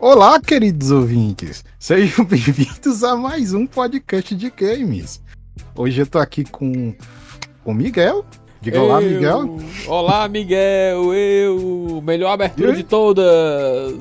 [0.00, 1.62] Olá, queridos ouvintes!
[1.78, 5.22] Sejam bem-vindos a mais um podcast de games.
[5.76, 6.94] Hoje eu tô aqui com
[7.66, 8.24] o Miguel.
[8.62, 9.58] Diga eu, olá, Miguel.
[9.86, 11.12] Olá, Miguel.
[11.12, 13.26] Eu, melhor abertura de todas.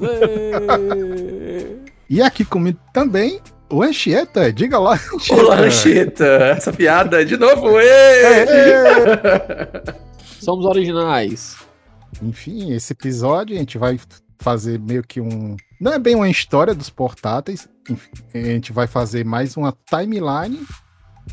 [2.09, 4.53] e aqui comigo também o Anchieta.
[4.53, 5.43] Diga lá, Anchieta.
[5.43, 6.23] Olá, Anchieta.
[6.23, 7.77] Essa piada de novo.
[7.77, 8.45] Ei!
[10.39, 11.57] Somos originais.
[12.23, 13.99] Enfim, esse episódio a gente vai
[14.39, 15.55] fazer meio que um.
[15.79, 17.67] Não é bem uma história dos portáteis.
[18.33, 20.59] A gente vai fazer mais uma timeline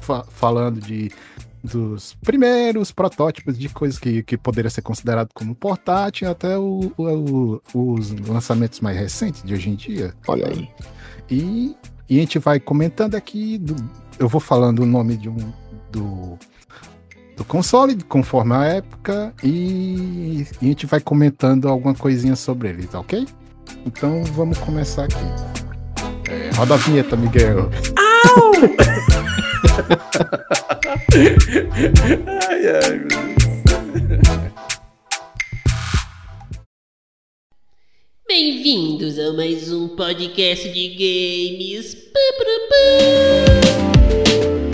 [0.00, 1.10] fa falando de
[1.64, 7.60] dos primeiros protótipos de coisas que, que poderia ser considerado como portátil até o, o,
[7.74, 10.14] os lançamentos mais recentes de hoje em dia.
[10.28, 10.68] Olha aí.
[11.28, 11.76] E,
[12.08, 13.58] e a gente vai comentando aqui.
[13.58, 13.74] Do,
[14.16, 15.52] eu vou falando o nome de um
[15.90, 16.38] do
[17.36, 22.86] do console, conforme a época, e, e a gente vai comentando alguma coisinha sobre ele,
[22.86, 23.26] tá ok?
[23.84, 25.16] Então vamos começar aqui.
[26.30, 27.70] É, roda a vinheta, Miguel.
[27.98, 28.52] Au!
[32.48, 33.36] ai, ai, meu Deus.
[38.26, 41.94] Bem-vindos a mais um podcast de games.
[41.94, 44.65] Pá, pá, pá.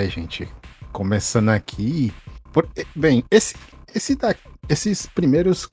[0.00, 0.48] É, gente.
[0.92, 2.12] Começando aqui.
[2.52, 3.54] Por, bem, esse,
[3.94, 4.34] esse da,
[4.68, 5.68] esses primeiros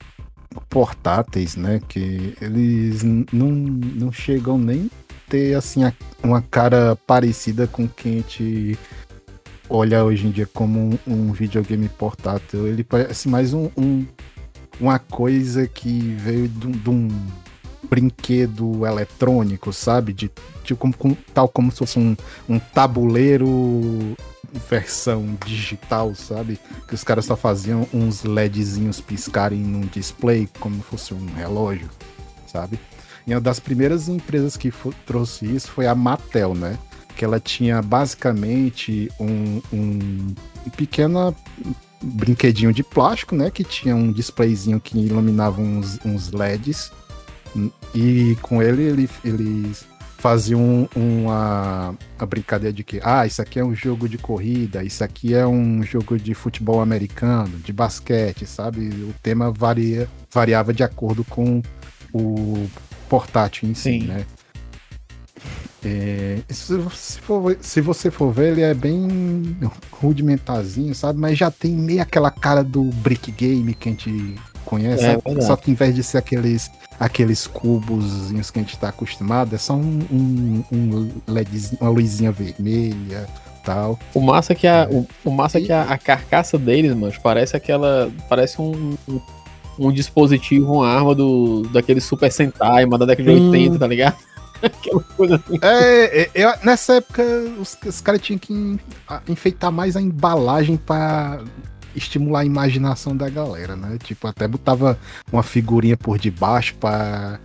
[0.68, 1.80] portáteis, né?
[1.88, 4.90] Que eles não, não chegam nem
[5.28, 5.80] ter assim
[6.22, 8.78] uma cara parecida com quem a gente
[9.68, 12.66] olha hoje em dia como um, um videogame portátil.
[12.66, 14.06] Ele parece mais um, um
[14.80, 17.08] uma coisa que veio de um
[17.88, 20.12] brinquedo eletrônico, sabe?
[20.12, 20.30] De,
[20.64, 22.16] de como, tal como se fosse um,
[22.48, 24.16] um tabuleiro
[24.68, 26.58] versão digital, sabe?
[26.86, 31.88] Que os caras só faziam uns LEDzinhos piscarem num display como fosse um relógio,
[32.46, 32.78] sabe?
[33.26, 34.72] E uma das primeiras empresas que
[35.04, 36.78] trouxe isso foi a Mattel, né?
[37.14, 40.34] Que ela tinha basicamente um, um
[40.76, 41.34] pequeno
[42.00, 43.50] brinquedinho de plástico, né?
[43.50, 46.90] Que tinha um displayzinho que iluminava uns, uns LEDs
[47.94, 49.86] e com ele, ele eles
[50.18, 55.02] faziam uma, uma brincadeira de que, ah, isso aqui é um jogo de corrida, isso
[55.02, 58.88] aqui é um jogo de futebol americano, de basquete, sabe?
[58.88, 61.62] O tema varia, variava de acordo com
[62.12, 62.68] o
[63.08, 64.06] portátil em si, Sim.
[64.06, 64.26] né?
[65.84, 66.76] É, se,
[67.22, 69.56] for, se, você for ver, ele é bem
[69.92, 71.20] rudimentarzinho, sabe?
[71.20, 74.34] Mas já tem meio aquela cara do brick game que a gente
[74.64, 78.88] conhece, é, só que em vez de ser aqueles aqueles cubos que a gente está
[78.88, 83.26] acostumado, é só um, um, um LEDzinho, uma luzinha vermelha
[83.64, 83.98] tal.
[84.14, 87.12] O massa é que a, o, o massa é que a, a, carcaça deles, mano,
[87.22, 88.10] parece aquela.
[88.28, 89.20] Parece um, um,
[89.78, 93.50] um, dispositivo, uma arma do, daquele Super Sentai, uma da década de hum.
[93.50, 94.16] 80, tá ligado?
[94.60, 95.58] Aquela coisa assim.
[95.62, 97.22] É, é, eu, nessa época
[97.60, 98.76] os, os caras tinham que
[99.28, 101.42] enfeitar mais a embalagem para
[101.98, 103.98] estimular a imaginação da galera, né?
[104.02, 104.98] Tipo, até botava
[105.32, 107.40] uma figurinha por debaixo para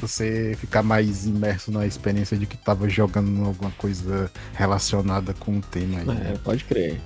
[0.00, 5.60] você ficar mais imerso na experiência de que tava jogando alguma coisa relacionada com o
[5.60, 6.08] tema aí.
[6.08, 6.34] É, né?
[6.42, 7.00] pode crer.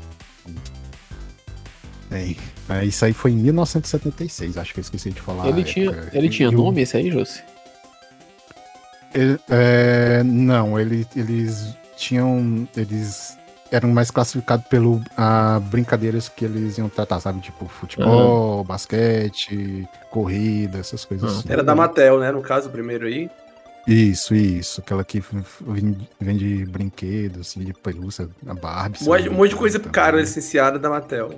[2.10, 2.34] É,
[2.68, 5.48] é, isso aí foi em 1976, acho que eu esqueci de falar.
[5.48, 7.44] Ele tinha, ele tinha nome esse aí, José?
[9.48, 12.68] É, não, ele, eles tinham.
[12.76, 13.38] Eles
[13.74, 17.40] eram mais classificados pelo a, brincadeiras que eles iam tratar, sabe?
[17.40, 18.64] Tipo futebol, uhum.
[18.64, 21.38] basquete, corrida, essas coisas uhum.
[21.40, 21.52] assim.
[21.52, 22.30] Era da Mattel, né?
[22.30, 23.28] No caso, o primeiro aí.
[23.86, 24.80] Isso, isso.
[24.80, 25.22] Aquela que
[26.20, 28.98] vende brinquedos, assim, de pelúcia, a Barbie.
[29.28, 31.36] Um monte de coisa cara licenciada da Mattel.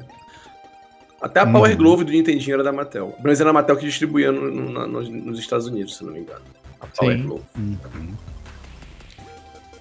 [1.21, 1.77] Até a Power uhum.
[1.79, 3.17] Glove do Nintendinho era da Mattel.
[3.25, 6.21] Mas era a Mattel que distribuía no, no, no, nos Estados Unidos, se não me
[6.21, 6.45] engano.
[6.81, 7.23] A Power Sim.
[7.25, 7.43] Glove.
[7.57, 8.15] Uhum.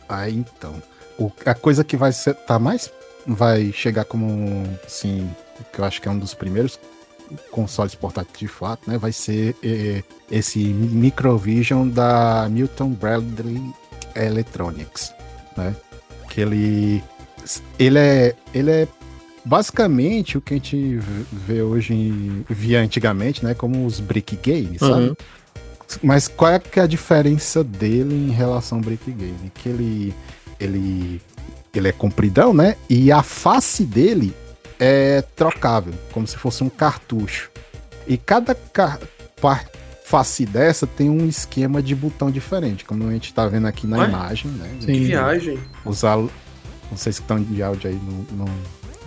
[0.08, 0.81] Aí então
[1.17, 2.91] o, a coisa que vai ser, tá mais
[3.25, 5.29] vai chegar como assim,
[5.73, 6.79] que eu acho que é um dos primeiros
[7.51, 8.97] consoles portáteis de fato, né?
[8.97, 13.62] Vai ser é, esse Microvision da Milton Bradley
[14.15, 15.13] Electronics,
[15.57, 15.75] né?
[16.29, 17.03] Que ele
[17.79, 18.88] ele é ele é
[19.44, 21.00] basicamente o que a gente
[21.31, 23.53] vê hoje via antigamente, né?
[23.53, 25.09] Como os brick games, sabe?
[25.09, 25.15] Uhum.
[26.01, 29.51] mas qual é, que é a diferença dele em relação ao Brick Game?
[29.53, 30.13] Que ele,
[30.60, 31.22] ele,
[31.74, 32.75] ele é compridão, né?
[32.90, 34.34] E a face dele
[34.80, 37.50] é trocável, como se fosse um cartucho.
[38.07, 39.00] E cada car
[40.06, 43.98] face dessa tem um esquema de botão diferente, como a gente tá vendo aqui na
[44.00, 44.07] Ué?
[44.07, 44.69] imagem, né?
[44.80, 45.60] Que viagem.
[45.84, 46.30] Os al...
[46.92, 48.54] Vocês que estão de áudio aí não, não,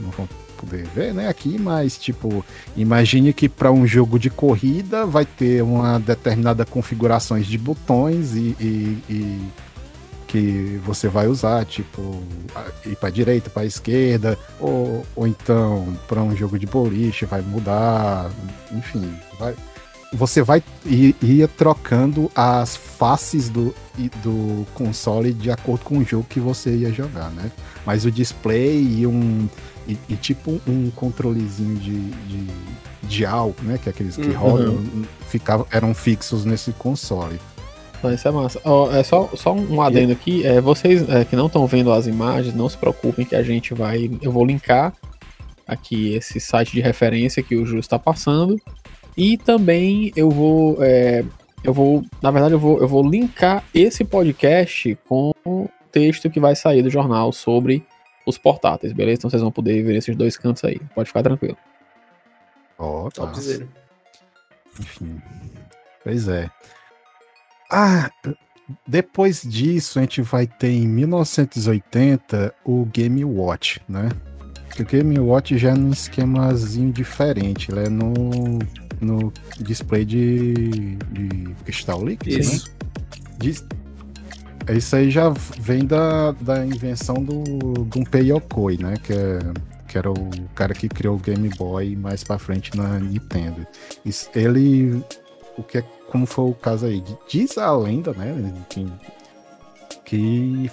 [0.00, 1.28] não vão poder ver, né?
[1.28, 2.44] Aqui, mas tipo,
[2.76, 8.56] imagine que para um jogo de corrida vai ter uma determinada configurações de botões e,
[8.60, 9.40] e- e
[10.28, 12.22] que você vai usar, tipo,
[12.86, 18.30] ir para direita, para esquerda, ou, ou então para um jogo de boliche vai mudar,
[18.72, 19.54] enfim, vai,
[20.12, 23.74] você vai ir, ir trocando as faces do,
[24.22, 27.50] do console de acordo com o jogo que você ia jogar, né?
[27.84, 29.48] Mas o display e um
[29.86, 32.46] e, e tipo um controlezinho de, de,
[33.02, 33.78] de AL, né?
[33.82, 34.36] Que é aqueles que Uhum.
[34.36, 34.84] rodam,
[35.28, 37.40] ficavam, eram fixos nesse console.
[37.98, 38.60] Então, isso é massa.
[38.64, 40.46] Ó, é só, só um adendo aqui.
[40.46, 43.74] É, vocês é, que não estão vendo as imagens, não se preocupem que a gente
[43.74, 44.10] vai.
[44.22, 44.94] Eu vou linkar
[45.66, 48.56] aqui esse site de referência que o Júlio está passando.
[49.16, 50.78] E também eu vou.
[50.80, 51.24] é,
[51.64, 52.04] eu vou.
[52.22, 56.82] Na verdade, eu vou, eu vou linkar esse podcast com o texto que vai sair
[56.82, 57.84] do jornal sobre
[58.24, 59.18] os portáteis, beleza?
[59.18, 60.80] Então vocês vão poder ver esses dois cantos aí.
[60.94, 61.56] Pode ficar tranquilo.
[62.78, 63.26] Ó, tá.
[63.26, 63.66] Topzera.
[64.78, 65.20] Enfim.
[66.04, 66.48] Pois é.
[67.70, 68.10] Ah,
[68.86, 74.08] depois disso a gente vai ter em 1980 o Game Watch, né?
[74.78, 78.58] O Game Watch já é num esquemazinho diferente, ele é no,
[79.00, 82.40] no display de, de cristal líquido, né?
[82.40, 82.70] Isso.
[83.38, 83.64] Diz-
[84.70, 85.30] Isso aí já
[85.60, 87.42] vem da, da invenção do
[87.86, 88.94] Gunpei Yokoi, né?
[89.02, 89.38] Que, é,
[89.88, 93.66] que era o cara que criou o Game Boy mais pra frente na Nintendo.
[94.04, 95.02] Isso- ele.
[95.56, 97.02] O que é, como foi o caso aí?
[97.28, 98.52] Diz a lenda, né?
[100.04, 100.70] Que,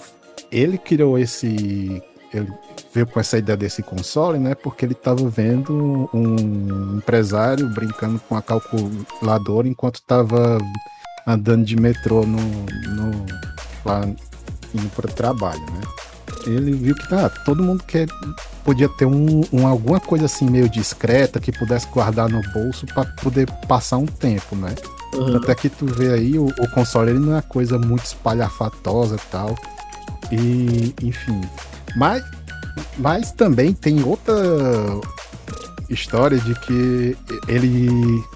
[0.52, 2.02] ele criou esse.
[2.34, 2.52] Ele
[2.94, 4.56] veio com essa ideia desse console, né?
[4.56, 10.58] Porque ele estava vendo um empresário brincando com a calculadora enquanto estava
[11.28, 13.26] andando de metrô no, no
[13.86, 14.02] lá
[14.74, 15.82] indo para o trabalho, né?
[16.46, 18.08] Ele viu que tá, todo mundo quer
[18.64, 23.06] podia ter um, um- alguma coisa assim meio discreta que pudesse guardar no bolso para
[23.22, 24.74] poder passar um tempo, né?
[25.16, 25.38] Uhum.
[25.38, 29.16] Até que tu vê aí, o, o console ele não é uma coisa muito espalhafatosa
[29.16, 29.56] e tal.
[30.32, 31.42] E, enfim.
[31.96, 32.24] Mas,
[32.98, 34.34] mas também tem outra
[35.90, 37.18] história de que
[37.48, 37.90] ele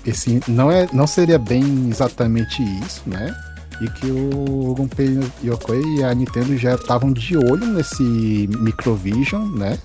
[0.06, 3.36] esse não é não seria bem exatamente isso, né?
[3.82, 9.80] E que o Gunpei Yokoi e a Nintendo já estavam de olho nesse Microvision, né?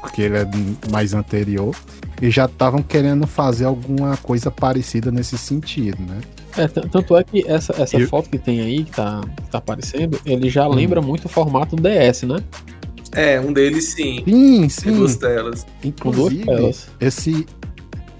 [0.00, 0.48] Porque ele é
[0.90, 1.74] mais anterior
[2.20, 6.18] e já estavam querendo fazer alguma coisa parecida nesse sentido, né?
[6.56, 9.58] É, tanto é que essa, essa Eu- foto que tem aí, que tá, que tá
[9.58, 10.74] aparecendo, ele já Hum.
[10.74, 12.38] lembra muito o formato DS, né?
[13.12, 14.22] É, um deles sim.
[14.24, 14.92] Sim, Tem sim.
[14.92, 15.66] duas telas.
[16.00, 16.88] Com duas Inclusive, telas.
[17.00, 17.46] esse,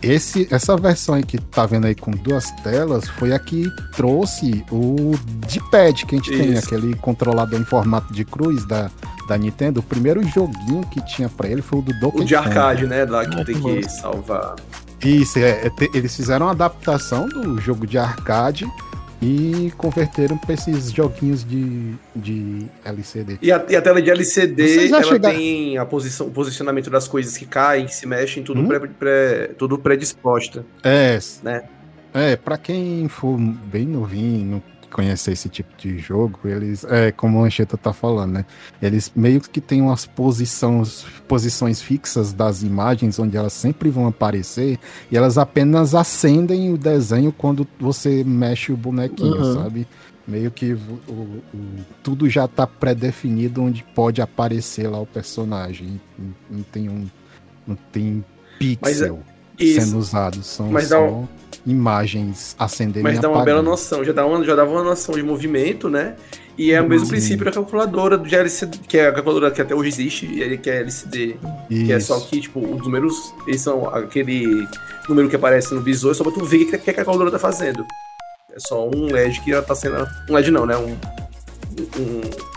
[0.02, 4.64] esse, essa versão aí que tá vendo aí com duas telas foi a que trouxe
[4.72, 5.12] o
[5.46, 6.66] D-pad que a gente tem, Isso.
[6.66, 8.90] aquele controlador em formato de cruz da,
[9.30, 9.80] da Nintendo.
[9.80, 12.48] O primeiro joguinho que tinha pra ele foi o do Donkey O de Kong.
[12.48, 13.04] arcade, né?
[13.04, 14.56] Lá que tem que salvar.
[15.02, 18.66] Isso, é, é, te- eles fizeram uma adaptação do jogo de arcade
[19.22, 23.38] e converteram pra esses joguinhos de, de LCD.
[23.40, 27.06] E a, e a tela de LCD, ela chegaram- tem a posição, o posicionamento das
[27.06, 28.68] coisas que caem, que se mexem, tudo, Hum?
[28.68, 30.64] pré, pré- tudo predisposta.
[30.82, 31.62] É, Né?
[32.12, 34.60] É, pra quem for bem novinho,
[34.90, 38.44] conhecer esse tipo de jogo, eles, é, como o Ancheta tá falando, né?
[38.82, 44.78] Eles meio que tem umas posições, posições fixas das imagens onde elas sempre vão aparecer
[45.10, 49.54] e elas apenas acendem o desenho quando você mexe o bonequinho, Uhum.
[49.54, 49.86] sabe?
[50.26, 50.78] Meio que o-
[51.08, 51.42] o-
[52.02, 56.00] tudo já tá pré-definido onde pode aparecer lá o personagem.
[56.18, 57.06] Não, não tem um.
[57.66, 58.24] Não tem
[58.58, 59.20] pixel
[59.58, 59.80] Isso.
[59.80, 61.28] sendo usados, são Mas só um-
[61.66, 65.22] imagens acendendo Mas dá uma bela noção, já dá, uma, já dava uma noção de
[65.22, 66.14] movimento, né?
[66.58, 67.12] E é o mesmo Sim.
[67.12, 70.68] princípio da calculadora do LCD, que é a calculadora que até hoje existe, e que
[70.68, 71.36] é LCD.
[71.68, 72.28] Que é só Isso.
[72.28, 74.66] que, tipo, os números, eles são aquele
[75.08, 77.38] número que aparece no visor, só pra tu ver o que, que a calculadora tá
[77.38, 77.84] fazendo.
[78.54, 80.06] É só um LED que ela tá sendo.
[80.28, 80.76] Um LED não, né?
[80.76, 80.90] Um.
[81.98, 82.50] um-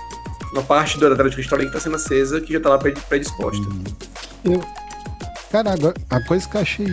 [0.51, 2.93] uma parte da tela de cristal que tá sendo acesa, que já tá lá pré-
[3.09, 3.63] predisposta.
[4.45, 4.61] Eu-
[5.53, 6.87] Cara, agora, a coisa que eu achei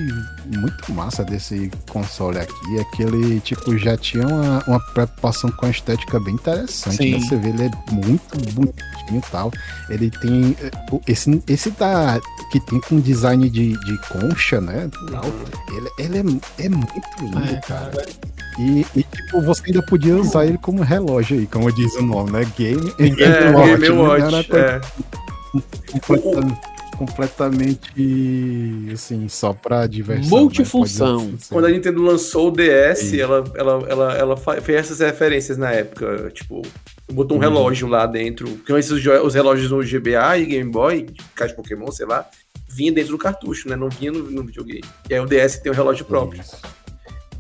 [0.55, 5.65] muito massa desse console aqui é que ele, tipo, já tinha uma, uma preocupação com
[5.65, 6.97] a estética bem interessante.
[6.99, 7.13] Sim.
[7.15, 7.21] Né?
[7.21, 8.77] Você vê, ele é muito bonitinho
[9.17, 9.51] e tal.
[9.89, 10.55] Ele tem.
[10.61, 10.71] eh,
[11.07, 12.21] Esse, esse da.
[12.53, 14.91] que tem com design de, de concha, né?
[15.11, 15.25] Tal,
[15.75, 18.07] ele ele é, é muito lindo, É, cara.
[18.59, 22.33] E, e, tipo, você ainda podia usar ele como relógio aí, como diz o nome,
[22.33, 22.47] né?
[22.59, 23.91] Game, É, Game Game né?
[23.91, 24.23] Watch.
[24.55, 24.81] Era
[26.07, 26.80] coisa é.
[27.01, 30.25] Completamente assim, só pra diversão.
[30.37, 30.43] né?
[30.43, 31.35] Multifunção.
[31.39, 31.53] Ser.
[31.55, 33.21] Quando a Nintendo lançou o DS, Sim.
[33.21, 36.31] ela, ela, ela, ela fez essas referências na época.
[36.33, 36.63] Tipo,
[37.13, 37.49] botou um Uhum.
[37.49, 38.47] relógio lá dentro.
[38.49, 38.93] Porque esses
[39.25, 42.29] os relógios no GBA e Game Boy, de caixa de Pokémon, sei lá,
[42.69, 43.77] vinha dentro do cartucho, né?
[43.77, 44.85] Não vinha no, no videogame.
[45.09, 46.41] E aí o DS tem um relógio próprio.
[46.41, 46.57] Isso.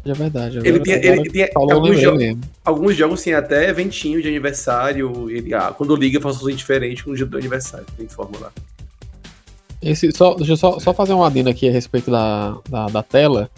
[0.02, 0.58] É verdade.
[0.58, 2.40] Ele agora- tem, ele tem alguns, jo- mesmo.
[2.64, 5.28] alguns jogos têm até eventinho de aniversário.
[5.30, 7.84] Ele, ah, quando liga, faz um diferente com o dia do aniversário.
[7.98, 8.50] Tem forma lá.
[9.82, 13.02] Esse, só, deixa eu só, só fazer um adendo aqui a respeito da, da, da
[13.02, 13.50] tela.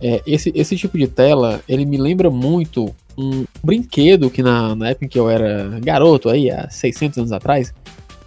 [0.00, 4.90] É, esse, esse tipo de tela, ele me lembra muito um brinquedo que na, na
[4.90, 7.72] época em que eu era garoto, aí, há 600 anos atrás,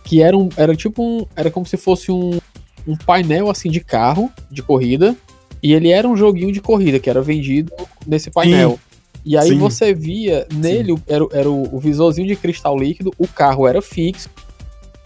[0.04, 1.26] que era, um, era tipo um.
[1.36, 2.40] Era como se fosse um,
[2.88, 5.16] um painel assim de carro, de corrida,
[5.62, 7.74] e ele era um joguinho de corrida que era vendido
[8.06, 8.80] nesse painel.
[9.26, 9.58] E aí Sim.
[9.58, 14.30] você via nele, era, era o, o visorzinho de cristal líquido, o carro era fixo,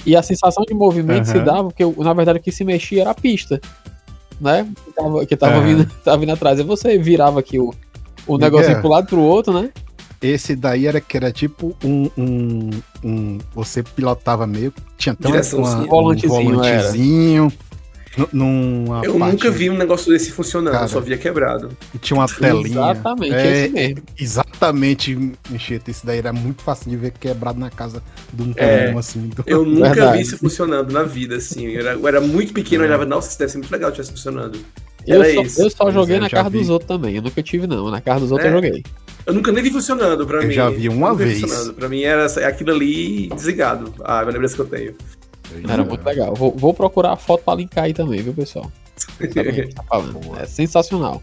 [0.08, 1.44] e a sensação de movimento se Aham.
[1.44, 3.60] dava, porque na verdade o que se mexia era a pista,
[4.42, 4.66] né?
[4.86, 5.66] Que tava, que tava, Aham.
[5.66, 6.58] vindo, tava vindo atrás.
[6.60, 7.74] Aí você virava aqui o,
[8.26, 8.82] o negocinho Miguel.
[8.82, 9.70] pro lado pro outro, né?
[10.22, 12.10] Esse daí era que era tipo um.
[12.18, 12.70] um,
[13.04, 14.74] um- você pilotava meio.
[14.98, 15.78] Tinha até uma, Direçãozinha.
[15.78, 17.54] uma, um Volantezinho, volantezinho.
[18.18, 21.70] Nu- Numa Eu parte- nunca vi um negócio desse funcionando, Cara, eu só via quebrado.
[21.94, 22.92] e Tinha uma telinha.
[22.92, 24.04] Exatamente, É, esse mesmo.
[24.18, 25.92] Exatamente, Enxeta.
[25.92, 28.02] Isso daí era muito fácil de ver quebrado na casa
[28.34, 28.92] de um É.
[28.98, 29.28] assim.
[29.30, 30.18] do- Eu nunca Verdade.
[30.18, 31.68] vi isso funcionando na vida, assim.
[31.68, 34.02] Eu era, eu era muito pequeno, eu olhava, nossa, isso deve ser muito legal se
[34.02, 34.60] estivesse funcionando.
[35.06, 35.62] Eu Era só, isso.
[35.62, 36.60] eu só joguei é, na eu casa vi.
[36.60, 37.16] dos outros também.
[37.16, 37.90] Eu nunca tive, não.
[37.90, 38.52] Na casa dos outros É.
[38.52, 38.84] eu joguei.
[39.26, 40.54] Eu nunca nem vi funcionando pra Eu mim.
[40.54, 41.40] já vi uma Nunca vez.
[41.42, 41.74] funcionando.
[41.76, 43.94] Pra mim era aquilo ali desligado.
[44.04, 44.96] Ah, é a lembrança que eu tenho.
[45.68, 46.34] Era muito legal.
[46.36, 48.72] Vou, vou procurar a foto pra linkar aí também, viu, pessoal?
[48.96, 49.98] Tá.
[50.42, 51.22] É sensacional.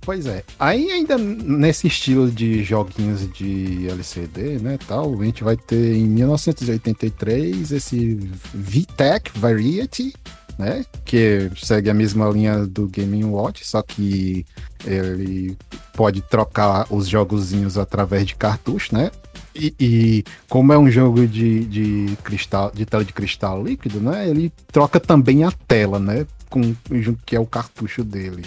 [0.00, 0.42] Pois é.
[0.58, 6.08] Aí ainda nesse estilo de joguinhos de LCD, né, tal, a gente vai ter em
[6.08, 8.14] 1983 esse
[8.52, 10.12] VTech Variety,
[10.58, 14.44] né, que segue a mesma linha do Game Watch, só que
[14.84, 15.56] ele
[15.94, 19.10] pode trocar os jogozinhos através de cartucho, né?
[19.54, 24.28] E, e como é um jogo de, de cristal, de tela de cristal líquido, né?
[24.28, 26.26] Ele troca também a tela, né?
[26.48, 28.44] Com, junto que é o cartucho dele,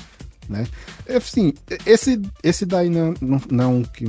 [0.47, 0.65] né?
[1.09, 1.53] Assim,
[1.85, 4.05] esse, esse daí não, não, não que,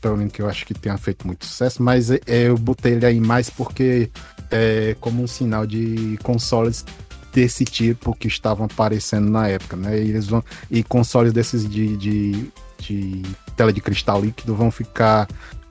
[0.00, 3.06] pelo menos que eu acho que tenha feito muito sucesso, mas é, eu botei ele
[3.06, 4.10] aí mais porque
[4.50, 6.84] é como um sinal de consoles
[7.32, 9.98] desse tipo que estavam aparecendo na época, né?
[9.98, 13.22] E, eles vão, e consoles desses de, de, de
[13.56, 15.26] tela de cristal líquido vão ficar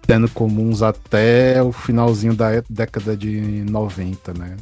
[0.06, 3.40] tendo comuns até o finalzinho da é- década de
[3.70, 4.58] 90, né?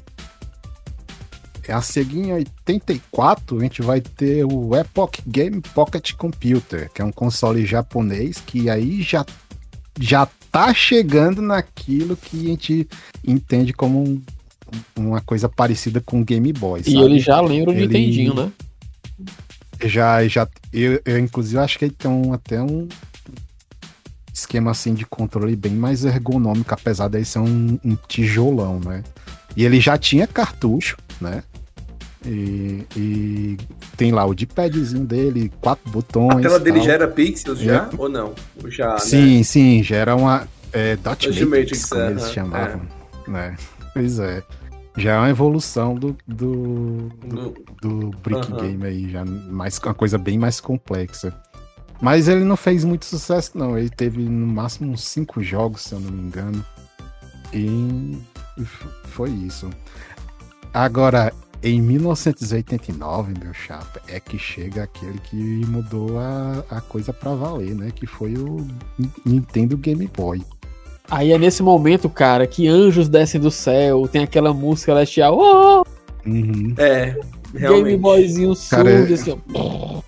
[1.67, 7.05] A seguir, em 84, a gente vai ter o Epoch Game Pocket Computer, que é
[7.05, 9.23] um console japonês que aí já,
[9.99, 12.87] já tá chegando naquilo que a gente
[13.23, 14.21] entende como um-
[14.97, 16.81] uma coisa parecida com o Game Boy.
[16.81, 16.97] E sabe?
[17.05, 18.51] ele já lembra o Ele- Nintendinho, né?
[19.85, 20.47] Já, já.
[20.73, 22.87] Eu, eu, inclusive, acho que ele tem um, até um
[24.39, 29.03] esquema assim de controle bem mais ergonômico, apesar dele ser um, um tijolão, né?
[29.55, 31.43] E ele já tinha cartucho, né?
[32.25, 33.57] E, e
[33.95, 36.37] tem lá o D-padzinho dele, quatro botões.
[36.39, 36.85] A tela dele tal.
[36.85, 37.89] já era pixels, já?
[37.91, 37.95] É.
[37.97, 38.33] Ou não?
[38.67, 38.99] Já, né?
[38.99, 40.47] Sim, sim, já era uma.
[40.71, 42.33] É, Dot Matrix, Matrix, como é, eles é.
[42.33, 42.81] chamavam.
[43.27, 43.55] Né?
[43.93, 44.43] Pois é.
[44.97, 48.61] Já é uma evolução do, do, Do- do Brick Aham.
[48.61, 51.33] Game aí, já mais, uma coisa bem mais complexa.
[52.01, 53.77] Mas ele não fez muito sucesso, não.
[53.77, 56.65] Ele teve no máximo uns cinco jogos, se eu não me engano.
[57.53, 58.17] E
[59.05, 59.69] foi isso.
[60.73, 65.35] Agora, em 1989, meu chapa, é que chega aquele que
[65.67, 67.91] mudou a, a coisa pra valer, né?
[67.93, 68.65] Que foi o
[68.97, 70.41] Ni- Nintendo Game Boy.
[71.11, 75.37] Aí é nesse momento, cara, que anjos descem do céu, tem aquela música celestial.
[75.37, 75.83] Oh,
[76.25, 76.73] Uhum.
[76.77, 77.97] É, Game realmente.
[77.97, 80.01] Boyzinho Cara, surdo, é- assim, ó.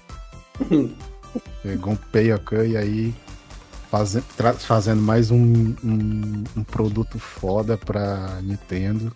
[1.66, 3.14] Um Payokan e aí
[3.90, 9.14] faze- tra- fazendo mais um, um, um produto foda pra Nintendo.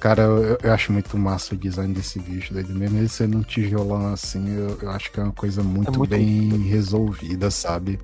[0.00, 2.64] Cara, eu, eu acho muito massa o design desse bicho daí.
[2.64, 6.10] Mesmo ele sendo um tijolão assim, eu, eu acho que é uma coisa muito, muito-
[6.10, 7.98] bem resolvida, sabe?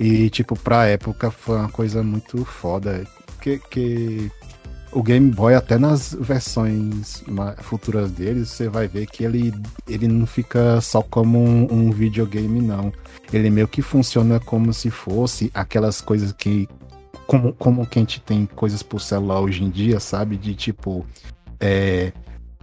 [0.00, 3.06] E, tipo, pra época foi uma coisa muito foda.
[3.40, 4.30] Que, que
[4.92, 7.22] o Game Boy, até nas versões
[7.58, 9.52] futuras dele, você vai ver que ele,
[9.86, 12.92] ele não fica só como um, um videogame, não.
[13.32, 16.68] Ele meio que funciona como se fosse aquelas coisas que.
[17.26, 20.36] Como, como que a gente tem coisas por celular hoje em dia, sabe?
[20.36, 21.04] De tipo.
[21.60, 22.12] É,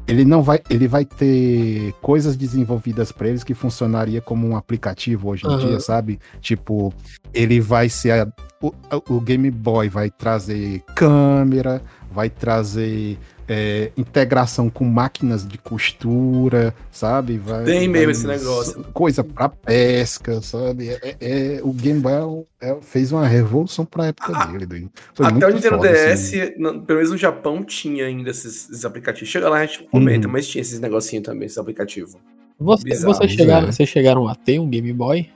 [0.07, 5.29] ele não vai, ele vai ter coisas desenvolvidas para eles que funcionaria como um aplicativo
[5.29, 5.57] hoje em Aham.
[5.67, 6.19] dia, sabe?
[6.41, 6.93] Tipo,
[7.33, 8.27] ele vai ser a-
[8.61, 8.71] o,
[9.15, 11.81] o Game Boy vai trazer câmera,
[12.15, 13.17] vai trazer
[13.47, 17.37] é, integração com máquinas de costura, sabe?
[17.37, 18.83] Vai, Tem mesmo vai- esse negócio.
[18.91, 20.89] Coisa para pesca, sabe?
[20.89, 24.89] É- é- o Game Boy é é- fez uma revolução para época Ah, dele.
[25.13, 26.53] Foi Até muito o Nintendo foda, DS, assim.
[26.57, 29.29] no- pelo menos no Japão, tinha ainda esses, esses aplicativos.
[29.29, 30.33] Chega lá, a gente comenta, Uhum.
[30.33, 32.15] mas tinha esses negocinhos também, esses aplicativos.
[32.57, 33.71] Você, Bizarro, vocês, chegaram, é.
[33.71, 35.29] vocês chegaram a ter um Game Boy?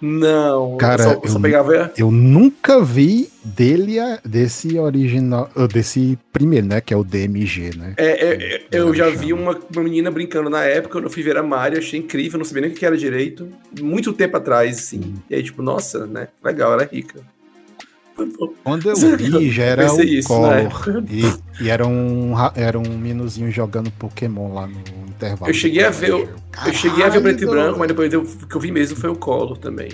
[0.00, 1.90] Não, Cara, eu só, eu só pegava.
[1.96, 6.80] Eu nunca vi dele, a- desse original, ah, desse primeiro, né?
[6.82, 7.94] Que é o DMG, né?
[7.96, 9.16] É, é, é, eu já Chama.
[9.16, 12.38] vi uma, uma menina brincando na época, quando eu fui ver a Mario, achei incrível,
[12.38, 13.48] não sabia nem o que era direito.
[13.80, 15.14] Muito tempo atrás, assim.
[15.30, 16.28] E aí, tipo, nossa, né?
[16.44, 17.20] Legal, ela é rica.
[18.64, 21.04] Quando eu vi, já era o isso, Collor.
[21.10, 24.78] E, e era, um, ra- era um meninozinho jogando Pokémon lá no
[25.16, 25.50] intervalo.
[25.50, 26.28] Eu cheguei a ver o-
[26.66, 28.70] Eu cheguei a ver o preto e branco, mas depois eu- o que eu vi
[28.72, 29.90] mesmo foi o Collor também.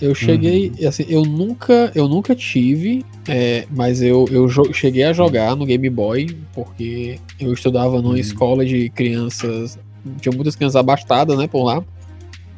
[0.00, 5.56] Eu cheguei, assim, eu nunca, eu nunca tive, é, mas eu, eu cheguei a jogar
[5.56, 8.16] no Game Boy, porque eu estudava numa Uhum.
[8.16, 9.76] escola de crianças,
[10.20, 11.82] tinha muitas crianças abastadas, né, por lá.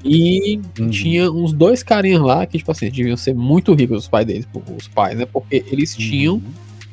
[0.05, 0.91] E Uhum.
[0.91, 4.47] tinha uns dois carinhas lá que, tipo assim, deviam ser muito ricos os pais deles,
[4.77, 6.43] os pais, né, porque eles tinham Uhum.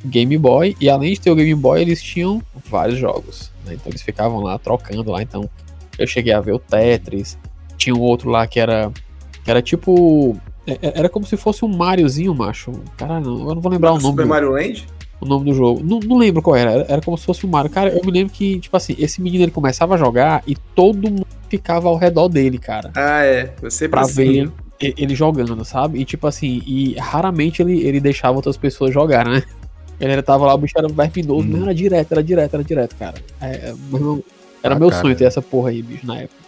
[0.06, 3.52] Game Boy, e além de ter o Game Boy, eles tinham vários jogos.
[3.66, 3.74] né?
[3.74, 5.22] Então eles ficavam lá trocando lá.
[5.22, 5.50] Então
[5.98, 7.38] eu cheguei a ver o Tetris.
[7.78, 8.92] Tinha um outro lá que era.
[9.44, 10.38] Que era tipo.
[10.66, 12.72] é- é- Era como se fosse um Mariozinho, macho.
[12.98, 14.88] Caralho, eu não vou lembrar o nome, Super Mario Land?
[15.20, 15.82] o nome do jogo.
[15.84, 16.72] Não, não lembro qual era.
[16.72, 16.86] era.
[16.88, 17.72] Era como se fosse um Mario.
[17.72, 21.10] Cara, eu me lembro que, tipo assim, esse menino ele começava a jogar e todo
[21.10, 22.92] mundo ficava ao redor dele, cara.
[22.96, 23.54] Ah, é.
[23.62, 26.00] Eu sempre Pra ver ele jogando, sabe?
[26.00, 29.42] E tipo assim, e raramente ele, ele deixava outras pessoas jogar, né?
[30.00, 31.52] Ele era- tava lá, o bicho era verminoso, Hum.
[31.54, 33.16] mas era direto, era direto, era direto, cara.
[33.42, 34.24] É, é, meu
[34.64, 35.02] era Ah, meu cara.
[35.02, 36.48] sonho ter essa porra aí, bicho, na época.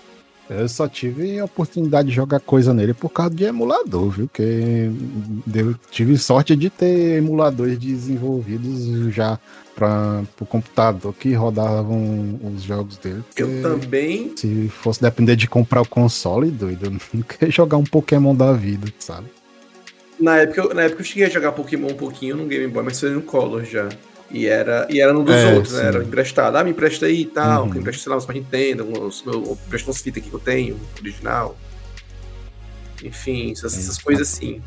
[0.50, 4.28] Eu só tive a oportunidade de jogar coisa nele por causa de emulador, viu?
[4.34, 4.90] Que
[5.56, 9.38] eu tive sorte de ter emuladores desenvolvidos já
[9.76, 13.24] para o computador que rodavam os jogos dele.
[13.38, 14.34] Eu também.
[14.36, 18.52] Se fosse depender de comprar o console, doido, eu não queria jogar um Pokémon da
[18.52, 19.28] vida, sabe?
[20.20, 22.84] Na época, eu- na época eu cheguei a jogar Pokémon um pouquinho no Game Boy,
[22.84, 23.88] mas foi no Color já.
[24.32, 25.86] E era, e era no dos É, outros, né?
[25.88, 26.56] Era emprestado.
[26.56, 27.66] Ah, me empresta aí e tal.
[27.66, 27.76] Uhum.
[27.78, 30.80] Empresta, sei lá, uns pra Nintendo, uns, eu empresto uns fitas aqui que eu tenho,
[31.00, 31.58] original.
[33.04, 34.62] Enfim, essas, essas coisas assim.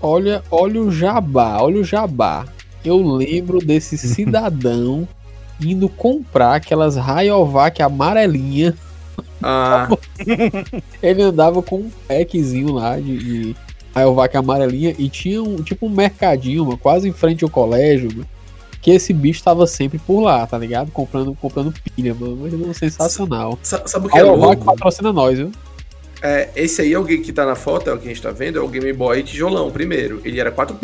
[0.00, 2.46] Olha, olha o jabá, olha o jabá.
[2.84, 5.08] Eu lembro desse cidadão
[5.60, 8.76] indo comprar aquelas Rayovac amarelinha.
[9.42, 9.88] Ah,
[11.02, 13.56] Ele andava com um packzinho lá de, de
[13.96, 18.26] Rayovac amarelinha e tinha um tipo um mercadinho, mano, quase em frente ao colégio, mano,
[18.82, 20.90] que esse bicho tava sempre por lá, tá ligado?
[20.92, 22.38] Comprando, comprando pilha, mano.
[22.42, 23.58] Mas é sensacional.
[23.62, 24.64] sa- sabe o que é Rayovac louco?
[24.64, 25.50] patrocina nós, viu?
[26.22, 28.30] É, esse aí é o que tá na foto, é o que a gente tá
[28.30, 30.20] vendo, é o Game Boy tijolão primeiro.
[30.24, 30.74] Ele era 4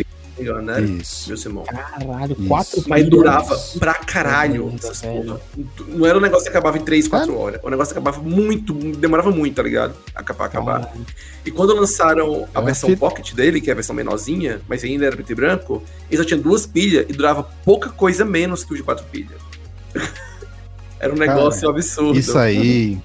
[0.63, 0.81] né?
[0.81, 1.29] Isso.
[1.29, 1.65] Meu Simão.
[1.65, 2.49] Caralho, Isso.
[2.49, 5.41] quatro Mas durava pra caralho essas porra.
[5.89, 7.61] Não era um negócio que acabava em 3, 4 horas.
[7.63, 9.95] O negócio acabava muito, demorava muito, tá ligado?
[10.15, 10.81] Acabar, acabar.
[10.87, 11.07] Caralho.
[11.45, 15.07] E quando lançaram a É, versão Pocket dele, que é a versão menorzinha, mas ainda
[15.07, 18.73] era preto e branco, ele só tinha duas pilhas e durava pouca coisa menos que
[18.73, 19.41] o de quatro pilhas.
[20.99, 22.19] era um negócio absurdo.
[22.19, 22.99] Isso aí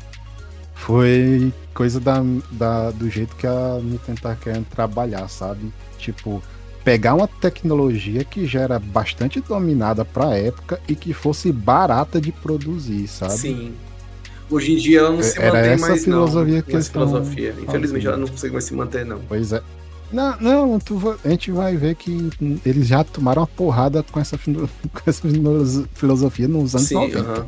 [0.75, 5.71] foi coisa da, da- do jeito que a Nintendo tá querendo trabalhar, sabe?
[5.97, 6.41] Tipo,
[6.87, 12.31] pegar uma tecnologia que já era bastante dominada pra época e que fosse barata de
[12.31, 13.33] produzir, sabe?
[13.33, 13.73] Sim.
[14.49, 16.61] Hoje em dia ela não se Era mantém essa mais, filosofia não.
[16.61, 17.49] que Essa eles tão filosofia.
[17.61, 18.07] Infelizmente fazendo.
[18.07, 19.19] ela não consegue mais se manter, não.
[19.27, 19.61] Pois é.
[20.13, 22.29] Não, não, tu a gente vai ver que
[22.65, 24.69] eles já tomaram uma porrada com essa, com
[25.05, 27.19] essa filo- filosofia nos anos Sim, 90.
[27.19, 27.45] aham.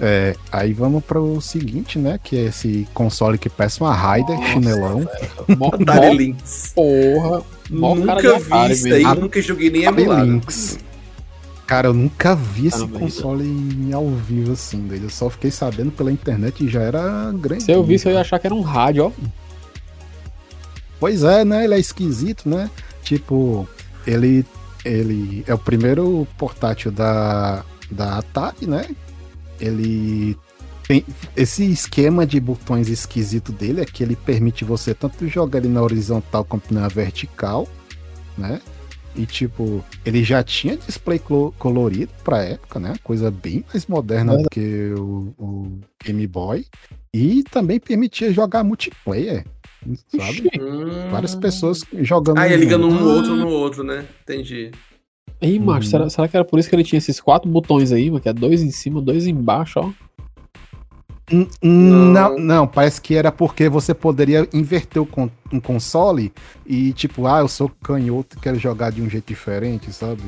[0.00, 2.20] É, aí vamos pro seguinte, né?
[2.22, 5.08] Que é esse console que parece uma Raider, Nossa, chinelão.
[5.56, 6.72] Mó, Atari Lynx.
[6.74, 7.40] porra.
[7.40, 10.30] Cara Nunca vi Atari isso aí, Ah, nunca joguei nem Atari emulado.
[10.30, 10.78] Lynx.
[11.66, 15.02] Cara, eu nunca vi esse Caramba, console em- ao vivo assim, doido.
[15.04, 17.64] Eu só fiquei sabendo pela internet e já era grande.
[17.64, 19.12] Se eu visse, eu ia achar que era um rádio, ó.
[21.00, 21.64] Pois é, né?
[21.64, 22.70] Ele é esquisito, né?
[23.02, 23.68] Tipo,
[24.06, 24.44] ele,
[24.84, 28.86] ele é o primeiro portátil da, da Atari, né?
[29.60, 30.36] Ele
[30.88, 31.04] tem
[31.36, 35.82] esse esquema de botões esquisito dele é que ele permite você tanto jogar ele na
[35.82, 37.68] horizontal quanto na vertical,
[38.36, 38.60] né?
[39.14, 41.20] E tipo, ele já tinha display
[41.58, 42.94] colorido pra época, né?
[43.02, 46.64] Coisa bem mais moderna do que o, o Game Boy.
[47.12, 49.44] E também permitia jogar multiplayer,
[50.08, 50.50] sabe?
[50.60, 51.10] Hum.
[51.10, 52.38] Várias pessoas jogando.
[52.38, 54.06] Ah, ia ligando um no outro no outro, né?
[54.22, 54.70] Entendi.
[55.40, 55.90] Ih, macho, Uhum.
[55.90, 58.20] será, será que era por isso que ele tinha esses quatro botões aí, mano?
[58.20, 59.90] Que é dois em cima, dois embaixo, ó.
[61.30, 66.32] N- Não, não, parece que era porque você poderia inverter o con- um console
[66.66, 70.22] e tipo, ah, eu sou canhoto e quero jogar de um jeito diferente, sabe?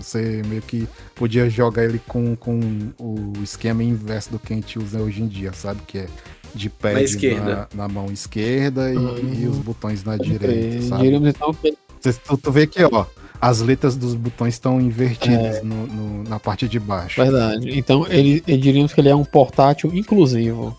[0.00, 2.58] Você meio que podia jogar ele com, com
[2.98, 5.80] o esquema inverso do que a gente usa hoje em dia, sabe?
[5.86, 6.06] Que é
[6.52, 7.68] de pad esquerda.
[7.74, 9.34] na, na mão esquerda e, Uhum.
[9.34, 11.04] e os botões na direita, sabe?
[11.04, 13.04] Diríamos então que Tu, tu vê que, ó,
[13.40, 14.82] as letras dos botões estão É.
[14.82, 17.20] invertidas no- no- na parte de baixo.
[17.22, 17.70] Verdade.
[17.78, 20.76] Então, ele, ele- diríamos que ele é um portátil inclusivo.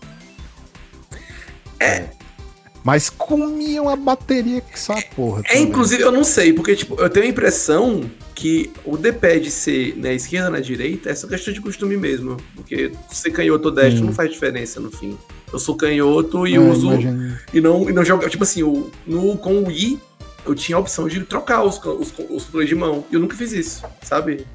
[2.84, 5.40] Mas comiam a bateria que só a porra.
[5.44, 5.62] É, também.
[5.64, 8.02] inclusive, eu não sei, porque, tipo, eu tenho a impressão
[8.34, 12.38] que o D-pad ser na esquerda ou na direita é só questão de costume mesmo.
[12.54, 14.06] Porque ser canhoto ou destro Hum.
[14.06, 15.18] não faz diferença no fim.
[15.52, 16.86] Eu sou canhoto e É, uso.
[16.92, 18.26] imagina- E não, e não jogo.
[18.28, 20.00] Tipo assim, o, no, com o Wii,
[20.48, 23.04] eu tinha a opção de trocar os, os, os controles de mão.
[23.10, 24.46] E eu nunca fiz isso, sabe?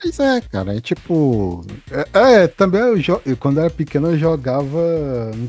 [0.00, 1.64] Pois é, cara, é tipo.
[1.90, 4.78] É, é, também eu, jo- eu, quando era pequeno eu jogava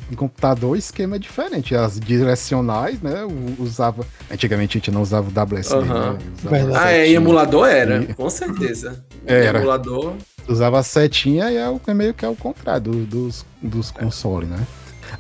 [0.10, 1.76] em computador esquema diferente.
[1.76, 3.24] As direcionais, né?
[3.24, 4.06] eu usava.
[4.32, 6.14] Antigamente a gente não usava o WSD, Aham.
[6.14, 6.20] né?
[6.64, 9.04] Usava Ah, é, emulador era, E- com certeza.
[9.28, 9.58] Era.
[9.58, 10.14] Em emulador.
[10.48, 13.92] Usava a setinha e é, o- é meio que é o contrário do- dos, dos
[13.92, 14.66] consoles, né?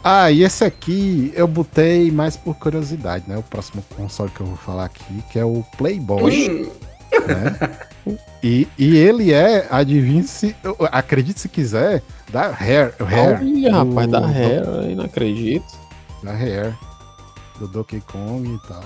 [0.04, 3.38] Ah, e esse aqui eu botei mais por curiosidade, né?
[3.38, 6.70] O próximo console que eu vou falar aqui, que é o Playboy.
[7.28, 7.78] Né?
[8.44, 10.56] E, e ele é, adivinhe se,
[10.92, 12.94] acredite se quiser, da Hair.
[13.00, 15.66] Hair Olha, do- rapaz, da do- Hair, eu não acredito.
[16.22, 16.76] Da Hair.
[17.60, 18.84] Do Donkey Kong e tal.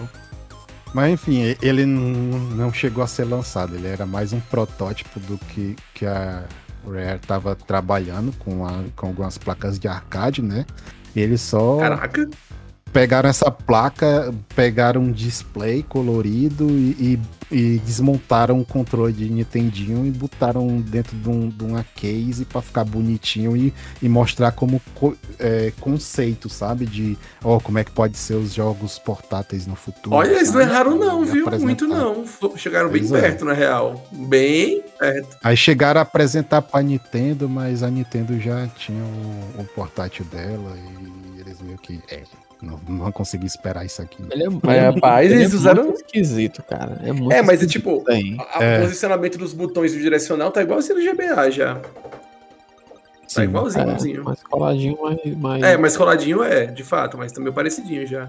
[0.93, 3.75] Mas enfim, ele não não chegou a ser lançado.
[3.75, 6.43] Ele era mais um protótipo do que, que a
[6.85, 10.65] Rare estava trabalhando com, a- com algumas placas de arcade, né?
[11.15, 12.29] E eles só caraca.
[12.91, 20.05] Pegaram essa placa, pegaram um display colorido e, e- e desmontaram o controle de Nintendinho
[20.05, 23.73] e botaram dentro de, um- de uma case pra ficar bonitinho e,
[24.03, 26.85] e mostrar como co- é, conceito, sabe?
[26.85, 30.15] De ó, como é que pode ser os jogos portáteis no futuro.
[30.15, 31.47] Olha, eles não erraram, não, viu?
[31.59, 32.23] Muito não.
[32.55, 33.21] Chegaram bem Pois é.
[33.21, 34.07] perto, na real.
[34.11, 35.37] Bem perto.
[35.43, 40.75] Aí chegaram a apresentar pra Nintendo, mas a Nintendo já tinha o, o portátil dela
[41.35, 41.99] e eles meio que.
[42.11, 42.21] É,
[42.61, 44.21] não, não consegui esperar isso aqui.
[44.31, 46.99] Ele é, Mas, é rapaz, eles é usaram- muito esquisito, cara.
[47.03, 48.03] É, muito É, mas é tipo.
[48.07, 48.79] A- É.
[48.79, 51.75] O posicionamento dos botões do direcional tá igual no GBA já.
[51.75, 51.81] Tá
[53.27, 53.43] Sim.
[53.43, 58.05] igualzinho, É, mais coladinho, mas, mas É, mas coladinho é, de fato, mas também parecidinho
[58.07, 58.27] já.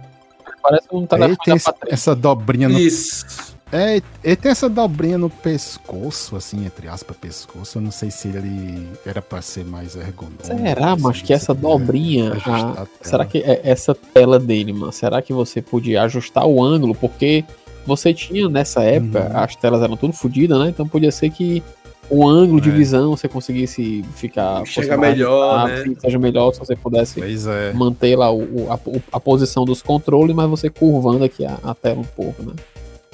[0.63, 3.50] parece um telefone tem da esse- essa dobrinha no Isso.
[3.73, 7.79] É, ele tem essa dobrinha no pescoço, assim, entre aspas, pescoço.
[7.79, 10.45] Eu não sei se ele era pra ser mais ergonômico.
[10.47, 12.33] Será, se mas que você essa dobrinha.
[12.33, 14.91] ajustar a- será que é essa tela dele, mano?
[14.93, 16.95] Será que você podia ajustar o ângulo?
[16.97, 17.45] Porque
[17.87, 19.37] você tinha nessa época, Uhum.
[19.39, 20.69] as telas eram tudo fodidas, né?
[20.69, 21.63] Então podia ser que
[22.11, 22.73] o ângulo de É.
[22.73, 24.65] visão você conseguisse ficar.
[24.65, 25.97] Mais melhor, ajustado, né?
[26.01, 27.73] Seja melhor se você pudesse é.
[27.73, 28.79] manter lá o, a,
[29.13, 32.53] a posição dos controles, mas você curvando aqui a, a tela um pouco, né?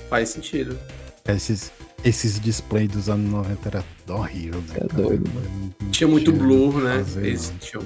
[0.09, 0.79] Faz sentido.
[1.27, 1.73] Esses,
[2.05, 4.77] esses displays dos anos 90 era horrível, né?
[4.77, 5.29] É doido,
[5.81, 6.99] não Tinha muito tinha blur, né?
[6.99, 7.59] fazer, Eles não.
[7.59, 7.85] tinham.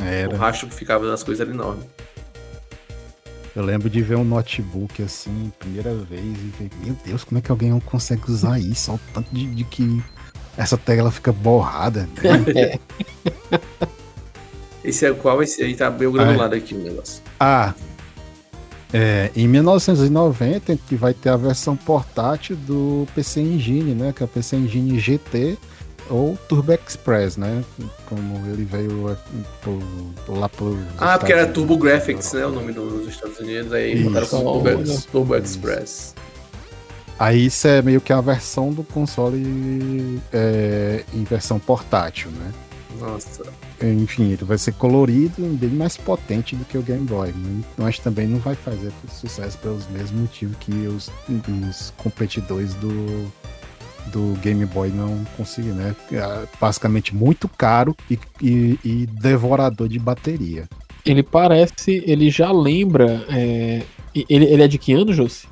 [0.00, 0.34] é, Era.
[0.34, 1.84] O rastro que ficava das coisas era enorme.
[3.54, 7.42] Eu lembro de ver um notebook assim, primeira vez, e ver, meu Deus, como é
[7.42, 8.90] que alguém consegue usar isso?
[8.92, 10.02] Olha o tanto de, de que
[10.56, 12.08] essa tela fica borrada.
[12.22, 12.78] né?
[14.82, 15.42] Esse é qual?
[15.42, 17.22] Esse aí tá bem granulado aqui o negócio.
[17.38, 17.74] Ah,
[18.92, 24.12] é, em 1990 que vai ter a versão portátil do PC Engine, né?
[24.14, 25.56] Que é o PC Engine GT
[26.08, 27.64] ou Turbo Express, né?
[28.06, 29.16] Como ele veio
[30.28, 30.76] lá pro.
[30.98, 32.44] Ah, porque era Turbo Graphics, né?
[32.44, 33.72] O nome dos Estados Unidos.
[33.72, 34.04] Aí Isso.
[34.04, 35.02] botaram como Turbo.
[35.12, 35.36] Turbo.
[35.36, 36.14] Express.
[37.18, 42.50] Aí isso é meio que a versão do console é, em versão portátil, né?
[42.98, 43.42] Nossa.
[43.82, 47.32] Enfim, ele vai ser colorido e bem mais potente do que o Game Boy.
[47.78, 51.10] Mas também não vai fazer sucesso pelos mesmos motivos que os,
[51.68, 53.32] os competidores do,
[54.12, 55.96] do Game Boy não conseguiram, né?
[56.12, 60.68] É basicamente muito caro e, e- e devorador de bateria.
[61.06, 63.24] Ele parece, ele já lembra.
[63.30, 63.82] é,
[64.14, 65.46] ele, ele é de que ano, Josi?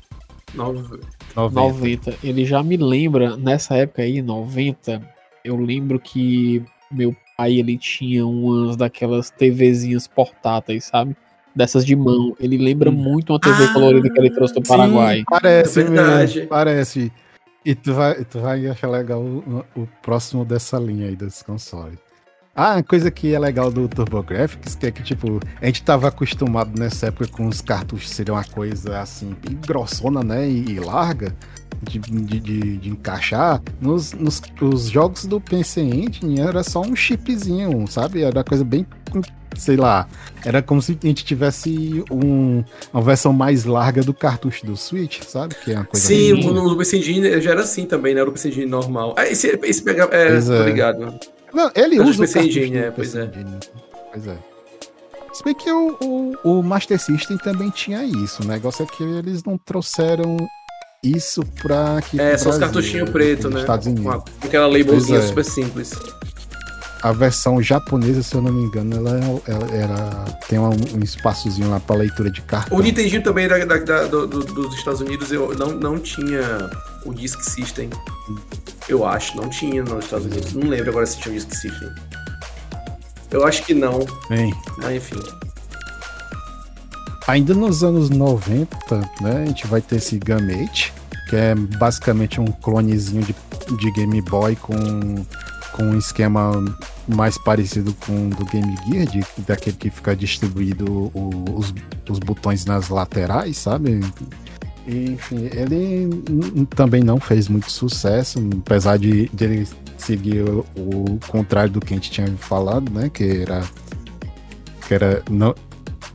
[0.53, 0.99] Nove.
[1.35, 1.59] 90.
[1.59, 2.15] 90.
[2.23, 5.01] Ele já me lembra, nessa época aí, 90,
[5.43, 11.15] eu lembro que meu pai, ele tinha umas daquelas TVzinhas portáteis, sabe?
[11.55, 12.35] Dessas de mão.
[12.37, 12.95] Ele lembra Hum.
[12.95, 15.23] muito uma TV Ah, colorida que ele trouxe do Sim, Paraguai.
[15.29, 16.35] parece É verdade.
[16.35, 17.11] mesmo, parece.
[17.65, 21.97] E tu vai, tu vai achar legal o, o próximo dessa linha aí desse console.
[22.61, 26.09] Ah, uma coisa que é legal do TurboGrafx, que é que, tipo, a gente tava
[26.09, 30.77] acostumado nessa época com os cartuchos serem uma coisa, assim, bem grossona, né, e, e
[30.77, 31.33] larga,
[31.81, 33.61] de, de, de, de encaixar.
[33.79, 38.23] Nos, nos os jogos do PC Engine era só um chipzinho, sabe?
[38.23, 38.85] Era coisa bem,
[39.55, 40.05] sei lá,
[40.43, 45.21] era como se a gente tivesse um, uma versão mais larga do cartucho do Switch,
[45.23, 45.55] sabe?
[45.63, 48.19] Que é uma coisa Sim, no, no PC Engine já era assim também, né?
[48.19, 49.15] Era o PC Engine normal.
[49.17, 50.09] Ah, esse, esse pega.
[50.11, 50.63] É, é.
[50.65, 51.17] ligado.
[51.53, 53.25] Não, ele Mas usa o PC Engine, é, pois é.
[53.25, 53.57] Engine.
[54.11, 54.37] Pois é.
[55.33, 58.43] Se bem que o, o, o Master System também tinha isso.
[58.43, 60.37] O negócio é que eles não trouxeram
[61.03, 63.59] isso pra aqui É, só os Brasil, cartuchinhos preto, nos né?
[63.61, 64.13] Estados Com, Unidos.
[64.15, 65.21] a- com aquela labelzinha é.
[65.27, 65.91] super simples.
[67.01, 71.69] A versão japonesa, se eu não me engano, ela, ela era tem um, um espaçozinho
[71.69, 72.77] lá pra leitura de cartão.
[72.77, 76.69] O Nintendinho também da, da- da- do- do- dos Estados Unidos eu não, não tinha
[77.05, 77.89] o Disk System.
[78.89, 80.53] Eu acho, não tinha nos Estados Unidos.
[80.53, 81.89] Não lembro agora se tinha o Disk System.
[83.31, 85.21] Eu acho que não, Bem, mas enfim.
[87.27, 88.75] Ainda nos anos 90,
[89.21, 90.91] né, a gente vai ter esse Gamete,
[91.29, 93.35] que é basicamente um clonezinho de,
[93.77, 94.73] de Game Boy com,
[95.73, 96.51] com um esquema
[97.07, 101.71] mais parecido com o do Game Gear, de, daquele que fica distribuído o- os,
[102.09, 103.99] os botões nas laterais, sabe?
[104.89, 106.09] Enfim, ele
[106.75, 111.93] também não fez muito sucesso, apesar de, de ele seguir o, o contrário do que
[111.93, 113.09] a gente tinha falado, né?
[113.13, 113.61] Que era.
[114.87, 115.53] Que era não,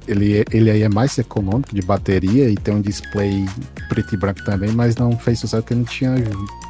[0.09, 3.45] ele, ele aí é mais econômico de bateria e tem um display
[3.89, 6.13] preto e branco também, mas não fez sucesso porque não tinha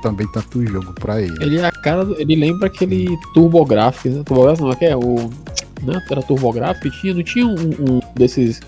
[0.02, 1.34] também tanto jogo pra ele.
[1.42, 2.04] Ele é a cara.
[2.04, 4.22] do- Ele lembra aquele TurboGrafx, né?
[4.24, 5.30] TurboGrafx não, é que é o.
[5.82, 6.94] Não, era TurboGrafx?
[7.00, 8.60] Tinha, não tinha um, um desses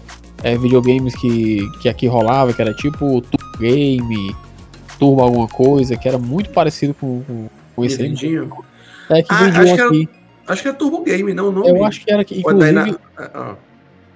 [0.43, 4.35] é, videogames que, que aqui rolava, que era tipo Turbo Game,
[4.99, 8.13] Turbo alguma coisa, que era muito parecido com, com, com esse aí.
[9.11, 10.09] É que Ah, vendiam acho que era- aqui.
[10.49, 11.65] Acho que é Turbo Game, não, não.
[11.67, 13.55] Eu acho que era é inclusive, Ina- ah,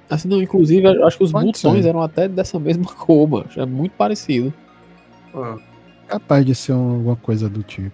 [0.08, 1.88] assim, não, inclusive, eu acho que os Pode botões ser.
[1.88, 3.46] eram até dessa mesma cor, mano.
[3.56, 4.52] É muito parecido.
[5.34, 5.56] ah.
[6.06, 7.92] Capaz de ser um- alguma coisa do tipo.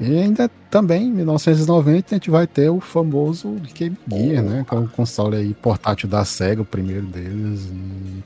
[0.00, 4.64] E ainda também, em 1990, a gente vai ter o famoso Game Gear, né?
[4.68, 7.66] Que é o console aí portátil da SEGA, o primeiro deles.
[7.72, 8.22] E,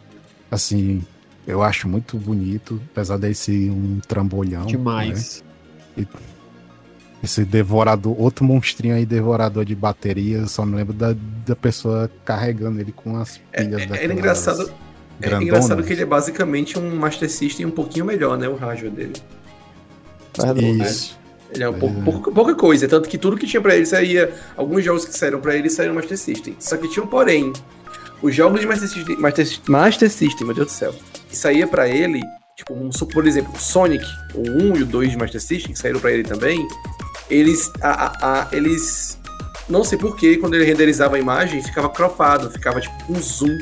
[0.50, 1.02] assim,
[1.46, 4.60] eu acho muito bonito, apesar dele ser um trambolhão.
[4.62, 4.66] né?
[4.66, 5.42] Demais.
[7.22, 11.14] Esse devorador, outro monstrinho aí, devorador de bateria, eu só me lembro da,
[11.46, 14.62] da pessoa carregando ele com as É, pilhas é, é engraçado.
[15.20, 15.42] É grandonas.
[15.46, 18.48] engraçado que ele é basicamente um Master System um pouquinho melhor, né?
[18.48, 19.12] O hardware dele.
[20.82, 21.21] Isso.
[21.54, 21.78] Ele é um É.
[21.78, 24.32] pouco, pouca, pouca coisa, tanto que tudo que tinha pra ele saía.
[24.56, 26.56] Alguns jogos que saíram pra ele saíram no Master System.
[26.58, 27.52] Só que tinha um porém.
[28.22, 30.94] Os jogos de Master System, Master, Master System, meu Deus do céu,
[31.28, 32.20] que saía pra ele,
[32.56, 35.98] tipo, um, por exemplo, Sonic, o 1 e o 2 de Master System, que saíram
[36.00, 36.66] pra ele também,
[37.28, 37.70] eles.
[37.82, 39.18] A, a- a- eles.
[39.68, 43.58] Não sei porquê, quando ele renderizava a imagem, ficava cropado, ficava tipo um zoom.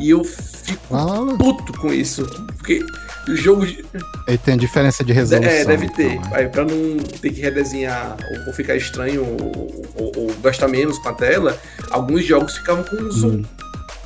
[0.00, 1.36] E eu fico Fala.
[1.36, 2.24] puto com isso.
[2.58, 2.84] Porque
[3.28, 3.66] o jogo.
[3.66, 3.84] de-
[4.26, 5.50] Ele tem diferença de resolução.
[5.52, 6.12] é, deve ter.
[6.12, 6.36] então, né?
[6.36, 10.98] Aí, pra não ter que redesenhar ou, ou ficar estranho ou, ou- ou gastar menos
[10.98, 11.58] com a tela,
[11.90, 13.28] alguns jogos ficavam com zoom.
[13.38, 13.44] Hum.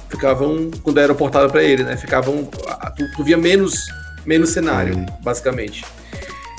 [0.09, 1.97] Ficavam, quando era portado pra ele, né?
[1.97, 2.45] Ficavam.
[2.97, 3.87] Tu, tu via menos,
[4.27, 5.07] menos cenário, Sim.
[5.23, 5.85] basicamente.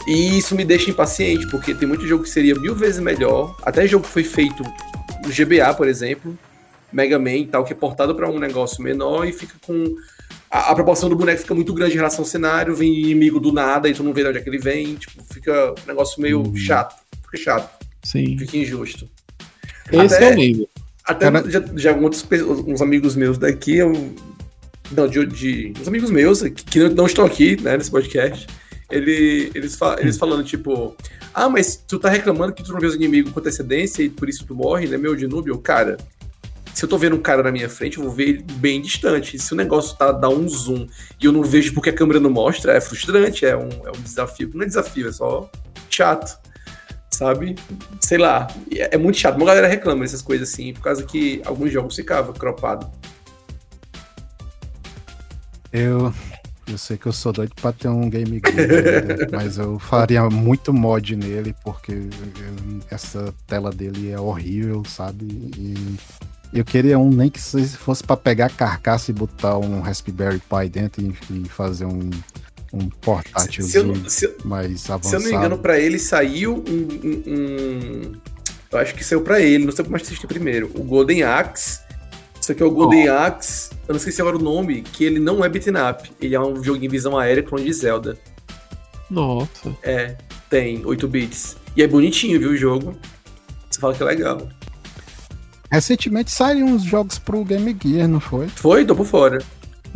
[0.08, 3.56] E isso me deixa impaciente, porque tem muito jogo que seria mil vezes melhor.
[3.64, 4.64] Até jogo que foi feito
[5.24, 6.38] no GBA, por exemplo,
[6.92, 9.96] Mega Man e tal, que é portado pra um negócio menor e fica com.
[10.50, 13.54] A, a proporção do boneco fica muito grande em relação ao cenário, vem inimigo do
[13.54, 14.96] nada e tu não vê de onde é que ele vem.
[14.96, 16.56] Tipo, fica um negócio meio Uhum.
[16.58, 16.96] chato.
[17.24, 18.38] Fica chato, Sim.
[18.38, 19.08] fica injusto.
[19.92, 20.70] Esse Até- eu lembro.
[21.06, 23.92] Até Cara- já, já uns amigos meus daqui, eu,
[24.92, 28.46] não, de, de- uns amigos meus que, que não, estão aqui, né, nesse podcast,
[28.90, 30.96] ele, eles, fa- eles falando, tipo,
[31.34, 34.28] ah, mas tu tá reclamando que tu não vê os inimigos com antecedência e por
[34.30, 35.16] isso tu morre, né, meu?
[35.18, 35.98] Eu, cara,
[36.74, 39.38] se eu tô vendo um cara na minha frente, eu vou ver ele bem distante.
[39.38, 40.88] Se o negócio tá, dá um zoom
[41.20, 44.02] e eu não vejo porque a câmera não mostra, é frustrante, é um, é um
[44.02, 44.50] desafio.
[44.54, 45.50] Não é desafio, é só
[45.90, 46.40] chato
[47.12, 47.56] sabe?
[48.00, 49.36] Sei lá, é, é muito chato.
[49.36, 52.90] Uma galera reclama dessas coisas assim, por causa que alguns jogos ficavam cropado.
[55.72, 56.14] Eu,
[56.68, 59.28] eu sei que eu sou doido pra ter um Game Gear, né?
[59.32, 61.94] mas eu faria muito mod nele, porque
[62.90, 65.26] essa tela dele é horrível, sabe?
[65.58, 65.98] E
[66.54, 70.40] eu queria um nem que se fosse pra pegar a carcaça e botar um Raspberry
[70.40, 72.10] Pi dentro e, e fazer um,
[72.74, 75.16] um portátil Se eu, não- se, eu- mais se avançado.
[75.16, 78.12] eu não me engano, pra ele saiu um, um- um-
[78.72, 80.72] Eu acho que saiu pra ele, não sei como assistir primeiro.
[80.76, 81.80] O Golden Axe.
[82.40, 83.70] Isso aqui é o Golden Axe.
[83.88, 86.10] Eu não esqueci agora o nome, que ele não é beat'em up.
[86.22, 88.18] Ele é um jogo em visão aérea clone de Zelda.
[89.10, 89.76] Nossa.
[89.84, 90.16] É,
[90.50, 91.58] tem 8 bits.
[91.76, 92.98] E é bonitinho, viu, o jogo.
[93.80, 94.48] fala que é legal.
[95.72, 98.48] Recentemente saíram uns jogos pro Game Gear, não foi?
[98.50, 98.86] Foi?
[98.86, 99.42] Tô por fora.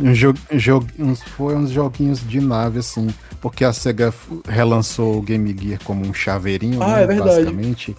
[0.00, 3.08] Um jo jo uns, foi uns joguinhos de nave, assim.
[3.40, 4.12] Porque a SEGA
[4.48, 7.28] relançou o Game Gear como um chaveirinho, Ah, né, é verdade.
[7.44, 7.96] basicamente.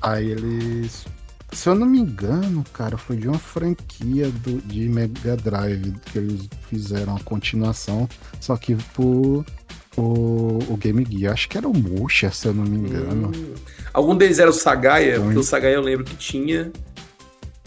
[0.00, 1.04] Aí eles.
[1.52, 6.16] Se eu não me engano, cara, foi de uma franquia do, de Mega Drive que
[6.18, 8.08] eles fizeram a continuação,
[8.40, 9.44] só que por
[9.96, 11.32] o, o Game Gear.
[11.32, 13.30] Acho que era o Musha, se eu não me engano.
[13.34, 13.54] Hum.
[13.92, 16.72] Algum deles era o Sagaia, Então, porque o Sagaia eu lembro que tinha.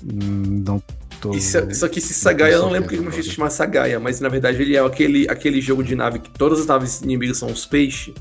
[0.03, 0.81] Hum, Não
[1.21, 1.31] tô.
[1.33, 3.23] Isso, só que esse Sagaia eu não lembro que ele se agora.
[3.23, 6.65] chama Sagaia, mas na verdade ele é aquele, aquele jogo de nave que todas as
[6.65, 8.13] naves inimigas são os peixes.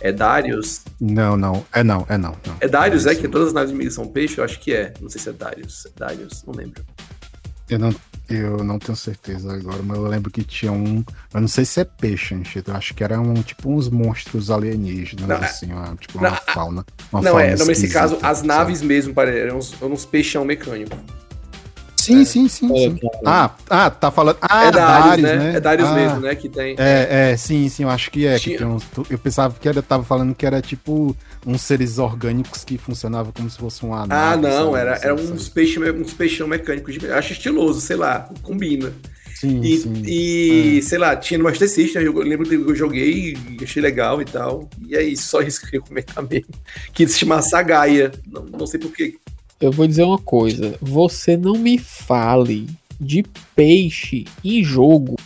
[0.00, 0.82] É Darius?
[1.00, 1.64] Não, não.
[1.72, 2.36] É não, é não.
[2.46, 2.56] não.
[2.60, 3.12] É Darius, é?
[3.12, 3.20] isso.
[3.20, 4.38] Que todas as naves inimigas são peixe?
[4.38, 4.94] Eu acho que é.
[5.00, 5.86] Não sei se é Darius.
[5.86, 6.84] É Darius, não lembro.
[7.68, 7.94] Eu não,
[8.28, 11.02] eu não tenho certeza agora, mas eu lembro que tinha um.
[11.32, 12.34] Eu não sei se é peixe.
[12.34, 16.36] Eu acho que era um tipo uns monstros alienígenas, Não, assim, uma, tipo uma não,
[16.36, 16.84] fauna.
[17.10, 17.56] Uma não, fauna é.
[17.56, 18.48] Não, nesse caso, as sabe?
[18.48, 20.96] naves mesmo eram uns, eram uns peixão mecânico.
[22.08, 22.96] Sim, sim, sim, É, sim.
[22.96, 23.18] cara.
[23.24, 24.38] Ah, ah, tá falando.
[24.42, 25.36] Ah, é Darius, né?
[25.36, 25.56] né?
[25.56, 26.34] É Darius Ah, mesmo, né?
[26.34, 26.74] Que tem.
[26.78, 28.38] É, é, sim, sim, eu acho que é.
[28.38, 31.16] que uns- eu pensava que era, tava falando que era tipo
[31.46, 34.76] uns seres orgânicos que funcionavam como se fosse uma Ah, nave, não, sabe?
[34.76, 36.94] era, era uns, peixe, uns peixão mecânicos.
[36.98, 38.92] de- Acho estiloso, sei lá, combina.
[39.34, 40.02] Sim, E, sim.
[40.04, 44.20] e, sei lá, tinha no Master System, eu lembro que eu joguei e achei legal
[44.20, 44.68] e tal.
[44.84, 46.48] E é isso, só isso que eu queria comentar mesmo.
[46.92, 48.10] Que se chama Sagaia.
[48.26, 49.16] Não, não sei porquê.
[49.60, 50.74] Eu vou dizer uma coisa.
[50.80, 52.66] Você não me fale
[53.00, 53.24] de
[53.56, 55.16] peixe em jogo,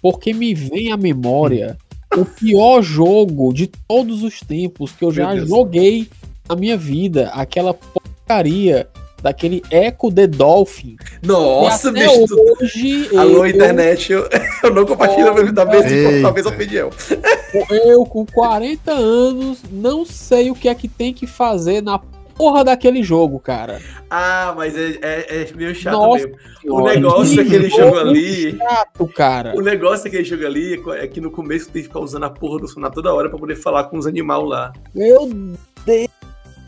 [0.00, 1.76] porque me vem à memória
[2.16, 5.48] o pior jogo de todos os tempos que eu já Deus.
[5.48, 6.08] joguei
[6.48, 7.28] na minha vida.
[7.30, 8.86] Aquela porcaria
[9.22, 10.96] daquele Echo the Dolphin.
[11.22, 12.26] Nossa, até bicho.
[12.26, 14.28] tu- hoje Alô, eu, internet, eu,
[14.64, 16.90] eu não compartilho a mesma- da mesma, da mesma opinião.
[17.70, 21.98] eu, com 40 anos, não sei o que é que tem que fazer na
[22.34, 23.80] porra daquele jogo, cara.
[24.10, 26.36] Ah, mas é, é, é meio chato Nossa mesmo.
[26.66, 28.56] O negócio que daquele jogo ali.
[28.56, 29.54] chato, cara.
[29.56, 32.60] O negócio daquele jogo ali é que no começo tem que ficar usando a porra
[32.60, 34.72] do sonar toda hora pra poder falar com os animais lá.
[34.94, 35.30] Meu
[35.84, 36.08] Deus,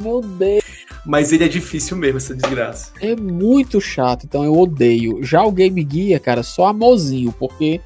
[0.01, 0.65] meu Deus.
[1.05, 2.93] Mas ele é difícil mesmo, essa desgraça.
[3.01, 5.23] É muito chato, então eu odeio.
[5.23, 7.81] Já o Game Gear, cara, só amorzinho, porque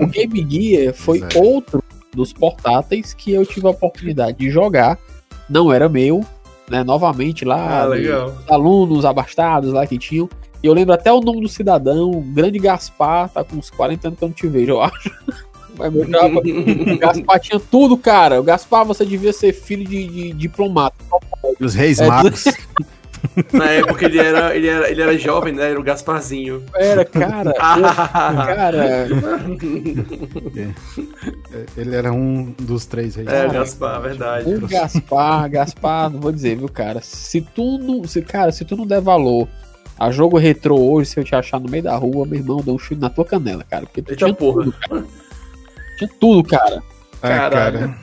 [0.00, 1.38] o Game Gear foi é.
[1.38, 1.82] outro
[2.14, 4.98] dos portáteis que eu tive a oportunidade de jogar.
[5.48, 6.24] Não era meu,
[6.70, 6.82] né?
[6.84, 10.28] Novamente lá, Ah, alunos abastados lá que tinham.
[10.62, 14.08] E eu lembro até o nome do cidadão, o grande Gaspar, tá com uns 40
[14.08, 15.10] anos que eu não te vejo, eu acho.
[15.76, 18.38] Mas meu chapa, o Gaspar tinha tudo, cara.
[18.40, 20.94] O Gaspar, você devia ser filho de, de diplomata.
[21.58, 22.44] Os Reis É, Magos.
[23.52, 25.70] Na época ele era, ele era, ele era jovem, né?
[25.70, 26.62] Era o Gasparzinho.
[26.74, 27.52] Era, cara.
[27.60, 29.08] Ah, Cara,
[31.76, 33.28] Ele era um dos três reis.
[33.28, 33.48] é.
[33.48, 34.54] Gaspar, verdade.
[34.54, 37.00] O Gaspar, Gaspar, não vou dizer, viu, cara?
[37.02, 39.48] Se tu não, se, cara, se tu não der valor
[39.98, 42.74] a jogo retrô hoje, se eu te achar no meio da rua, meu irmão, dou
[42.74, 43.86] um chute na tua canela, cara.
[43.86, 44.64] Porque tu Eita tinha porra.
[44.64, 45.04] tudo, cara.
[45.98, 46.82] Tinha tudo, cara.
[47.20, 47.78] Caralho.
[47.78, 47.98] cara.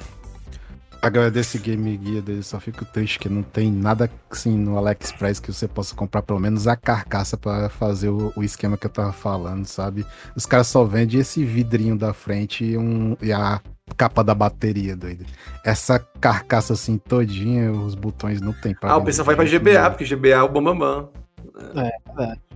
[1.01, 5.39] Agora desse Game Gear dele, só fico triste que não tem nada assim no AliExpress
[5.39, 8.89] que você possa comprar pelo menos a carcaça pra fazer o, o esquema que eu
[8.89, 10.05] tava falando, sabe?
[10.35, 13.61] Os caras só vendem esse vidrinho da frente e, um, e a
[13.95, 15.25] capa da bateria, doido.
[15.63, 19.89] Essa carcaça assim todinha, os botões não tem pra Ah, o pessoal vai pra GBA,
[19.91, 21.09] porque GBA é o Bambambam.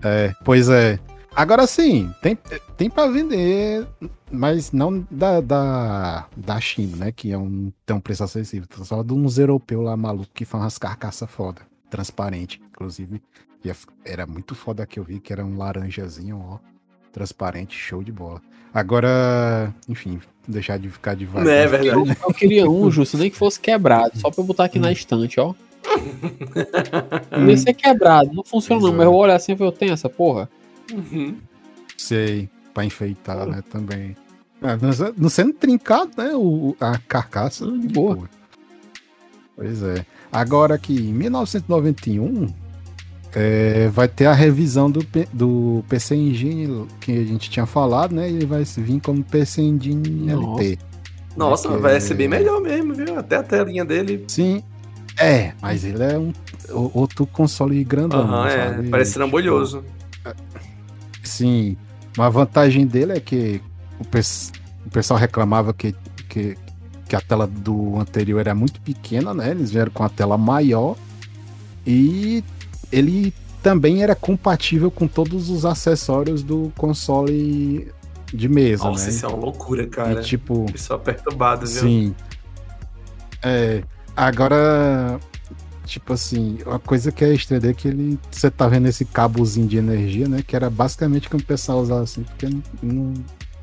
[0.04, 1.00] É, pois é.
[1.36, 2.38] Agora sim, tem,
[2.78, 3.88] tem para vender,
[4.32, 7.12] mas não da, da, da China, né?
[7.12, 8.68] Que é um, tem um preço acessível.
[8.84, 11.62] Só de uns europeus lá maluco que faz umas carcaças foda.
[11.90, 13.22] Transparente, inclusive.
[13.66, 16.60] É- era muito foda que eu vi, que era um laranjazinho, ó.
[17.12, 18.42] Transparente, show de bola.
[18.74, 21.48] Agora, enfim, deixar de ficar devagar.
[21.48, 21.88] É verdade.
[21.88, 24.92] Eu, eu queria um, Justo, nem que fosse quebrado, só pra eu botar aqui na
[24.92, 25.54] estante, ó.
[27.30, 28.92] Podia ser quebrado, não funciona não, é.
[28.92, 30.50] mas eu vou olhar assim e eu tenho essa porra.
[30.92, 31.36] Uhum.
[31.98, 34.16] Sei, pra enfeitar, né, também.
[34.62, 37.66] Ah, não se- não sendo trincado, né, o, a carcaça.
[37.66, 38.16] Ah, de boa.
[38.16, 38.24] Pô.
[39.56, 40.06] Pois é.
[40.32, 42.48] Agora que em 1991
[43.36, 48.30] é, vai ter a revisão do, do PC Engine que a gente tinha falado, né?
[48.30, 50.32] Ele vai vir como PC Engine.
[50.32, 50.80] LT.
[51.36, 53.18] Nossa, que- vai ser bem melhor mesmo, viu?
[53.18, 54.24] Até a telinha dele.
[54.28, 54.64] Sim.
[55.20, 56.34] É, mas ele é um
[56.94, 58.22] outro console grandão.
[58.22, 58.90] Aham, é.
[58.90, 59.84] Parece trambolhoso.
[61.24, 61.78] Sim,
[62.18, 63.62] uma vantagem dele é que
[64.00, 64.52] o, pes-
[64.86, 65.96] o pessoal reclamava que,
[66.30, 66.58] que,
[67.08, 69.52] que a tela do anterior era muito pequena, né?
[69.52, 70.96] Eles vieram com a tela maior
[71.88, 72.44] e
[72.92, 77.90] ele também era compatível com todos os acessórios do console
[78.34, 79.10] de mesa, Nossa, né?
[79.12, 80.20] isso é uma loucura, cara.
[80.22, 81.82] E, tipo, Pessoal perturbado, viu?
[81.82, 82.16] Sim.
[83.42, 83.84] É,
[84.16, 85.20] agora,
[85.86, 88.20] tipo assim, uma coisa que é estranha é que ele.
[88.32, 90.44] Você tá vendo esse cabozinho de energia, né?
[90.46, 92.64] Que era basicamente que o pessoal usava assim, porque não,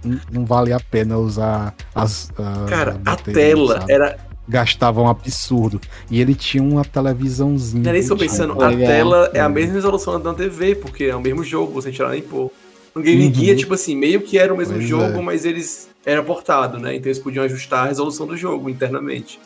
[0.05, 2.31] não, não vale a pena usar as.
[2.39, 3.93] a- Cara, a bateria, tela sabe?
[3.93, 4.31] era.
[4.49, 5.81] Gastava um absurdo.
[6.11, 7.85] E ele tinha uma televisãozinha.
[7.85, 8.61] Não era isso eu pensando.
[8.61, 8.89] A ligado.
[8.89, 9.49] tela é a É.
[9.49, 12.51] mesma resolução da TV, porque é o mesmo jogo, sem tirar nem pôr.
[12.93, 13.33] No Game Uhum.
[13.35, 15.23] Gear, tipo assim, meio que era o mesmo Pois jogo, é.
[15.23, 16.97] mas eles era portado, né?
[16.97, 19.39] Então eles podiam ajustar a resolução do jogo internamente.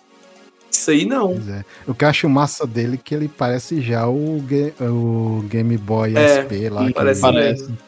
[0.74, 1.32] Isso aí não.
[1.34, 1.64] É.
[1.86, 5.76] O que eu acho massa dele é que ele parece já o, Ga- o Game
[5.78, 6.86] Boy É, SP lá.
[6.86, 7.62] que parece Parece.
[7.62, 7.78] mesmo.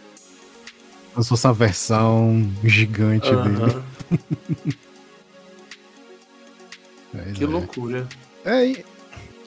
[1.12, 3.38] Como se fosse uma versão gigante dele.
[3.38, 3.82] Aham,
[7.12, 7.46] Pois Que é.
[7.46, 8.06] loucura.
[8.44, 8.84] É,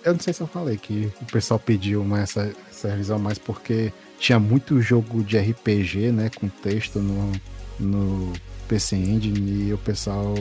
[0.03, 3.37] eu não sei se eu falei que o pessoal pediu uma, essa, essa revisão mais
[3.37, 7.31] porque tinha muito jogo de RPG, né, com texto no,
[7.79, 8.33] no
[8.67, 10.33] PC Engine e o pessoal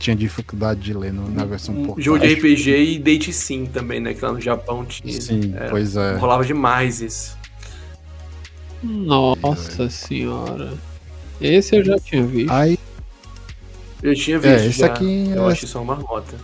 [0.00, 2.02] tinha dificuldade de ler no- na versão Um portátil.
[2.04, 4.14] jogo de RPG e Date Sim também, né?
[4.14, 5.20] Que lá no Japão tinha.
[5.20, 6.16] Sim, É, pois é.
[6.16, 7.38] Rolava demais isso.
[8.82, 10.72] Nossa senhora.
[11.40, 12.50] Esse eu já tinha visto.
[12.50, 12.78] Aí,
[14.02, 14.52] Eu tinha visto.
[14.54, 14.86] é, esse já.
[14.86, 16.34] aqui Eu é, acho isso uma marmota.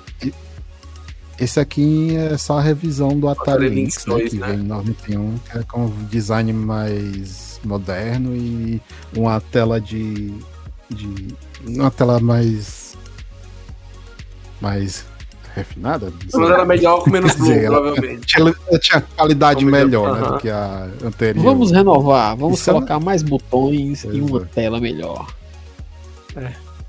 [1.41, 4.49] esse aqui é só a revisão do Atari Lynx, né, 2, que né?
[4.49, 8.81] vem em 91, que é com design mais moderno e
[9.17, 10.33] uma tela de,
[10.91, 11.35] de
[11.67, 12.86] uma tela mais
[14.61, 15.05] mais
[15.55, 16.13] refinada.
[16.35, 18.27] Mas era melhor com menos dizer, blue, ela- provavelmente.
[18.27, 20.33] Tinha, tinha qualidade Como melhor, melhor, né, aham.
[20.35, 21.43] do que a anterior.
[21.45, 24.45] Vamos renovar, vamos Isso é- colocar mais botões e uma é.
[24.55, 25.27] tela melhor.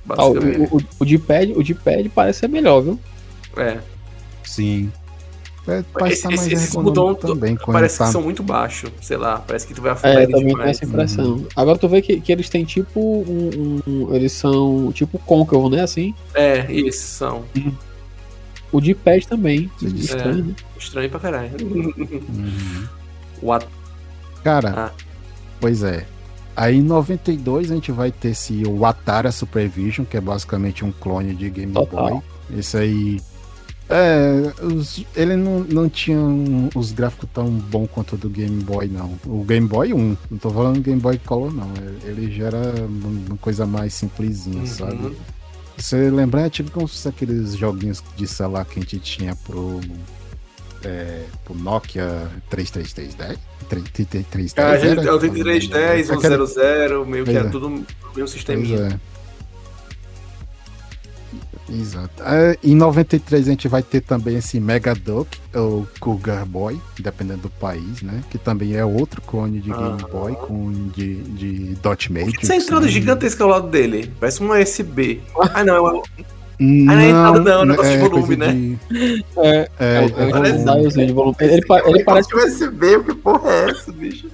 [0.09, 2.99] Ah, o, o, o D-pad, o D-pad parece ser melhor, viu?
[3.57, 3.77] É.
[4.43, 4.91] Sim.
[5.67, 7.57] É, parece Esse- estar mais esses botões também.
[7.57, 9.39] Parece tá- que são muito baixos, sei lá.
[9.39, 10.77] Parece que tu vai afundar É, ele também tem demais.
[10.77, 11.45] essa impressão.
[11.55, 15.81] Agora tu vê que, que eles têm tipo um, um- Eles são tipo côncavo, né?
[15.81, 16.13] Assim.
[16.33, 17.43] É, isso, são.
[18.71, 19.69] O D-pad também.
[19.79, 19.87] Sim.
[19.95, 20.55] Estranho, né?
[20.77, 21.51] Estranho pra caralho.
[21.61, 22.87] Uhum.
[23.41, 23.67] O at-
[24.43, 24.91] Cara, Ah.
[25.59, 26.05] pois é.
[26.55, 30.91] Aí em 92 a gente vai ter esse o Atara Supervision, que é basicamente um
[30.91, 32.09] clone de Game Total.
[32.09, 32.21] Boy.
[32.57, 33.19] Esse aí.
[33.89, 38.61] É, os- ele não, não tinha um- os gráficos tão bons quanto o do Game
[38.61, 39.17] Boy, não.
[39.25, 41.71] O Game Boy 1, não tô falando Game Boy Color, não.
[42.03, 44.65] Ele já era uma coisa mais simplesinha, Uhum.
[44.67, 45.17] sabe?
[45.77, 49.79] Você lembra, é tipo como se aqueles joguinhos de celular que a gente tinha pro,
[50.83, 53.37] é, pro Nokia 3310?
[53.69, 57.51] 3310 Ah, é o 3310, Aquele- 100, meio que era é.
[57.51, 57.85] tudo no
[58.15, 58.99] mesmo sisteminha.
[61.69, 61.73] É.
[61.73, 62.23] Exato.
[62.23, 67.43] É, em 93 a gente vai ter também esse Mega Duck, ou Cougar Boy, dependendo
[67.43, 68.21] do país, né?
[68.29, 70.07] Que também é outro clone de Game Ah.
[70.07, 72.43] Boy com de, de Dot Matrix.
[72.43, 72.91] Essa entrada né?
[72.91, 74.11] gigantesca ao lado dele.
[74.19, 75.21] Parece um USB.
[75.53, 78.09] Ah, não, é uma- Não, Ah, não é entrada não, é um negócio de é
[78.09, 78.51] volume, né?
[78.53, 78.77] de-
[79.37, 80.63] É, É, é, é é, volume.
[80.63, 81.35] dialzinho de volume.
[81.39, 84.27] Ele, pa- ele parece, USB, que porra é essa, bicho?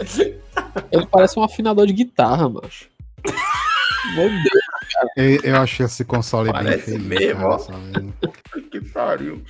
[0.91, 2.87] ele parece um afinador de guitarra, macho.
[4.15, 4.72] Meu Deus.
[5.15, 7.01] Eu, eu achei esse console bem Parece feio.
[7.01, 7.57] mesmo, ó.
[8.71, 9.41] Que pariu.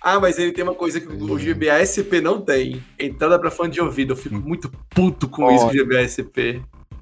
[0.00, 2.82] Ah, mas ele tem uma coisa que o GBA SP não tem.
[2.98, 4.12] Entrada pra fone de ouvido.
[4.12, 5.84] Eu fico muito puto com isso, o Olha.
[5.84, 6.60] GBA SP.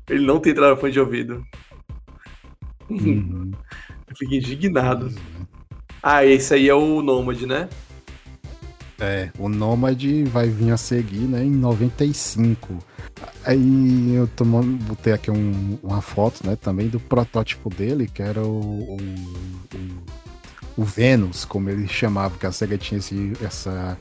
[0.08, 1.44] Ele não tem entrada pra fone de ouvido.
[2.88, 3.52] Uhum.
[4.08, 5.12] Eu fico indignado.
[6.02, 7.68] Ah, esse aí é o Nomad, né?
[9.00, 12.78] É, o Nomad vai vir a seguir, né, em 95.
[13.44, 18.42] Aí eu tomo, botei aqui um- uma foto, né, também do protótipo dele, que era
[18.42, 18.96] o, o,
[19.74, 23.98] o- o Venus, como ele chamava, que a SEGA tinha esse, essa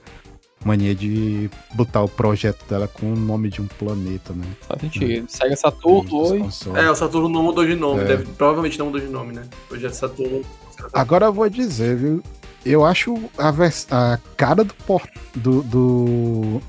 [0.66, 4.46] mania de botar o projeto dela com o nome de um planeta, né?
[4.68, 5.26] Faz sentido.
[5.30, 6.84] Segue Saturno, consoles.
[6.84, 8.02] É, o Saturno não mudou de nome.
[8.02, 8.06] É.
[8.06, 9.44] Deve, provavelmente não mudou de nome, né?
[9.72, 10.42] Hoje é Saturno.
[10.94, 12.22] Agora eu vou dizer, viu?
[12.66, 13.50] Eu acho a,
[14.14, 14.74] a cara do,
[15.36, 16.62] do, do,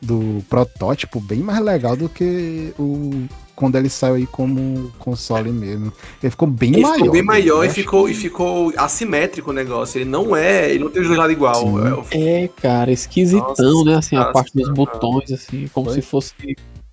[0.00, 5.92] do protótipo bem mais legal do que o quando ele saiu aí como console mesmo.
[6.22, 6.94] Ele ficou bem Ele maior.
[6.94, 9.98] ficou bem maior eu e ficou, que- e ficou assimétrico o negócio.
[9.98, 10.70] Ele não é.
[10.70, 12.04] Ele não tem os dois lados igual.
[12.04, 12.18] Sim.
[12.20, 13.96] É, É, cara, esquisitão, Nossa, né?
[13.96, 15.94] Assim, a parte dos botões, assim, como Foi?
[15.96, 16.32] se fosse.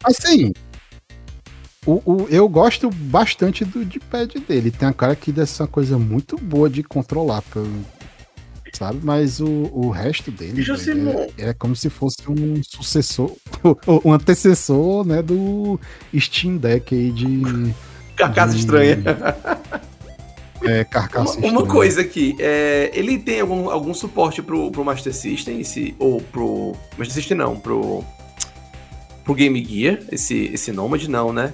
[0.03, 0.51] Assim,
[1.85, 4.71] o, o- eu gosto bastante do D-pad dele.
[4.71, 7.85] Tem a cara que deve ser uma coisa muito boa de controlar, pelo-
[8.75, 8.99] sabe?
[9.03, 10.63] Mas o, o resto dele
[11.37, 13.31] é, é como se fosse um sucessor,
[14.03, 15.79] um antecessor, né, do
[16.17, 17.73] Steam Deck aí de
[18.15, 18.57] Carcaça Hum.
[18.57, 19.03] estranha.
[20.63, 21.65] é, Uma, carcaça uma estranha.
[21.67, 26.73] coisa aqui, é, ele tem algum, algum suporte pro, pro Master System, esse, ou pro.
[26.97, 28.03] Master System não, pro.
[29.23, 31.51] Pro Game Gear, esse, esse Nomad não, né?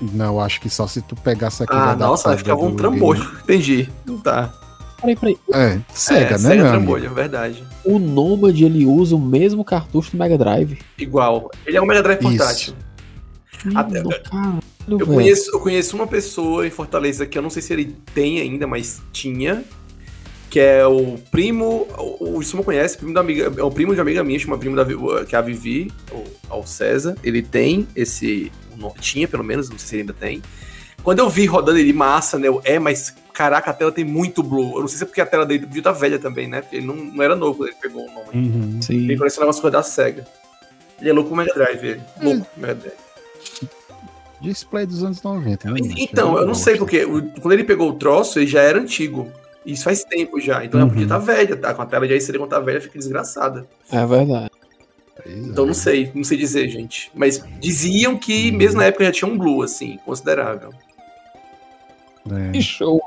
[0.00, 3.22] Não, acho que só se tu pegasse aquele Ah, nossa, ficar um do trambolho.
[3.42, 3.88] Entendi.
[4.04, 4.52] Não tá.
[5.00, 5.38] Peraí, peraí.
[5.52, 6.68] É, Sega, é, né, Sega meu amigo?
[6.70, 7.64] Trambolho, é verdade.
[7.84, 10.78] O Nomad ele usa o mesmo cartucho do Mega Drive.
[10.98, 11.50] Igual.
[11.66, 12.28] Ele é um Mega Drive Isso.
[12.36, 12.74] portátil.
[13.74, 15.06] Até- Lindo, caralho, Eu velho.
[15.14, 18.66] conheço, eu conheço uma pessoa em Fortaleza que eu não sei se ele tem ainda,
[18.66, 19.64] mas tinha.
[20.50, 21.86] Que é o primo.
[21.98, 23.52] O, o Suma conhece, primo da amiga.
[23.58, 24.84] É o primo de uma amiga minha, chama primo da
[25.26, 27.16] que é a Vivi, o, ao César.
[27.22, 28.50] Ele tem esse.
[29.00, 30.40] Tinha, pelo menos, não sei se ele ainda tem.
[31.02, 32.48] Quando eu vi rodando ele massa, né?
[32.48, 34.74] eu, É, mas caraca, a tela tem muito blue.
[34.74, 36.60] Eu não sei se é porque a tela dele devia estar velha também, né?
[36.60, 38.28] Porque ele não, não era novo quando ele pegou o nome.
[38.34, 38.82] Uhum.
[38.82, 38.94] Sim.
[38.96, 40.26] Ele colecionava as coisas da SEGA.
[41.00, 42.02] Ele é louco com o Mega Drive, ele.
[42.20, 42.98] Louco com o Mega Drive.
[44.40, 45.78] Display dos anos 90, né?
[45.96, 47.06] Então, eu não sei porque
[47.40, 49.30] quando ele pegou o troço, ele já era antigo.
[49.64, 50.64] Isso faz tempo já.
[50.64, 50.94] Então ela Uhum.
[50.94, 51.72] podia estar velha, tá?
[51.74, 53.68] Com a tela de LCD quando tá velha, fica desgraçada.
[53.92, 54.50] É verdade.
[55.26, 55.66] Então é.
[55.68, 57.08] não sei, não sei dizer, gente.
[57.14, 60.70] Mas diziam que mesmo na época já tinha um blue, assim, considerável.
[62.30, 62.52] É.
[62.52, 63.00] Que show?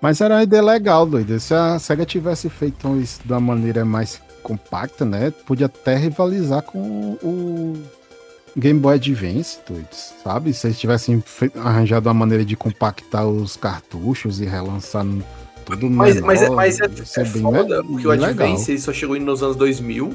[0.00, 1.38] Mas era uma ideia legal, doido.
[1.40, 5.32] Se a SEGA tivesse feito isso de uma maneira mais compacta, né?
[5.44, 7.76] Podia até rivalizar com o
[8.56, 9.88] Game Boy Advance, doido.
[9.92, 10.52] Sabe?
[10.52, 11.22] Se eles tivessem
[11.56, 15.04] arranjado uma maneira de compactar os cartuchos e relançar
[15.64, 18.28] tudo Mas, menor, mas, é, mas é, ser é bem foda, porque o legal.
[18.28, 20.14] Advance só chegou nos anos 2000.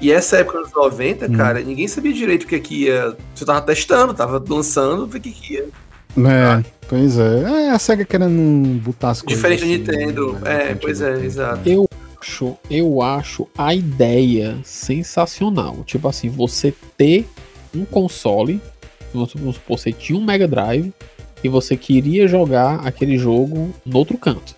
[0.00, 1.32] E essa época dos 90, Hum.
[1.32, 3.16] cara, ninguém sabia direito o que, que ia.
[3.34, 5.68] Você tava testando, tava lançando, o que, que ia.
[6.16, 7.42] É, pois é.
[7.66, 9.36] É a SEGA querendo botar as coisas.
[9.42, 10.32] Diferente assim, Nintendo.
[10.34, 11.68] né, É, diferente pois do é, exato.
[11.68, 11.88] Eu
[12.20, 15.78] acho, eu acho a ideia sensacional.
[15.84, 17.26] Tipo assim, você ter
[17.74, 18.60] um console,
[19.12, 20.92] vamos vamos supor, você tinha um Mega Drive
[21.42, 24.54] e você queria jogar aquele jogo no outro canto.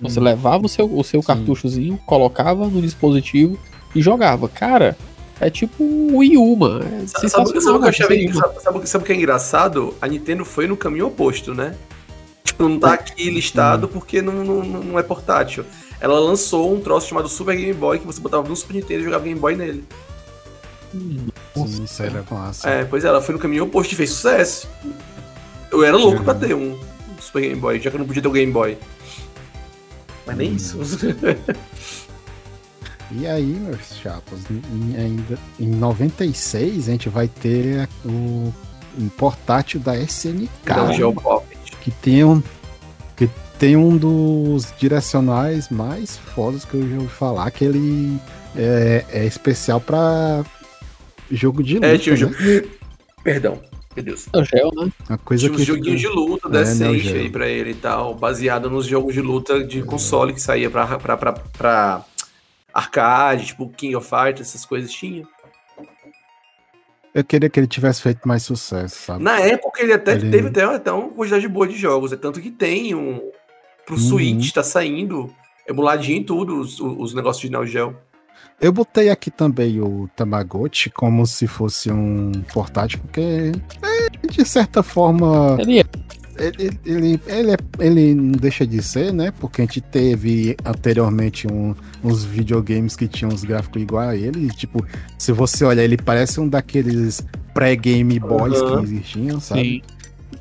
[0.00, 0.24] Você Hum.
[0.24, 1.26] levava o seu, o seu Sim.
[1.26, 3.58] cartuchozinho, colocava no dispositivo
[3.94, 4.48] e jogava.
[4.48, 4.96] Cara,
[5.44, 6.84] é tipo o Wii U, mano.
[6.84, 7.26] É Sabe,
[7.86, 9.94] achei, sabe, sabe, o que é engraçado?
[10.00, 11.76] A Nintendo foi no caminho oposto, né?
[12.42, 15.66] Tipo, não tá aqui listado porque não, não, não é portátil.
[16.00, 19.04] Ela lançou um troço chamado Super Game Boy que você botava no Super Nintendo e
[19.04, 19.84] jogava Game Boy nele.
[20.92, 22.70] Sim, isso era massa.
[22.70, 24.66] É, pois é, ela foi no caminho oposto e fez sucesso.
[25.70, 26.78] Eu era louco pra ter um
[27.20, 28.78] Super Game Boy, já que eu não podia ter o Game Boy.
[30.26, 30.78] Mas nem isso.
[33.16, 38.52] E aí, meus chapas, em, ainda em 96 a gente vai ter o
[38.98, 40.48] um portátil da SNK,
[41.22, 41.58] Pocket.
[41.80, 42.42] que tem um
[43.16, 48.18] que tem um dos direcionais mais fodas que eu já ouvi falar, que ele
[48.56, 50.44] é, é especial pra
[51.30, 52.20] jogo de luta, É, tinha né?
[52.20, 52.34] jogo.
[53.22, 53.58] Perdão,
[53.94, 54.26] meu Deus.
[54.32, 54.92] É o Gel, né?
[55.08, 57.74] Uma coisa Tinha uns que joguinhos de luta É, decente Neo aí pra ele e
[57.74, 62.04] tal, baseado nos jogos de luta de console que saía pra, pra, pra, pra
[62.74, 65.24] arcade, tipo King of Fighters, essas coisas tinha.
[67.14, 69.22] eu queria que ele tivesse feito mais sucesso, sabe?
[69.22, 72.40] Na época ele até Ele- teve até, até uma quantidade boa de jogos, é tanto
[72.40, 73.20] que tem um.
[73.86, 74.00] Pro Uhum.
[74.00, 75.32] Switch tá saindo,
[75.68, 77.96] emuladinho em tudo, os, os negócios de Neo Geo.
[78.60, 83.52] Eu botei aqui também o Tamagotchi como se fosse um portátil, porque
[83.82, 85.84] é, de certa forma Ele é.
[86.38, 89.32] Ele, ele, ele, é- ele não deixa de ser, né?
[89.40, 94.48] Porque a gente teve anteriormente um- uns videogames que tinham uns gráficos igual a ele.
[94.50, 94.84] Tipo,
[95.18, 98.78] se você olhar, ele parece um daqueles pré-Game Boys Aham.
[98.78, 99.62] que existiam, sabe?
[99.62, 99.82] Sim.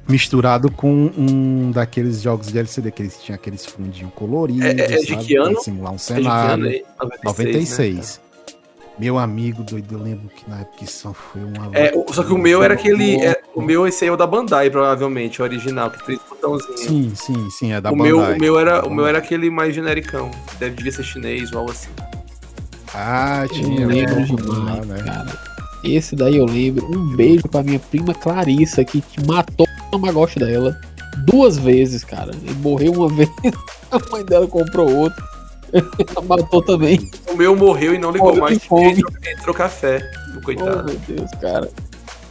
[0.10, 4.66] Misturado com um daqueles jogos de LCD que eles tinham aqueles fundinhos coloridos.
[4.66, 5.62] É- é de que ano?
[5.62, 6.66] Simular um É de que ano cenário.
[6.66, 6.84] aí?
[7.24, 8.18] 96.
[8.18, 8.23] né?
[8.98, 11.70] Meu amigo doido, eu lembro que na época isso foi uma.
[11.74, 13.16] É, só que o meu era aquele.
[13.16, 16.78] é, o meu, esse aí é o da Bandai, provavelmente, o original, que tem botãozinho.
[16.78, 18.38] Sim, sim, sim, é da o, meu, Bandai.
[18.38, 20.30] o, meu era, o meu era aquele mais genericão.
[20.60, 21.90] Deve devia ser chinês ou algo assim.
[22.94, 23.82] Ah, tinha.
[23.82, 24.26] Eu lembro né?
[24.26, 25.04] demais, né?
[25.04, 25.40] cara.
[25.84, 26.86] Esse daí eu lembro.
[26.86, 30.80] Um beijo pra minha prima Clarissa, que matou o Tamagotchi dela
[31.26, 32.32] duas vezes, cara.
[32.44, 33.30] Ele morreu uma vez,
[33.92, 35.33] a mãe dela comprou outro.
[36.28, 37.10] Matou também.
[37.30, 40.12] O meu morreu e não ligou Olha mais entrou, café.
[40.34, 40.84] O Oh, coitado.
[40.86, 41.70] meu Deus, cara.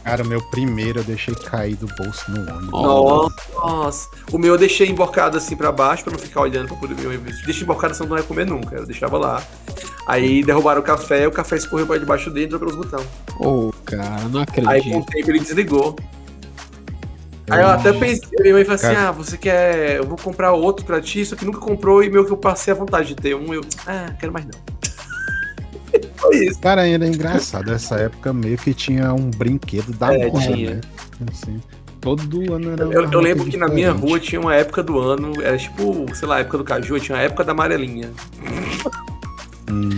[0.03, 2.71] Cara, o meu primeiro eu deixei cair do bolso no ônibus.
[3.55, 4.09] Nossa.
[4.33, 7.17] O meu eu deixei emborcado assim pra baixo pra não ficar olhando pra poder ver.
[7.45, 8.75] Deixa emborcado, senão não ia comer nunca.
[8.75, 9.41] Eu deixava lá.
[10.05, 13.07] Aí derrubaram o café, o café escorreu pra debaixo dele e entrou pelos botões.
[13.39, 15.05] Ô, cara, não Aí com o acredito.
[15.05, 15.95] tempo ele desligou.
[17.49, 19.97] Aí eu até pensei, minha mãe falou assim: ah, você quer.
[19.97, 22.73] Eu vou comprar outro pra ti, só que nunca comprou e meu que eu passei
[22.73, 23.53] a vontade de ter um.
[23.53, 24.59] Eu, ah, quero mais não.
[26.17, 26.59] Foi isso.
[26.59, 27.71] Cara, era engraçado.
[27.71, 30.81] Essa época meio que tinha um brinquedo da É, moda, né?
[31.29, 31.61] Assim,
[31.99, 32.83] todo ano era.
[32.83, 34.09] Eu, eu lembro que na minha diferente.
[34.09, 37.17] rua tinha uma época do ano, era tipo, sei lá, a época do caju, tinha
[37.17, 38.09] a época da amarelinha.
[39.69, 39.89] Hum.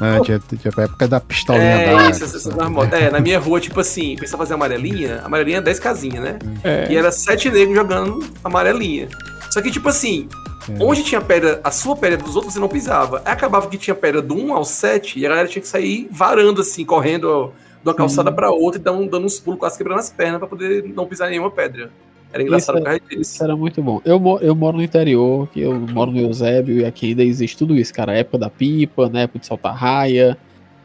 [0.00, 2.10] Ah, tinha, tinha a época da pistolinha É, da.
[2.10, 2.50] isso.
[2.92, 6.38] É, na minha rua, tipo assim, pensava fazer amarelinha, amarelinha é 10 casinhas, né?
[6.62, 6.86] É.
[6.90, 9.08] E era sete negros jogando amarelinha.
[9.50, 10.28] Só que, tipo assim,
[10.68, 10.82] É.
[10.82, 13.22] Onde tinha pedra, a sua pedra dos outros, você não pisava.
[13.24, 16.08] Aí acabava que tinha pedra do 1 ao 7 e a galera tinha que sair
[16.10, 20.00] varando, assim, correndo de uma calçada pra outra e dando, dando uns pulos, quase quebrando
[20.00, 21.88] as pernas pra poder não pisar em nenhuma pedra.
[22.32, 23.20] Era engraçado Isso por causa disso.
[23.34, 24.00] Isso era muito bom.
[24.04, 27.74] Eu, eu moro no interior, que eu moro no Eusébio, e aqui ainda existe tudo
[27.76, 28.12] isso, cara.
[28.12, 30.36] A época da pipa, na época de soltar raia,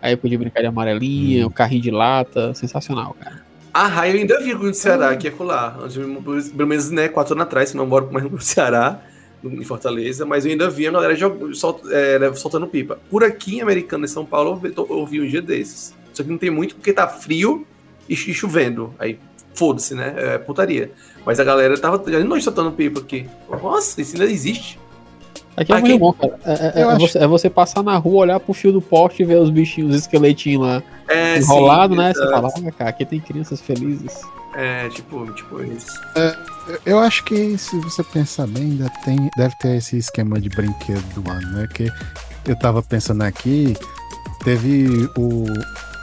[0.02, 1.50] a época de brincar de amarelinha, Hum.
[1.50, 2.54] o carrinho de lata.
[2.54, 3.42] Sensacional, cara.
[3.74, 5.78] A raia eu ainda vi no Ceará, que é colar.
[6.56, 9.02] Pelo menos, né, quatro anos atrás, se não moro mais no Ceará,
[9.44, 11.16] em Fortaleza, mas eu ainda vi a galera
[11.54, 13.00] sol- é, soltando pipa.
[13.10, 15.96] Por aqui em Americana, em São Paulo, eu vi- tô- eu vi um dia desses.
[16.14, 17.66] Só que não tem muito porque tá frio
[18.08, 18.94] e, e chovendo.
[19.00, 19.18] Aí,
[19.56, 20.14] foda-se, né?
[20.18, 20.92] É putaria.
[21.26, 23.28] Mas a galera tava noite soltando pipa aqui.
[23.61, 24.80] Nossa, isso ainda existe.
[25.55, 26.39] Aqui é Aqui- muito bom, cara.
[26.45, 29.22] É, é- é acho- você, é você passar na rua, olhar pro fio do poste
[29.22, 32.13] e ver os bichinhos, os esqueletinhos lá É, enrolados, né?
[32.13, 34.22] Você fala, ah, cara, aqui tem crianças felizes.
[34.55, 35.88] É, tipo, tipo isso.
[36.86, 41.03] Eu acho que se você pensar bem, ainda tem, deve ter esse esquema de brinquedo
[41.22, 41.67] do ano, né?
[41.74, 41.89] Que
[42.45, 43.76] eu tava pensando aqui,
[44.44, 45.46] teve o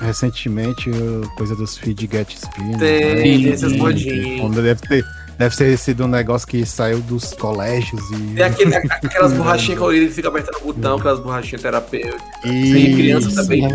[0.00, 0.90] recentemente
[1.36, 2.78] coisa dos feed get spin.
[2.78, 4.54] Tem, tem essas Sim, modinhas.
[4.54, 5.04] Deve ter,
[5.38, 8.34] deve ter sido um negócio que saiu dos colégios e.
[8.34, 12.20] Tem aquele, aquelas borrachinhas coloridas que fica apertando o botão, aquelas borrachinhas terapêuticas.
[12.44, 13.68] e Tem criança também é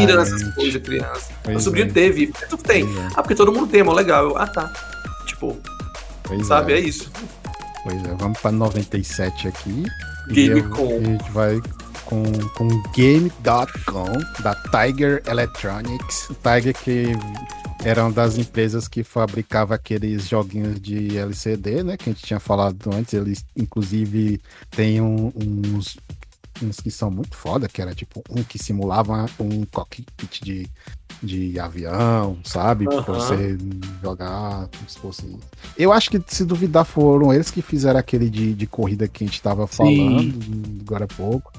[0.00, 1.28] pira nessas coisas, criança.
[1.42, 1.90] Pois Meu sobrinho é.
[1.92, 2.32] teve.
[2.48, 2.84] Tu tem.
[2.84, 4.24] É, Ah, porque todo mundo tem, mó legal.
[4.30, 4.70] Eu, ah, tá.
[5.26, 5.58] Tipo,
[6.24, 6.74] pois sabe?
[6.74, 6.76] é.
[6.76, 7.10] É isso.
[7.82, 9.84] Pois é, vamos pra 97 aqui.
[10.28, 10.90] E Game.com.
[10.90, 11.60] eu- A gente vai
[12.10, 12.22] com,
[12.56, 16.28] com Game.com, da Tiger Electronics.
[16.42, 17.12] Tiger que
[17.84, 21.96] era uma das empresas que fabricava aqueles joguinhos de LCD, né?
[21.96, 23.14] Que a gente tinha falado antes.
[23.14, 24.40] Eles, inclusive,
[24.70, 25.96] tem um- uns,
[26.62, 30.68] uns que são muito foda, que era tipo um que simulava um cockpit de,
[31.22, 32.84] de avião, sabe?
[32.84, 33.14] Pra Aham.
[33.14, 33.56] você
[34.02, 35.36] jogar como se fosse
[35.78, 39.26] eu acho que, se duvidar, foram eles que fizeram aquele de, de corrida que a
[39.26, 40.34] gente tava falando
[40.82, 41.50] agora há pouco.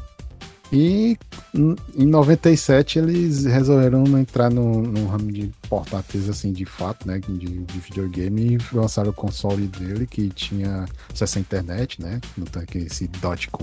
[0.72, 1.18] E
[1.54, 7.20] em em 97 eles resolveram entrar no, no ramo de portáteis, assim, de fato, né?
[7.20, 12.22] De, de videogame e lançaram o console dele que tinha acesso à internet, né?
[12.38, 13.10] Não tá, que esse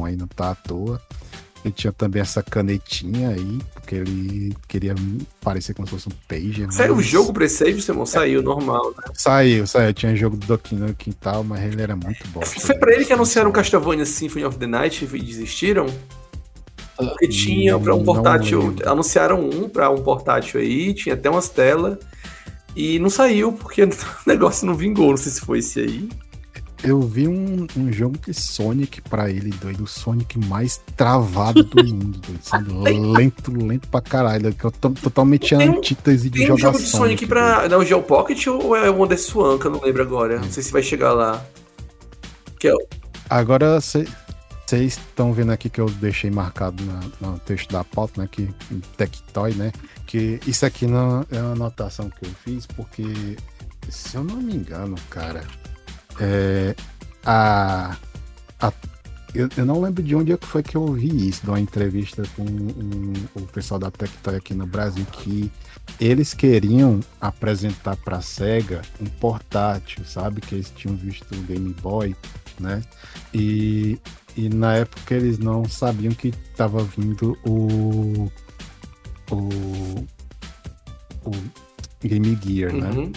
[0.04, 1.00] aí não tá à toa.
[1.64, 4.94] Ele tinha também essa canetinha aí, porque ele queria
[5.40, 6.70] parecer como se fosse um pager.
[6.72, 8.06] Saiu o jogo pra esse aí, Simon?
[8.06, 8.90] Saiu, normal.
[8.96, 9.12] Né?
[9.14, 9.92] Saiu, saiu.
[9.92, 12.42] Tinha jogo do Donkey no quintal, mas ele era muito bom.
[12.42, 15.86] Foi pra ele que anunciaram Castlevania Symphony of the Night e desistiram?
[16.98, 18.74] Porque tinha pra um portátil.
[18.84, 21.96] Anunciaram um pra um portátil aí, tinha até umas telas.
[22.76, 23.90] E não saiu, porque o
[24.26, 25.10] negócio não vingou.
[25.10, 26.08] Não sei se foi esse aí.
[26.84, 29.82] Eu vi um, um jogo de Sonic pra ele, doido.
[29.82, 32.38] O Sonic mais travado do mundo, doido.
[32.40, 32.72] Sabe?
[32.72, 34.54] Lento, lento pra caralho.
[34.54, 37.68] Que eu tô totalmente Tem um- antítese de Tem um jogar jogo de Sonic pra.
[37.68, 40.38] Não, Geo Pocket ou é o Wonder Swan, que eu não lembro agora.
[40.38, 41.44] Não sei se vai chegar lá.
[42.60, 42.86] Que é o-
[43.28, 43.80] Agora
[44.68, 48.28] vocês estão vendo aqui que eu deixei marcado na- no texto da pauta, né?
[48.30, 48.48] Que
[48.98, 49.72] Tectoy, né?
[50.06, 53.04] Que isso aqui não é uma anotação que eu fiz, porque
[53.88, 55.42] se eu não me engano, cara,
[56.20, 56.74] é,
[57.24, 57.96] a,
[58.60, 58.72] a-
[59.34, 62.22] eu, eu não lembro de onde é foi que eu ouvi isso, de uma entrevista
[62.36, 65.50] com um- o pessoal da Tectoy aqui no Brasil, que
[65.98, 70.42] eles queriam apresentar pra SEGA um portátil, sabe?
[70.42, 72.14] Que eles tinham visto o Game Boy,
[72.60, 72.82] né?
[73.32, 73.98] E,
[74.38, 78.30] e na época eles não sabiam que estava vindo o,
[79.30, 80.06] o,
[81.24, 81.30] o
[82.02, 82.90] Game Gear, né?
[82.90, 83.12] Uhum.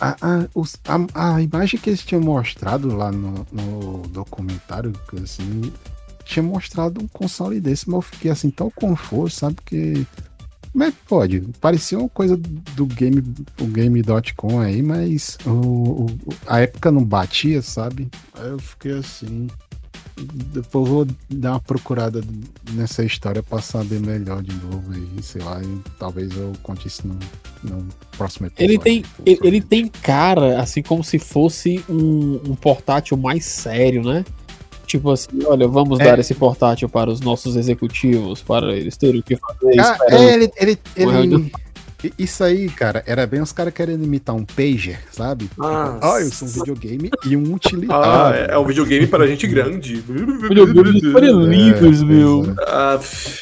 [0.00, 0.76] A, a, os-
[1.14, 5.72] a, a imagem que eles tinham mostrado lá no, no documentário, assim,
[6.24, 9.56] tinha mostrado um console desse, mas eu fiquei assim tão confuso, sabe?
[9.64, 10.06] Que.
[10.76, 11.40] Como é que pode?
[11.58, 13.24] Parecia uma coisa do game,
[13.58, 15.50] o game.com aí, mas o,
[16.02, 16.06] o-
[16.46, 18.06] a época não batia, sabe?
[18.34, 19.46] Aí eu fiquei assim.
[20.52, 22.22] Depois eu vou dar uma procurada
[22.72, 27.06] nessa história pra saber melhor de novo aí, sei lá, e talvez eu conte isso
[27.08, 27.18] no,
[27.62, 28.70] no próximo episódio.
[28.74, 34.26] Ele tem, ele tem cara, assim, como se fosse um, um portátil mais sério, né?
[34.86, 36.04] Tipo assim, olha, vamos É.
[36.04, 39.80] dar esse portátil para os nossos executivos, para eles terem o que fazer.
[39.80, 41.52] Ah, é, ele, ele, ele-
[42.18, 45.50] Isso aí, cara, era bem os caras querendo imitar um pager, sabe?
[45.58, 48.38] Ah, Ah, eu sou um videogame e um Ah, utilitário.
[48.38, 49.96] é, é um videogame para gente grande.
[49.96, 52.54] Videogames para livres, É, meu.
[52.68, 53.00] Ah,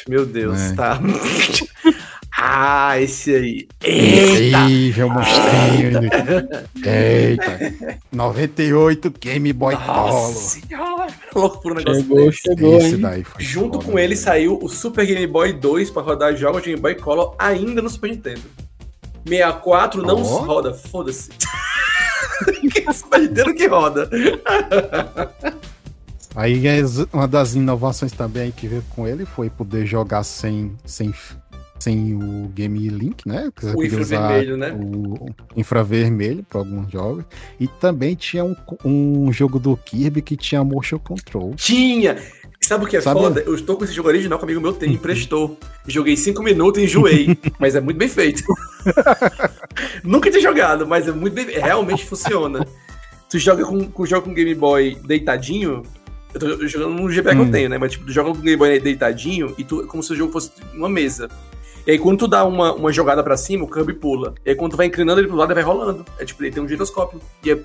[0.09, 0.73] meu Deus, É.
[0.73, 0.99] tá.
[2.37, 3.67] ah, esse aí.
[3.83, 4.57] Eita!
[4.59, 5.99] Incrível, monstrinho.
[6.85, 7.99] Eita.
[8.11, 9.85] 98 Game Boy Color.
[10.07, 11.07] Nossa senhora!
[11.33, 12.37] Louco por um negócio Chegou, desse.
[12.41, 13.01] chegou, Esse hein?
[13.01, 14.19] daí foi Junto foda, com ele velho.
[14.25, 17.89] saiu o Super Game Boy 2 para rodar jogos de Game Boy Color ainda no
[17.89, 18.41] Super Nintendo.
[19.27, 20.39] 64 não Ó.
[20.39, 21.29] roda, foda-se.
[22.93, 24.09] Super Nintendo que roda.
[26.35, 31.13] Aí as- uma das inovações também que veio com ele foi poder jogar sem, sem,
[31.79, 33.51] sem o Game Link, né?
[33.55, 34.71] Que você O infravermelho, né?
[34.73, 37.23] O infravermelho para alguns jogos.
[37.59, 41.53] E também tinha um, um jogo do Kirby que tinha motion control.
[41.55, 42.17] Tinha!
[42.61, 43.41] Sabe o que é Sabe- foda?
[43.41, 45.59] Eu estou com esse jogo original que um amigo meu tem, me emprestou.
[45.87, 47.37] Joguei cinco minutos e enjoei.
[47.59, 48.43] mas é muito bem feito.
[50.03, 52.65] Nunca tinha jogado, mas é muito bem Realmente funciona.
[53.29, 55.83] Tu joga com, com, joga com Game Boy deitadinho.
[56.33, 57.45] Eu tô jogando no GBA que Hum.
[57.45, 57.77] eu tenho, né?
[57.77, 60.31] Mas tipo, tu joga com o Game Boy deitadinho e tu, como se o jogo
[60.33, 61.29] fosse uma mesa.
[61.87, 64.33] E aí, quando tu dá uma, uma jogada pra cima, o Kirby pula.
[64.45, 66.03] E aí, quando tu vai inclinando ele pro lado, ele vai rolando.
[66.19, 67.21] É tipo, ele tem um giroscópio.
[67.43, 67.59] E é-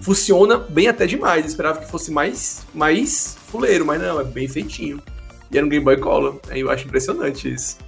[0.00, 1.42] funciona bem até demais.
[1.44, 5.02] Eu esperava que fosse mais, mais fuleiro, mas não, é bem feitinho.
[5.50, 6.38] E era um Game Boy Color.
[6.50, 7.78] Aí eu acho impressionante isso.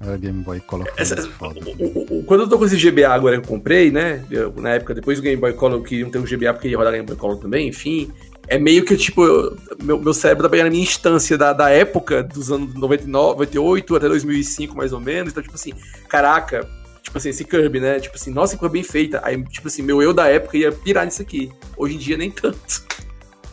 [0.00, 0.88] Era Game Boy Color.
[0.96, 1.46] Essa- o-
[1.84, 4.24] o- o- quando eu tô com esse GBA agora que eu comprei, né?
[4.30, 6.76] eu- na época, depois do Game Boy Color, eu queria ter um GBA porque ia
[6.76, 8.10] rodar Game Boy Color também, enfim.
[8.48, 11.70] É meio que, tipo, eu- meu, meu cérebro tá pegando a minha instância da, da
[11.70, 15.32] época, dos anos 99, 98 até 2005, mais ou menos.
[15.32, 15.72] Então, tipo assim,
[16.08, 16.68] caraca,
[17.02, 18.00] tipo assim, esse Kirby, né?
[18.00, 19.20] Tipo assim, nossa, que coisa bem feita.
[19.24, 21.50] Aí, tipo assim, meu eu da época ia pirar nisso aqui.
[21.76, 22.58] Hoje em dia, nem tanto.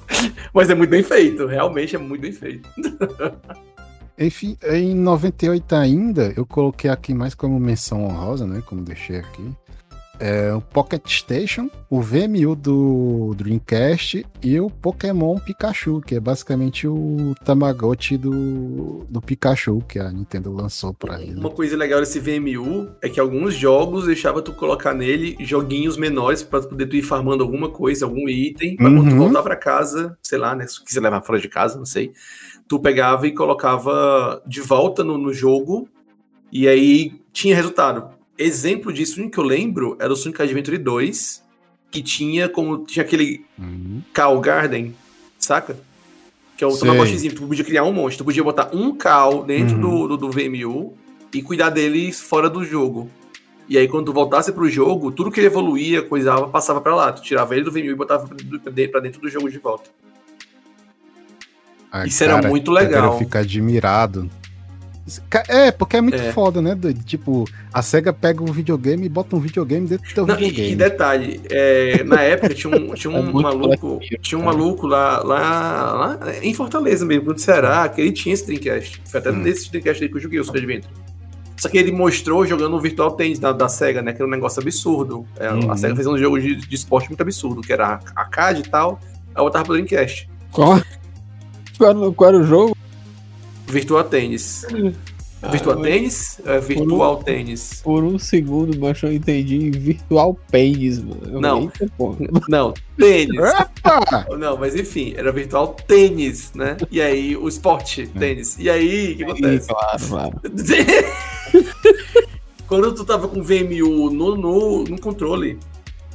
[0.54, 2.68] Mas é muito bem feito, realmente é muito bem feito.
[4.18, 8.62] Enfim, em 98 ainda, eu coloquei aqui mais como menção honrosa, né?
[8.66, 9.50] Como deixei aqui.
[10.20, 16.88] É, o Pocket Station, o VMU do Dreamcast e o Pokémon Pikachu, que é basicamente
[16.88, 21.40] o Tamagotchi do, do Pikachu que a Nintendo lançou pra ele.
[21.40, 26.44] Uma coisa legal desse VMU é que alguns jogos deixava tu colocar nele joguinhos menores
[26.44, 29.20] pra poder tu ir farmando alguma coisa, algum item, pra quando tu Uhum.
[29.20, 30.68] voltar pra casa, sei lá, né?
[30.68, 32.12] Se quiser levar fora de casa, não sei.
[32.68, 35.88] Tu pegava e colocava de volta no, no jogo
[36.52, 38.19] e aí tinha resultado.
[38.40, 41.44] Exemplo disso, que eu lembro era o Sonic Adventure 2,
[41.92, 44.02] que tinha como tinha aquele Uhum.
[44.16, 44.96] Cow Garden,
[45.38, 45.78] saca?
[46.56, 46.76] Que é o.
[46.78, 47.36] Tamagotchizinho.
[47.36, 48.24] Tu podia criar um monstro.
[48.24, 50.08] Tu podia botar um Cow dentro Uhum.
[50.08, 50.94] do, do, do VMU
[51.34, 53.10] e cuidar dele fora do jogo.
[53.68, 57.12] E aí, quando tu voltasse pro jogo, tudo que ele evoluía, coisava, passava pra lá.
[57.12, 59.90] Tu tirava ele do VMU e botava pra dentro- do jogo de volta.
[61.92, 63.14] Ah, Isso era muito legal.
[63.14, 64.30] Eu fico admirado.
[65.48, 66.32] É, porque é muito É.
[66.32, 66.76] foda, né?
[66.76, 67.04] doido?
[67.04, 70.38] Tipo, a SEGA pega um videogame e bota um videogame dentro do teu Não, e,
[70.38, 70.72] videogame.
[70.72, 74.88] e detalhe, é, na época tinha um, tinha É um muito maluco, tinha um maluco
[74.88, 79.02] lá, lá, lá em Fortaleza mesmo, no Ceará, que ele tinha esse Dreamcast.
[79.06, 79.38] Foi até Hum.
[79.38, 80.94] nesse Dreamcast aí que eu joguei o Super Adventure.
[81.58, 84.14] Só que ele mostrou jogando o Virtual Tennis da, da SEGA, né?
[84.14, 85.26] Que era um negócio absurdo.
[85.38, 85.70] É, Uhum.
[85.70, 88.98] A SEGA fez um jogo de, de esporte muito absurdo, que era arcade e tal.
[89.36, 90.30] Aí eu botava pro Dreamcast.
[90.54, 90.80] Qual,
[92.16, 92.78] qual era o jogo?
[93.70, 94.04] Virtual.
[95.42, 96.42] Virtual Ah, Tennis?
[96.46, 97.80] É, Virtual Tennis.
[97.82, 101.22] Por um segundo, mas eu entendi virtual pênis, mano.
[101.32, 101.62] Eu Não.
[101.62, 102.18] "Eita, porra."
[102.50, 103.40] Não, tênis.
[104.38, 106.76] Não, mas enfim, era virtual tênis, né?
[106.92, 108.58] E aí, o esporte, tênis.
[108.60, 109.68] E aí, o que acontece?
[109.70, 110.42] Claro, claro.
[112.68, 115.58] Quando tu tava com VMU no, no, no controle,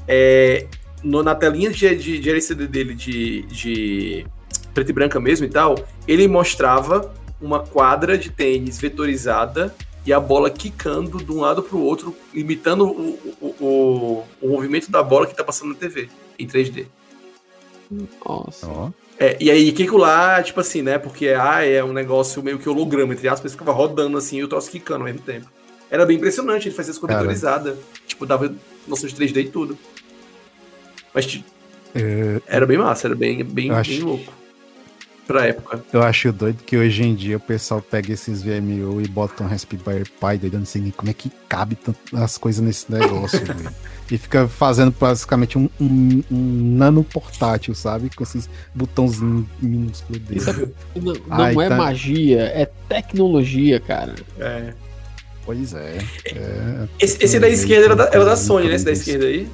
[0.07, 0.67] é,
[1.03, 4.27] no- na telinha de, de, de LCD dele de, de
[4.73, 5.75] preto e branca mesmo e tal,
[6.07, 9.75] ele mostrava uma quadra de tênis vetorizada
[10.07, 14.91] e a bola quicando de um lado pro outro, imitando o, o, o, o movimento
[14.91, 16.09] da bola que tá passando na TV,
[16.39, 16.87] em 3D.
[18.25, 18.67] Nossa.
[18.67, 20.99] Ó, É, e aí, que lá, tipo assim, né?
[20.99, 24.49] Porque ah, é um negócio meio que holograma, entre aspas, ficava rodando assim e o
[24.49, 25.47] troço quicando ao mesmo tempo.
[25.91, 27.23] Era bem impressionante, ele fazia as coisas Cara.
[27.29, 27.79] vetorizadas.
[28.07, 28.55] Tipo, dava
[28.87, 29.79] noção de 3D e tudo.
[31.15, 31.41] Mas
[31.95, 34.33] é, era bem massa, era bem, bem, acho- bem louco.
[35.27, 35.83] Pra época.
[35.93, 39.47] eu acho doido que hoje em dia o pessoal pega esses VMU e bota um
[39.47, 41.79] Raspberry Pi, eu não sei nem como é que cabe
[42.13, 43.71] as coisas nesse negócio, velho.
[44.11, 48.11] E fica fazendo basicamente um, um, um nano portátil, sabe?
[48.15, 50.41] Com esses botãozinhos minúsculos dele.
[50.41, 50.69] Isso é-
[51.01, 51.77] Não, não Ai, é tá.
[51.77, 54.15] magia, é tecnologia, cara.
[54.39, 54.75] É.
[55.47, 55.99] Pois é.
[56.27, 58.75] é Esse, esse da esquerda era da, era da Sony, né?
[58.75, 59.49] Esse da esquerda aí.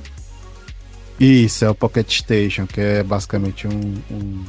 [1.20, 4.44] Isso, é o Pocket Station, que é basicamente um, um-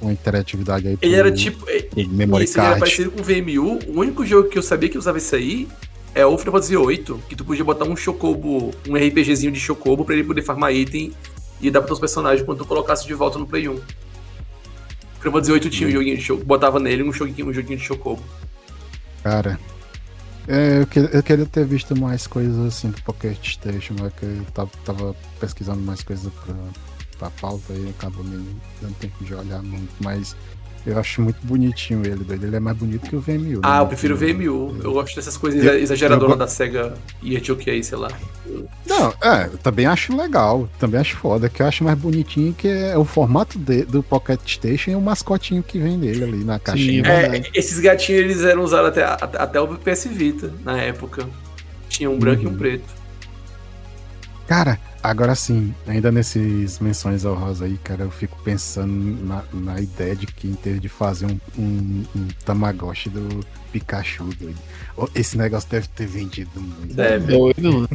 [0.00, 1.64] uma interatividade aí Ele era tipo.
[2.08, 2.80] memory Isso, ele era card.
[2.80, 3.78] parecido com o VMU.
[3.86, 5.68] O único jogo que eu sabia que usava isso aí
[6.14, 10.04] é o Final Fantasy VIII, que tu podia botar um chocobo, um RPGzinho de chocobo
[10.04, 11.12] pra ele poder farmar item
[11.60, 13.74] e dar pra teus personagens quando tu colocasse de volta no Play 1.
[13.74, 13.80] O
[15.20, 17.84] Final Fantasy VIII tinha um joguinho de chocobo, botava nele um joguinho, um joguinho de
[17.84, 18.22] chocobo.
[19.22, 19.58] Cara,
[20.48, 24.24] é, eu, que- eu queria ter visto mais coisas assim do Pocket Station, é que
[24.24, 26.54] eu tava, tava pesquisando mais coisas pra,
[27.18, 30.36] pra pauta e acabou me dando tempo de olhar muito, mas
[30.86, 32.44] Eu acho muito bonitinho ele, doido.
[32.46, 33.58] Ele é mais bonito que o VMU.
[33.64, 33.82] Ah, né?
[33.82, 34.76] eu prefiro o VMU.
[34.84, 38.08] Eu gosto dessas coisas Eu- exageradoras eu da SEGA e a OK, sei lá.
[38.86, 40.68] Não, é, eu também acho legal.
[40.78, 41.48] Também acho foda.
[41.48, 45.00] Que eu acho mais bonitinho que é o formato de- do Pocket Station e o
[45.00, 47.02] mascotinho que vem dele ali na caixinha.
[47.04, 47.50] é É, verdade.
[47.52, 51.28] esses gatinhos eles eram usados até, até, o PS Vita na época.
[51.88, 52.56] Tinha um branco e um Uhum.
[52.56, 52.84] preto.
[54.46, 54.78] Cara,
[55.10, 58.92] agora sim, ainda nesses menções honrosas aí, cara, eu fico pensando
[59.24, 64.58] na, na ideia de quem teve de fazer um, um, um Tamagotchi do Pikachu, doido.
[65.14, 66.94] Esse negócio deve ter vendido muito.
[66.94, 67.32] Deve.
[67.32, 67.88] Doido.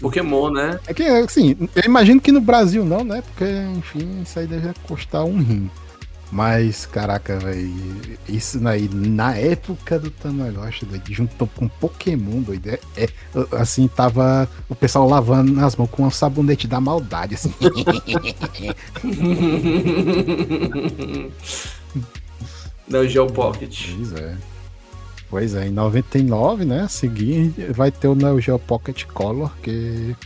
[0.00, 0.78] Pokémon, né?
[0.86, 3.22] É que, assim, eu imagino que no Brasil não, né?
[3.22, 3.44] Porque,
[3.76, 5.70] enfim, isso aí deve custar um rim.
[6.30, 7.72] Mas, caraca, velho,
[8.28, 13.08] isso aí, na época do Tamagotchi, juntou com Pokémon, doido, é, é,
[13.52, 17.52] assim, tava o pessoal lavando as mãos com um sabonete da maldade, assim.
[22.86, 23.90] Da Geo Pocket.
[23.94, 24.36] Pois é.
[25.30, 30.16] Pois é, em 99, né, a seguir, vai ter o Neo Geo Pocket Color, que,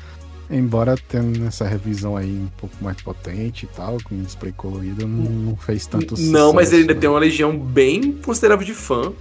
[0.53, 5.31] embora tenha essa revisão aí um pouco mais potente e tal, com display colorido, não,
[5.31, 7.01] não fez tanto Não, mas ele ainda né?
[7.01, 9.13] tem uma legião bem considerável de fã.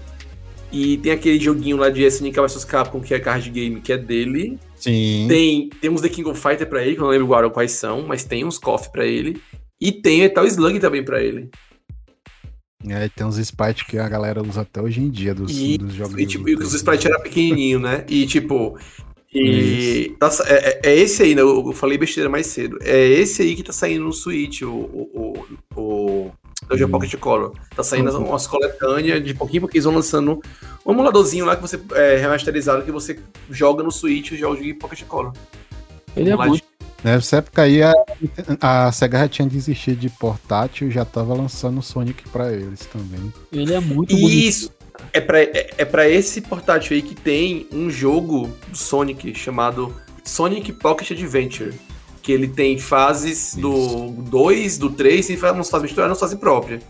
[0.74, 3.98] E tem aquele joguinho lá de SNK vs Capcom, que é card game, que é
[3.98, 4.58] dele.
[4.78, 5.26] Sim.
[5.28, 7.74] Tem, tem uns The King of Fighter pra ele, que eu não lembro agora quais
[7.74, 9.42] são, mas tem uns KOF pra ele.
[9.82, 11.50] E tem Metal Slug também pra ele.
[12.88, 15.94] É, tem uns sprites que a galera usa até hoje em dia dos, E, dos
[15.94, 16.18] jogos.
[16.18, 18.04] e, tipo, e os sprites eram pequenininho, né?
[18.10, 18.78] E tipo.
[19.34, 21.42] E tá- é, é- é esse aí, né?
[21.42, 22.78] Eu eu falei besteira mais cedo.
[22.82, 26.32] É esse aí que tá saindo no Switch, o, o, o,
[26.70, 26.92] o Geo Hum.
[26.92, 27.54] Pocket Color.
[27.76, 30.42] Tá saindo as- umas coletâneas de pouquinho porque eles vão lançando
[30.86, 33.20] um emuladorzinho lá que você é remasterizado que você
[33.50, 35.32] joga no Switch os jogos de Pocket Color.
[36.16, 36.64] Ele é muito.
[37.04, 37.92] Nessa época aí a,
[38.62, 42.86] a SEGA já tinha desistido de portátil e já tava lançando o Sonic pra eles
[42.86, 43.34] também.
[43.52, 44.72] Ele é muito bonito.
[45.12, 45.18] Isso.
[45.18, 49.94] É pra, é, é pra esse portátil aí que tem um jogo do Sonic chamado
[50.24, 51.74] Sonic Pocket Adventure.
[52.22, 56.38] Que ele tem fases do 2, do 3, e faz umas fases misturadas, umas fases
[56.38, 56.84] próprias.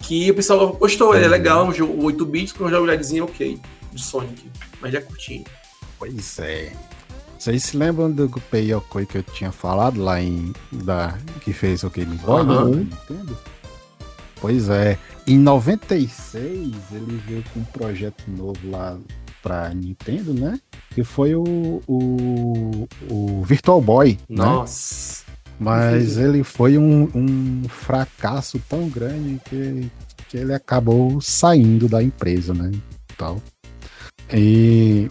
[0.00, 3.60] Que o pessoal gostou, ele é legal, um jogo 8 bits com uma jogabilidadezinha ok,
[3.92, 4.50] do Sonic.
[4.80, 5.44] Mas já é curtinho.
[6.00, 6.72] Pois é.
[7.38, 10.52] Vocês se lembram do Gunpei Yokoi que eu tinha falado lá em.
[10.70, 13.38] Da, que fez o Game Boy, do Nintendo?
[14.40, 14.98] Pois é.
[15.26, 18.98] Em 96, ele veio com um projeto novo lá
[19.42, 20.58] pra Nintendo, né?
[20.90, 24.44] Que foi o, o, o Virtual Boy, né?
[24.44, 25.24] Nossa.
[25.58, 29.90] Mas ele foi um, um fracasso tão grande que,
[30.28, 32.70] que ele acabou saindo da empresa, né?
[33.16, 33.42] Tal.
[34.32, 35.10] E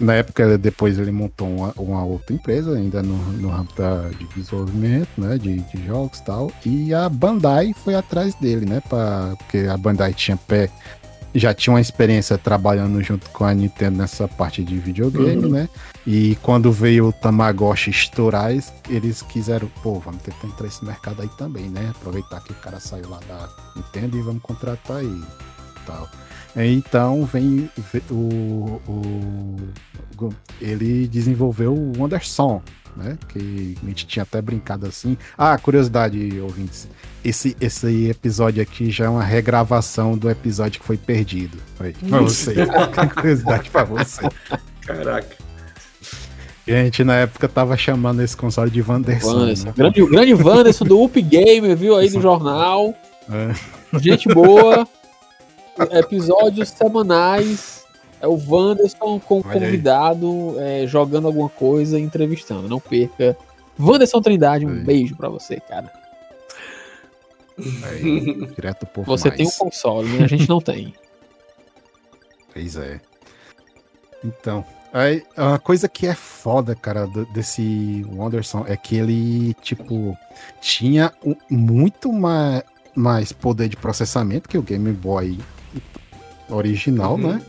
[0.00, 4.26] na época, depois ele montou uma, uma outra empresa, ainda no, no ramo da, de
[4.34, 5.38] desenvolvimento, né?
[5.38, 6.50] De, de jogos e tal.
[6.66, 8.80] E a Bandai foi atrás dele, né?
[8.88, 10.68] Pra, porque a Bandai tinha pé.
[11.36, 15.50] Já tinha uma experiência trabalhando junto com a Nintendo nessa parte de videogame, Uhum.
[15.50, 15.68] né?
[16.06, 21.22] E quando veio o Tamagotchi estourar, eles- eles quiseram, pô, vamos tentar entrar nesse mercado
[21.22, 21.90] aí também, né?
[21.90, 26.08] Aproveitar que o cara saiu lá da Nintendo e vamos contratar aí e tal.
[26.56, 29.58] Então vem ve- o, o-
[30.20, 32.62] o- ele desenvolveu o Wonderson,
[32.96, 33.18] né?
[33.28, 35.16] Que a gente tinha até brincado assim.
[35.36, 36.88] Ah, curiosidade, ouvintes.
[37.24, 41.58] Esse, esse episódio aqui já é uma regravação do episódio que foi perdido.
[41.80, 42.54] Aí, pra você.
[43.16, 44.22] curiosidade pra você.
[44.82, 45.44] Caraca.
[46.66, 49.26] E a gente na época tava chamando esse console de Wanderson.
[49.40, 49.66] Wanderson.
[49.66, 49.74] Né?
[49.76, 52.94] Grande, o grande Wanderson do Up Gamer, viu aí no jornal.
[53.30, 53.98] É.
[53.98, 54.86] Gente boa.
[55.90, 57.84] Episódios semanais.
[58.20, 62.68] É o Wanderson com o Olha convidado é, jogando alguma coisa e entrevistando.
[62.68, 63.36] Não perca.
[63.78, 64.80] Wanderson Trindade, um Aí.
[64.80, 65.92] beijo pra você, cara.
[67.58, 69.36] Aí, direto por Você mais.
[69.38, 70.24] tem um console, né?
[70.24, 70.94] A gente não tem.
[72.52, 73.00] Pois é.
[74.24, 80.16] Então, aí, uma coisa que é foda, cara, do- desse Wanderson é que ele, tipo,
[80.60, 82.62] tinha um- muito mais,
[82.94, 85.36] mais poder de processamento que o Game Boy
[86.48, 87.28] original, Uhum.
[87.34, 87.42] né?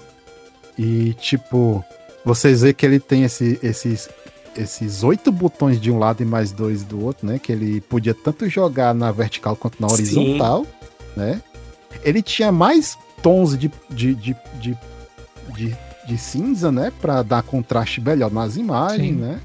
[0.78, 1.84] E, tipo,
[2.24, 4.10] vocês vê que ele tem esse- esses
[4.58, 7.38] esses oito botões de um lado e mais dois do outro, né?
[7.38, 9.96] Que ele podia tanto jogar na vertical quanto na Sim.
[9.96, 10.66] horizontal,
[11.14, 11.42] né?
[12.06, 14.78] Ele tinha mais tons de, de, de, de,
[15.54, 15.78] de,
[16.08, 16.90] de cinza, né?
[17.02, 19.22] Pra dar contraste melhor nas imagens, Sim.
[19.22, 19.42] né?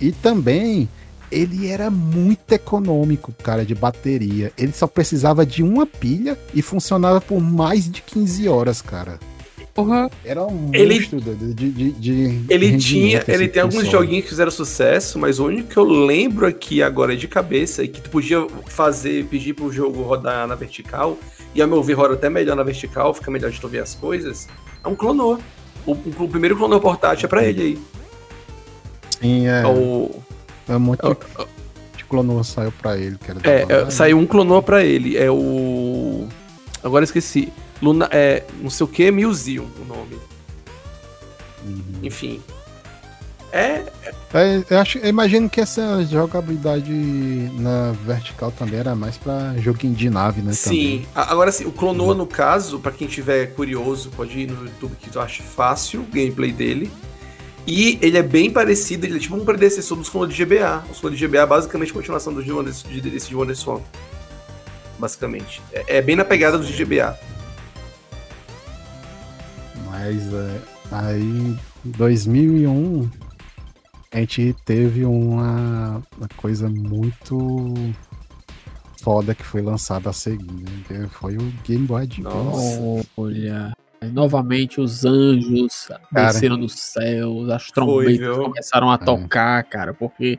[0.00, 0.88] E também
[1.30, 4.52] ele era muito econômico, cara, de bateria.
[4.58, 9.18] Ele só precisava de uma pilha e funcionava por mais de 15 horas, cara.
[9.72, 10.10] Porra.
[10.24, 14.24] Era um Ele- monstro de, de, de, de Ele tinha, assim, ele tem alguns joguinhos
[14.24, 18.00] que fizeram sucesso, mas o único que eu lembro aqui agora de cabeça é que
[18.00, 21.16] tu podia fazer, pedir pro jogo rodar na vertical,
[21.54, 23.94] e a meu ver roda até melhor na vertical, fica melhor de tu ver as
[23.94, 24.48] coisas.
[24.84, 25.38] É um clonô.
[25.86, 27.78] O, o primeiro clonô portátil é pra ele aí.
[29.20, 29.62] Sim, é.
[29.62, 30.10] É o,
[30.70, 31.46] É muito é o-
[31.96, 35.16] de clonou saiu pra ele, que era É, é, saiu um clonô pra ele.
[35.16, 36.26] É o.
[36.82, 37.52] Agora eu esqueci.
[37.82, 40.18] Luna, é, não sei o que, Museum o nome.
[41.64, 41.82] Uhum.
[42.02, 42.40] Enfim.
[43.52, 43.82] É.
[44.32, 46.92] É, eu, acho, eu imagino que essa jogabilidade
[47.58, 50.52] na vertical também era mais pra joguinho de nave, né?
[50.52, 51.04] Sim.
[51.14, 54.94] A- Agora sim, o clonô, no caso, pra quem tiver curioso, pode ir no YouTube
[55.00, 56.90] que tu acha fácil o gameplay dele.
[57.66, 60.84] E ele é bem parecido, ele é tipo um predecessor dos clones de GBA.
[60.90, 63.80] Os clones de GBA é basicamente a continuação do Giovanni- de- desse Swan.
[64.98, 65.62] Basicamente.
[65.72, 67.18] É, é bem na pegada do GBA.
[69.90, 73.08] Mas é, aí, em 2001,
[74.12, 77.74] a gente teve uma, uma coisa muito
[79.02, 81.08] foda que foi lançada a seguir, né?
[81.12, 83.06] Foi o Game Boy Advance.
[83.16, 83.72] Olha.
[84.02, 86.32] Novamente os anjos Cara.
[86.32, 88.44] desceram dos céus, as Foi, trombetas viu?
[88.44, 88.98] começaram a É.
[88.98, 90.38] tocar, cara, porque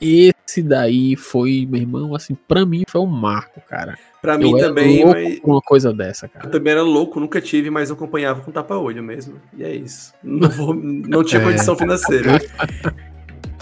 [0.00, 3.98] esse daí foi, meu irmão, assim, pra mim foi um marco, cara.
[4.22, 5.40] Pra Eu mim era também, louco mas.
[5.42, 6.48] uma coisa dessa, Eu cara.
[6.50, 9.40] também era louco, nunca tive, mas eu acompanhava com tapa-olho mesmo.
[9.56, 10.12] E é isso.
[10.22, 11.44] Não, vou- não tinha É.
[11.44, 12.38] condição financeira.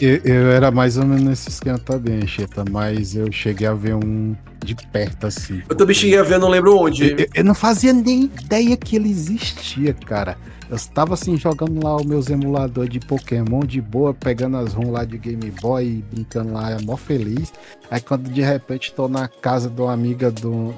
[0.01, 3.94] Eu, eu era mais ou menos nesse esquema também, Cheta, mas eu cheguei a ver
[3.94, 5.62] um de perto assim.
[5.68, 7.11] Eu também cheguei a ver, não lembro onde.
[7.12, 10.36] Eu, eu- não fazia nem ideia que ele existia, cara.
[10.68, 14.90] Eu estava assim jogando lá os meus emuladores de Pokémon de boa, pegando as ROM
[14.90, 17.52] lá de Game Boy, brincando lá, mó feliz.
[17.90, 20.74] Aí quando de repente tô na casa de uma amiga do,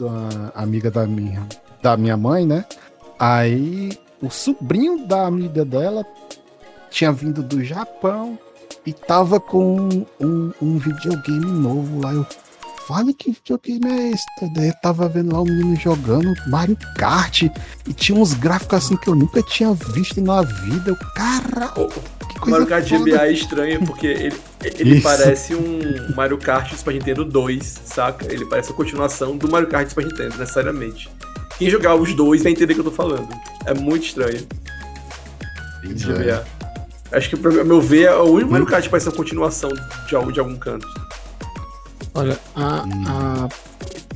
[0.00, 1.44] uma amiga da minha,
[1.82, 2.64] da minha mãe, né?
[3.18, 6.04] Aí o sobrinho da amiga dela
[6.90, 8.38] tinha vindo do Japão
[8.86, 9.88] e tava com
[10.20, 12.12] um, um videogame novo lá.
[12.12, 12.24] Eu,
[12.86, 14.24] Fala que videogame é esse?
[14.54, 18.96] Daí eu tava vendo lá o menino jogando Mario Kart e tinha uns gráficos assim
[18.96, 20.90] que eu nunca tinha visto na vida.
[20.90, 22.88] Eu, cara, que coisa Mario Kart.
[22.88, 25.02] GBA é estranho porque ele, ele Isso.
[25.02, 25.78] parece um
[26.16, 28.32] Mario Kart Super Nintendo 2, saca?
[28.32, 31.08] Ele parece a continuação do Mario Kart Super Nintendo, necessariamente.
[31.58, 33.28] Quem jogar os dois vai entender o que eu tô falando.
[33.64, 34.44] É muito estranho.
[35.80, 36.14] Pois de é.
[36.14, 36.44] GBA.
[37.12, 40.32] Acho que, pra meu ver, é o único Mario Kart que parece uma continuação de,
[40.32, 40.88] de algum canto.
[42.14, 43.48] Olha, a, a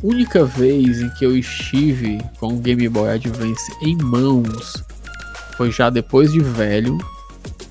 [0.03, 4.83] única vez em que eu estive com o Game Boy Advance em mãos
[5.57, 6.99] foi já depois de velho,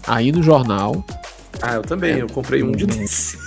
[0.08, 1.06] aí no jornal.
[1.62, 2.18] Ah, eu também.
[2.18, 3.38] Eu comprei um de desse.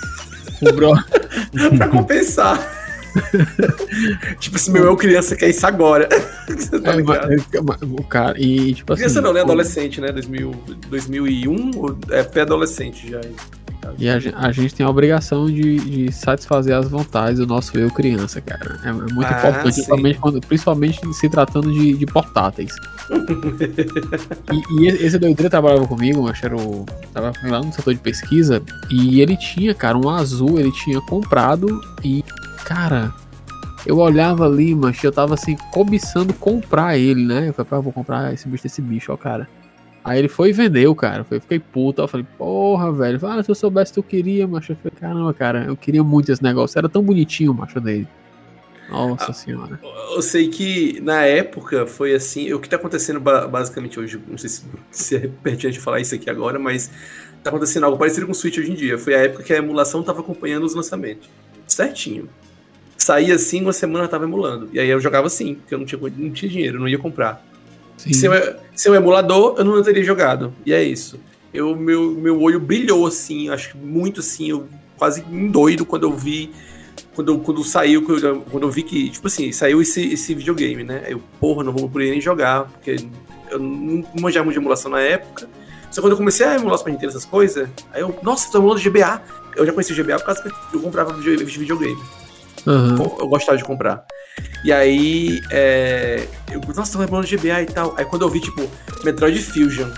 [0.61, 0.93] O bro...
[1.77, 2.75] pra compensar.
[4.39, 6.07] tipo, se meu eu criança quer isso agora.
[6.47, 7.27] Você tá É, ligado?
[7.27, 9.01] mas- mas- o cara, e tipo assim.
[9.03, 9.41] Criança não, né?
[9.41, 10.11] Adolescente, né?
[10.11, 10.51] 2000,
[10.89, 13.19] 2001, ou- é pré-adolescente já.
[13.97, 17.89] E a, a gente tem a obrigação de, de satisfazer as vontades do nosso eu
[17.89, 18.79] criança, cara.
[18.83, 22.71] É, é muito Ah, importante, principalmente, quando- principalmente se tratando de, de portáteis.
[24.51, 26.85] e, e esse doideira trabalhava comigo, mas era o.
[27.13, 31.81] Tava lá no setor de pesquisa, e ele tinha, cara, um azul, ele tinha comprado
[32.03, 32.23] e,
[32.65, 33.13] cara.
[33.85, 37.47] Eu olhava ali, mas eu tava assim, cobiçando comprar ele, né?
[37.47, 39.47] Eu falei, eu vou comprar esse bicho desse bicho, ó, cara.
[40.09, 41.23] Aí ele foi e vendeu, cara.
[41.29, 42.01] Eu fiquei puto.
[42.01, 43.19] Eu falei, porra, velho.
[43.27, 44.71] Ah, se eu soubesse que tu queria, macho.
[44.71, 46.79] Eu falei, caramba, cara, eu queria muito esse negócio.
[46.79, 48.07] Era tão bonitinho, macho dele.
[48.89, 49.33] Nossa Ah.
[49.33, 49.79] senhora.
[50.15, 52.51] Eu sei que na época foi assim.
[52.53, 56.15] O que tá acontecendo ba- basicamente hoje, não sei se, se é pertinente falar isso
[56.15, 56.89] aqui agora, mas
[57.43, 58.97] tá acontecendo algo parecido com o Switch hoje em dia.
[58.97, 61.29] Foi a época que a emulação tava acompanhando os lançamentos.
[61.67, 62.27] Certinho.
[62.97, 64.69] Saía assim, uma semana eu tava emulando.
[64.73, 67.45] E aí eu jogava assim, porque eu não tinha, não tinha dinheiro, não ia comprar.
[68.13, 70.53] Sem, o- sem o emulador, eu não teria jogado.
[70.65, 71.19] E é isso.
[71.53, 76.13] Eu, meu, meu olho brilhou assim, acho que muito assim, eu quase doido quando eu
[76.13, 76.51] vi.
[77.15, 80.83] Quando, quando saiu, quando eu, quando eu vi que, tipo assim, saiu esse, esse videogame,
[80.83, 81.01] né?
[81.05, 82.95] Aí Eu, porra, não vou poder nem jogar, porque
[83.51, 85.49] eu não manjava muito de emulação na época.
[85.91, 88.79] Só quando eu comecei a emular Super Nintendo, essas coisas, aí eu, nossa, tô emulando
[88.79, 89.21] GBA.
[89.55, 91.97] Eu já conheci o GBA por causa que eu comprava video- videogame.
[92.95, 94.05] Pô, eu gostava de comprar.
[94.63, 97.93] E aí, é, eu, nossa, tô lembrando de GBA e tal.
[97.97, 98.69] Aí quando eu vi, tipo,
[99.03, 99.89] Metroid Fusion,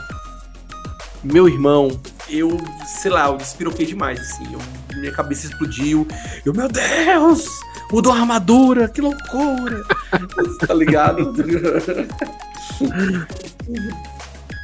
[1.24, 2.60] meu irmão, eu,
[3.02, 4.48] sei lá, eu despiroquei demais, assim.
[4.54, 4.62] Eu-
[4.98, 6.08] minha cabeça explodiu.
[6.46, 7.46] Eu, meu Deus!
[7.92, 9.84] Mudou a armadura, que loucura!
[10.68, 11.34] tá ligado?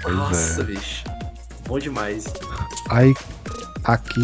[0.04, 0.64] Pois Nossa, é.
[0.66, 1.04] bicho.
[1.68, 2.26] Bom demais.
[2.90, 3.14] Aí
[3.84, 4.22] aqui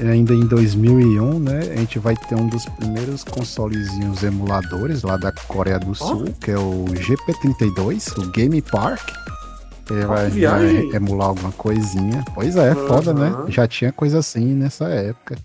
[0.00, 5.32] ainda em 2001, né, a gente vai ter um dos primeiros consolezinhos emuladores lá da
[5.32, 9.08] Coreia do Sul, que é o GP32, o Game Park.
[9.90, 10.86] Ele vai, viagem.
[10.88, 12.22] vai emular alguma coisinha.
[12.34, 13.32] Pois é, foda, né?
[13.48, 15.38] Já tinha coisa assim nessa época.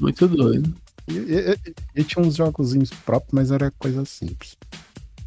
[0.00, 0.72] Muito doido.
[1.08, 4.56] E, e- e- e tinha uns jogozinhos próprios, mas era coisa simples.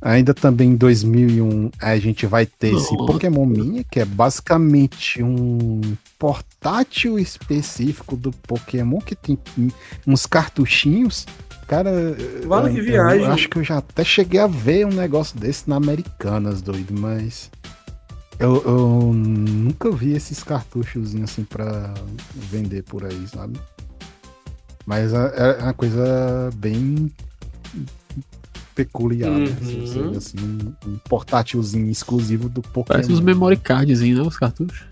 [0.02, 2.95] Ainda também em 2001 a gente vai ter esse.
[2.98, 5.82] Pokémon Mini, que é basicamente um
[6.20, 9.38] portátil específico do Pokémon, que tem
[10.06, 11.26] uns cartuchinhos.
[11.68, 11.91] Cara,
[12.45, 13.26] Vale eu- que viagem.
[13.28, 17.50] Acho que eu já até cheguei a ver um negócio desse na Americanas, doido, mas.
[18.39, 21.91] Eu, eu nunca vi esses cartuchos assim pra
[22.36, 23.60] vender por aí, sabe?
[24.86, 27.12] Mas é é uma coisa bem
[28.78, 29.47] peculiar, né?
[29.61, 29.86] Se Uhum.
[29.86, 30.38] você vê, assim,
[30.86, 32.84] um, um portátilzinho exclusivo do Pokémon.
[32.86, 34.25] Parece uns memory cardzinhos, né?
[34.28, 34.86] Os cartuchos.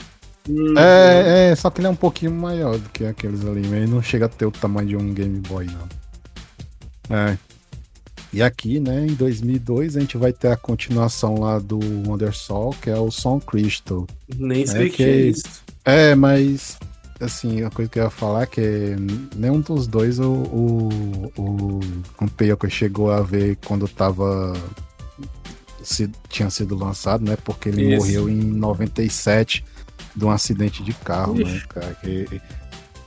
[0.49, 3.73] Hum, É, é, só que ele é um pouquinho maior do que aqueles ali, mas
[3.73, 7.15] ele não chega a ter o tamanho de um Game Boy, não.
[7.17, 7.37] É.
[8.33, 12.75] E aqui, né, em 2002, a gente vai ter a continuação lá do Wonder Soul,
[12.81, 14.05] que é o Som Crystal.
[14.37, 15.43] Nem sei o que- que é isso.
[15.85, 16.77] É, mas,
[17.19, 18.95] assim, a coisa que eu ia falar é que
[19.35, 21.79] nenhum dos dois o, o, o,
[22.21, 24.53] o Peioca chegou a ver quando tava.
[25.83, 27.37] se- tinha sido lançado, né?
[27.43, 28.05] Porque ele Isso.
[28.05, 29.63] morreu em 97
[30.15, 31.67] de um acidente de carro, né, Ixi.
[31.67, 31.93] cara?
[32.01, 32.41] Que-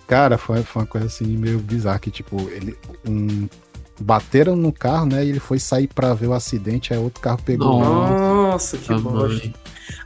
[0.07, 2.77] cara, foi, foi uma coisa assim meio bizarra que, tipo, ele.
[3.07, 3.49] Um,
[4.01, 5.25] bateram no carro, né?
[5.25, 7.81] E ele foi sair pra ver o acidente, aí outro carro pegou.
[7.81, 8.77] Nossa.
[8.77, 8.85] ele.
[8.85, 9.11] Que Tamanho.
[9.29, 9.53] bosta.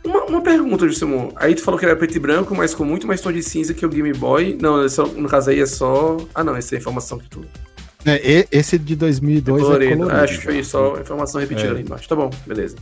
[0.05, 1.31] Uma, uma pergunta, Jussimon.
[1.37, 3.73] Aí tu falou que era preto e branco, mas com muito mais tom de cinza
[3.75, 4.59] que o Game Boy.
[4.61, 6.17] Não, é só- no caso aí é só.
[6.35, 7.45] Ah, não, essa é a informação que tu.
[8.05, 9.93] É, esse de 2002 colorido.
[9.93, 10.21] é colorido.
[10.21, 10.65] Acho que foi já.
[10.65, 11.71] só informação repetida É.
[11.71, 12.09] ali embaixo.
[12.09, 12.77] Tá bom, beleza.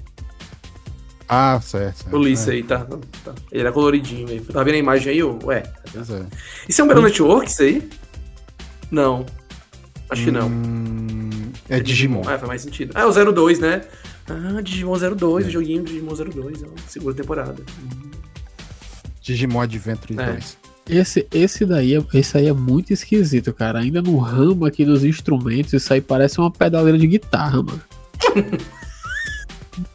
[1.29, 1.99] Ah, certo.
[2.05, 2.17] certo.
[2.17, 2.79] O Lice É, aí, tá,
[3.25, 3.35] tá.
[3.53, 4.41] Ele era coloridinho aí.
[4.41, 5.23] Tá vendo a imagem aí?
[5.23, 5.63] Ué.
[5.93, 6.23] Pois é.
[6.69, 7.89] Isso é um Battle Network, isso aí?
[8.91, 9.25] Não.
[10.09, 10.49] Acho que não.
[10.49, 11.31] Hum,
[11.69, 12.23] é Digimon.
[12.23, 12.91] Ah, faz mais sentido.
[12.97, 13.83] Ah, é o 02, né?
[14.31, 17.57] Ah, Digimon 02, o joguinho de Digimon 02, ó, segunda temporada.
[19.22, 20.33] Digimon Adventure É.
[20.33, 20.59] 2.
[20.89, 23.78] Esse, esse daí, é- esse aí é muito esquisito, cara.
[23.78, 27.81] Ainda no ramo aqui dos instrumentos, isso aí parece uma pedaleira de guitarra, mano.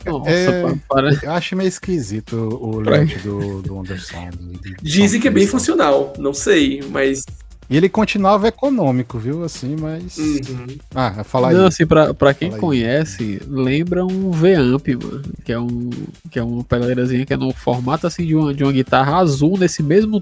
[0.06, 0.62] Nossa, É.
[0.64, 1.26] pa- parece.
[1.26, 6.34] Eu acho meio esquisito o layout do, do do- Dizem que é bem funcional, não
[6.34, 7.24] sei, mas.
[7.70, 9.44] E ele continuava econômico, viu?
[9.44, 10.18] Assim, mas.
[10.18, 10.68] Uhum.
[10.94, 11.56] Ah, fala aí.
[11.56, 12.62] Não, assim, pra, pra quem Fala aí.
[12.62, 15.24] conhece, lembra um V-Amp, mano.
[15.44, 15.90] Que é, um,
[16.30, 19.58] que é uma pedaleirazinha que é no formato assim de uma, de uma guitarra azul,
[19.58, 20.22] nesse mesmo,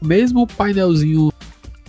[0.00, 1.32] mesmo painelzinho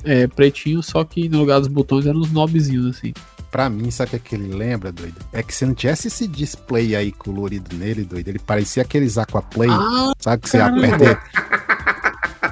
[0.03, 3.13] é, pretinho, só que no lugar dos botões eram uns knobzinhos assim.
[3.51, 5.15] Pra mim, sabe o que, é que ele lembra, doido?
[5.33, 9.69] É que se não tivesse esse display aí colorido nele, doido, ele parecia aqueles Aquaplay,
[9.71, 10.43] Ah, sabe?
[10.43, 11.19] Que você aperta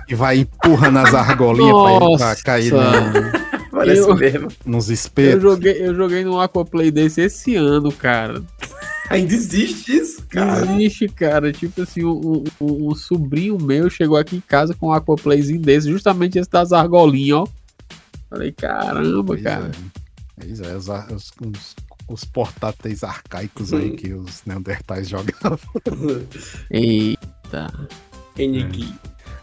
[0.08, 2.44] e vai empurrando as argolinhas pra ele pra Nossa.
[2.44, 4.48] cair no- Parece Eu- mesmo.
[4.66, 5.42] nos eu espetos.
[5.44, 8.42] joguei, eu joguei no Aquaplay desse esse ano, cara.
[9.10, 10.66] Ainda existe isso, cara.
[10.74, 11.52] Existe, cara.
[11.54, 15.90] Tipo assim, um, um- um sobrinho meu chegou aqui em casa com um Aquaplayzinho desse,
[15.92, 17.48] justamente esse das argolinhas, ó.
[18.30, 19.68] Falei, caramba, Pois cara.
[19.68, 20.02] é.
[20.44, 21.76] Pois é, os, os, os-
[22.10, 23.96] os portáteis arcaicos aí Sim.
[23.96, 25.60] que os Neandertais jogavam.
[26.72, 27.72] Eita.
[28.38, 28.94] Enigui.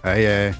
[0.04, 0.54] Aí é.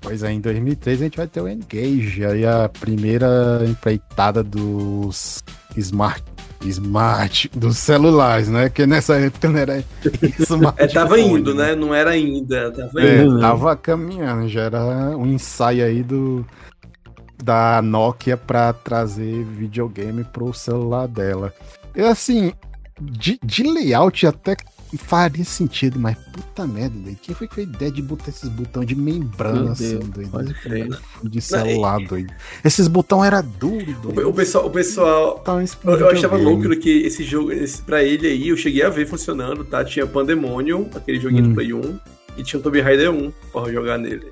[0.00, 5.42] Pois é, em 2003 a gente vai ter o Engage, aí a primeira empreitada dos
[5.76, 6.22] smart,
[6.62, 8.68] smart dos celulares, né?
[8.68, 9.82] Que nessa época não era
[10.38, 10.80] smart.
[10.80, 11.74] É, tava indo, né?
[11.74, 12.70] Não era ainda.
[12.70, 13.40] Tava É, indo.
[13.40, 14.78] tava caminhando, já era
[15.16, 16.46] um ensaio aí do
[17.42, 21.52] da Nokia pra trazer videogame pro celular dela.
[21.96, 22.52] E assim,
[23.00, 24.54] de, de layout até
[24.96, 27.18] faria sentido, mas puta merda, doido.
[27.22, 30.30] Quem foi que fez ideia de botar esses botões de membrana Meu assim, Deus, doido?
[30.30, 30.88] pode crer.
[31.24, 32.32] De celular, doido.
[32.64, 34.28] Esses botões eram duros, doido.
[34.28, 38.26] O pessoal, o pessoal isso Eu, eu achava louco que esse jogo, esse, pra ele
[38.26, 39.84] aí, eu cheguei a ver funcionando, tá?
[39.84, 41.48] Tinha Pandemonium, aquele joguinho Hum.
[41.50, 41.98] do Play 1,
[42.38, 44.26] e tinha o Tomb Raider 1 pra jogar nele.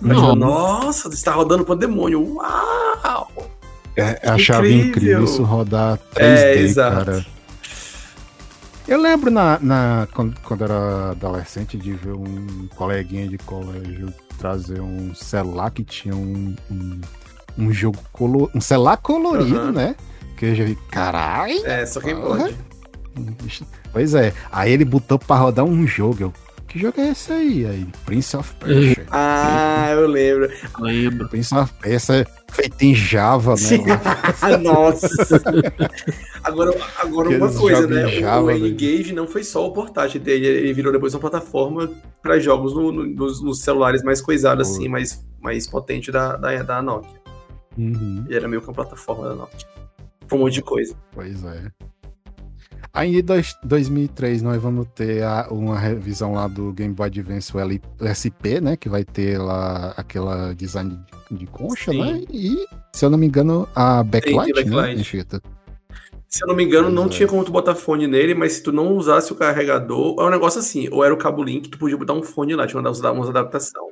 [0.00, 0.10] Não.
[0.16, 3.50] achava, Nossa, você tá rodando Pandemonium, uau!
[3.96, 4.88] É, eu achava Incrível.
[4.90, 6.96] incrível isso rodar 3D, É, exato.
[7.06, 7.26] cara.
[8.88, 14.80] Eu lembro na, na, quando, quando era adolescente de ver um coleguinha de colégio trazer
[14.80, 17.00] um celular que tinha um, um,
[17.58, 19.72] um jogo colorido, um celular colorido, Aham.
[19.72, 19.96] né?
[20.36, 21.66] Que eu já vi, caralho.
[21.66, 22.54] É, só quem pode.
[23.92, 26.16] Pois é, aí ele botou pra rodar um jogo.
[26.24, 26.32] Eu,
[26.68, 27.66] que jogo é esse aí?
[27.66, 29.06] Aí, Prince of Persia.
[29.10, 30.50] Ah, eu lembro.
[30.80, 31.28] Lembro.
[31.28, 33.56] Prince of Persia é feito em Java, né?
[33.56, 33.84] Sim.
[34.62, 35.40] Nossa.
[36.42, 38.08] Agora, agora uma coisa, né?
[38.08, 38.66] Java, o velho.
[38.66, 41.90] N-Gage não foi só o portátil dele, ele virou depois uma plataforma
[42.22, 44.74] para jogos no- no- nos, nos celulares mais coisados, Pô.
[44.74, 47.10] assim, mais, mais potente da, da, da Nokia.
[47.78, 49.66] Uhum, Ele era meio que uma plataforma da Nokia.
[50.28, 50.96] Foi um monte de coisa.
[51.12, 51.62] pois é.
[52.96, 57.54] Aí em dois- 2003 nós vamos ter a- uma revisão lá do Game Boy Advance
[57.54, 58.76] o L- SP, né?
[58.76, 60.98] Que vai ter lá aquela design
[61.30, 62.00] de, de concha, Sim.
[62.00, 62.22] né?
[62.32, 62.56] E,
[62.94, 64.96] se eu não me engano, a backlight, tem backlight.
[64.96, 65.40] né?
[66.28, 67.08] Se eu não me engano, não é.
[67.08, 70.30] tinha como tu botar fone nele, mas se tu não usasse o carregador, é um
[70.30, 72.98] negócio assim, ou era o cabo link, tu podia botar um fone lá, tinha umas
[73.00, 73.88] umas adaptação.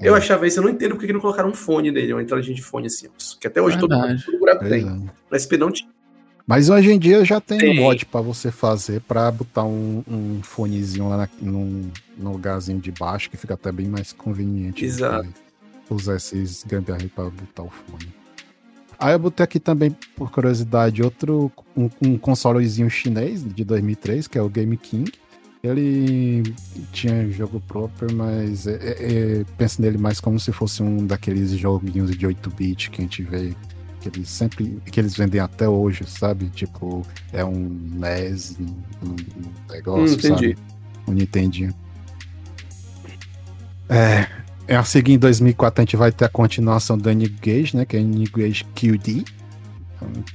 [0.00, 0.18] Eu É.
[0.18, 2.62] achava isso, eu não entendo porque que não colocaram um fone nele, uma entrada de
[2.62, 3.08] fone assim,
[3.40, 4.24] que até hoje todo, Verdade.
[4.24, 4.86] todo Pois tem.
[4.86, 4.90] é.
[5.30, 5.90] No SP não tinha.
[6.48, 7.76] Mas hoje em dia já tem, Tem.
[7.76, 12.90] mod pra você fazer pra botar um, um fonezinho lá na, num, num lugarzinho de
[12.90, 14.82] baixo que fica até bem mais conveniente.
[14.82, 15.28] Exato.
[15.90, 18.08] Usar esses gambiarra pra botar o fone.
[18.98, 24.38] Aí eu botei aqui também, por curiosidade, outro um, um consolezinho chinês de 2003, que
[24.38, 25.12] é o Game King.
[25.62, 26.42] Ele
[26.92, 31.50] tinha jogo próprio, mas é, é, é, penso nele mais como se fosse um daqueles
[31.50, 33.54] joguinhos de 8-bit que a gente vê
[34.00, 36.46] que eles sempre que eles vendem até hoje, sabe?
[36.50, 37.68] Tipo, é um
[37.98, 39.16] NES, um, um
[39.72, 40.28] negócio, Hum, entendi.
[40.28, 40.58] sabe?
[41.06, 41.74] Um Nintendinho.
[43.88, 44.26] É,
[44.66, 47.84] é a seguir em 2004 a gente vai ter a continuação do N-Gage, né?
[47.84, 49.24] Que é N-Gage QD.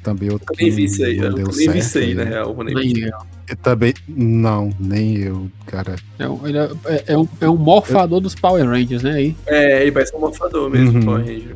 [0.04, 2.24] Também outro Eu nem vi isso aí, não eu nem vi isso certo aí, né?
[2.26, 2.54] real.
[2.58, 3.12] eu nem eu.
[3.48, 5.96] Eu também, não, nem eu, cara.
[6.20, 9.12] É, um- ele é, é- é um, é um morfador dos Power Rangers, né?
[9.14, 9.36] Aí.
[9.46, 11.06] É, ele parece um morfador mesmo, Uhum.
[11.06, 11.56] Power Ranger.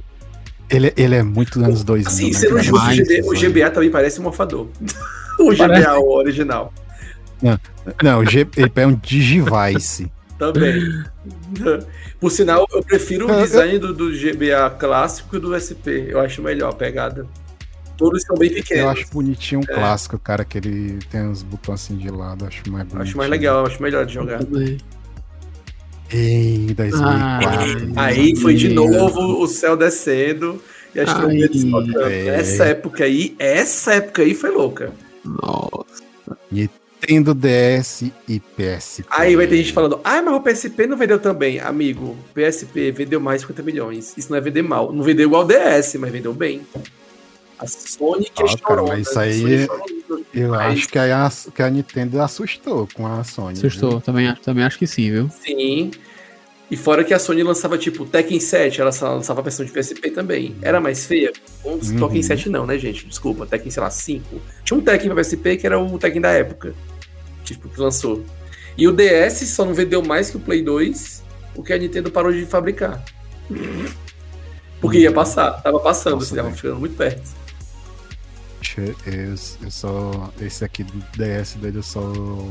[0.70, 2.08] Ele, ele é muito anos 2000.
[2.08, 2.64] Assim, né, sendo cara?
[2.64, 3.36] justo, o, o?
[3.40, 4.68] GBA também parece um morfador.
[5.40, 6.74] o GBA, o original.
[8.04, 10.12] Não, o G, ele é um Digivice.
[10.38, 11.04] Também.
[12.20, 16.08] Por sinal, eu prefiro o Eu- eu- design do, do GBA clássico e do SP.
[16.10, 17.26] Eu acho melhor a pegada.
[17.96, 18.84] Todos são bem pequenos.
[18.84, 19.74] Eu acho bonitinho um É.
[19.76, 23.02] clássico, cara, que ele tem uns botões assim de lado, acho mais bonitinho.
[23.02, 24.44] Acho mais legal, acho melhor de jogar.
[24.44, 24.78] Também.
[26.12, 27.92] Em 2004.
[27.96, 30.62] Aí foi de novo o céu descendo
[30.96, 32.08] e as trombetas tocando.
[32.08, 32.28] É.
[32.40, 34.92] Essa época aí, essa época aí foi louca.
[35.26, 36.04] Nossa.
[36.52, 39.06] Nintendo DS e PSP.
[39.10, 41.60] Aí vai ter gente falando, ah, mas o PSP não vendeu também.
[41.60, 44.14] Amigo, PSP vendeu mais de 50 milhões.
[44.18, 44.92] Isso não é vender mal.
[44.94, 46.62] Não vendeu igual o DS, mas vendeu bem.
[47.60, 49.97] A Sony que é Ah, cara, chorona, mas isso a aí- Sony é.
[50.34, 53.54] Eu Mas- acho que a, que a Nintendo assustou com a Sony.
[53.58, 54.00] Assustou.
[54.02, 55.30] Também, acho- também acho que sim, viu?
[55.46, 55.92] Sim.
[56.70, 59.72] E fora que a Sony lançava tipo Tekken 7, ela só lançava a versão de
[59.72, 60.56] PSP também.
[60.62, 61.32] Era mais feia?
[61.64, 61.80] Um Uhum.
[62.08, 63.06] Tekken 7 não, né, gente?
[63.06, 64.42] Desculpa, Tekken, sei lá, 5.
[64.66, 66.74] Tinha um Tekken pra PSP que era o Tekken da época.
[67.46, 68.24] Tipo, que lançou.
[68.78, 71.24] E o DS só não vendeu mais que o Play 2,
[71.56, 73.02] porque a Nintendo parou de fabricar.
[74.82, 76.58] Porque ia passar, tava passando, Nossa, assim, tava velho.
[76.58, 77.37] ficando muito perto.
[79.06, 80.32] Eu, eu só.
[80.42, 82.00] Esse aqui do DS dele eu só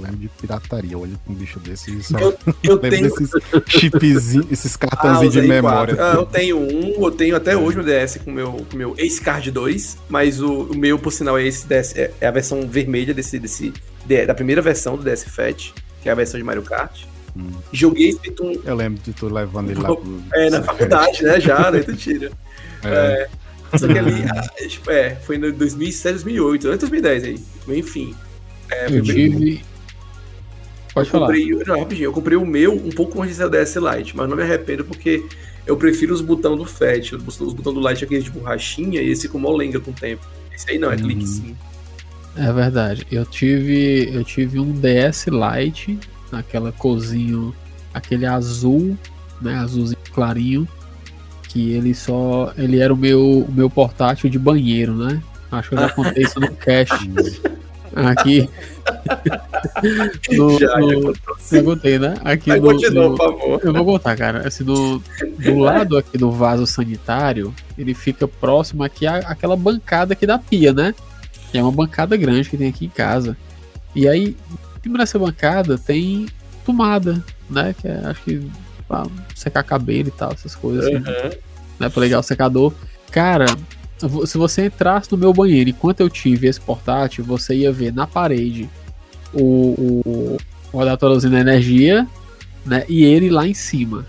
[0.00, 0.92] lembro de pirataria.
[0.92, 3.30] Eu olho com um bicho desse e só Eu, eu lembro tenho desses
[3.66, 5.96] chipzinhos, esses Ah, cartãozinhos de usei memória.
[5.98, 8.94] Ah, eu tenho um, eu tenho até hoje o DS com o meu, o meu
[8.98, 12.30] Ace Card 2, mas o, o meu, por sinal, é esse DS, é, é a
[12.30, 13.72] versão vermelha desse, desse,
[14.04, 15.72] de- da primeira versão do DS Fat,
[16.02, 17.02] que é a versão de Mario Kart.
[17.36, 17.50] Hum.
[17.72, 20.22] Joguei Splatoon Eu lembro de tu levando ele lá pro.
[20.32, 22.30] é, na faculdade, né, já, daí tu tira.
[22.84, 23.28] É.
[23.74, 27.78] Só que ali, ah, é, tipo, é, foi em 2007, 2008, antes de 2010 aí,
[27.78, 28.14] enfim.
[28.70, 29.62] É, Eu tive.
[30.94, 31.26] Pode eu falar.
[31.26, 34.36] comprei, não, rapidinho, eu comprei o meu um pouco antes do DS Lite, mas não
[34.36, 35.24] me arrependo porque
[35.66, 37.12] eu prefiro os botões do FAT.
[37.12, 40.24] Os botões do Lite aquele de borrachinha e esse com molenga com o tempo.
[40.54, 41.56] Esse aí não, é clique sim.
[42.36, 43.06] É verdade.
[43.10, 45.98] Eu tive, eu tive um DS Lite,
[46.30, 47.54] aquela corzinho,
[47.92, 48.96] aquele azul,
[49.40, 50.68] né, azulzinho clarinho,
[51.56, 55.22] que ele só, ele era o meu, o meu portátil de banheiro, né?
[55.50, 56.94] Acho que eu já contei isso no cast
[57.96, 58.46] aqui.
[60.32, 61.14] no, Já, já no,
[61.52, 62.14] eu contei, né?
[62.22, 63.60] Aqui Mas no, continua, no- por favor.
[63.64, 64.46] eu vou contar, cara.
[64.46, 65.02] Assim, do,
[65.38, 70.38] do lado aqui do vaso sanitário, ele fica próximo aqui à, àquela bancada aqui da
[70.38, 70.94] pia, né?
[71.50, 73.34] Que é uma bancada grande que tem aqui em casa.
[73.94, 74.36] E aí,
[74.84, 76.26] dessa bancada tem
[76.66, 77.74] tomada, né?
[77.80, 78.46] Que é, acho que
[78.86, 81.30] pra secar cabelo e tal, essas coisas assim, Aham.
[81.78, 81.88] Né?
[81.88, 82.72] Pra ligar o secador.
[83.10, 83.46] Cara,
[84.26, 88.06] se você entrasse no meu banheiro enquanto eu tive esse portátil, você ia ver na
[88.06, 88.68] parede
[89.32, 90.36] o, o,
[90.72, 92.06] o adaptadorzinho da energia,
[92.64, 92.84] né?
[92.88, 94.04] E ele lá em cima.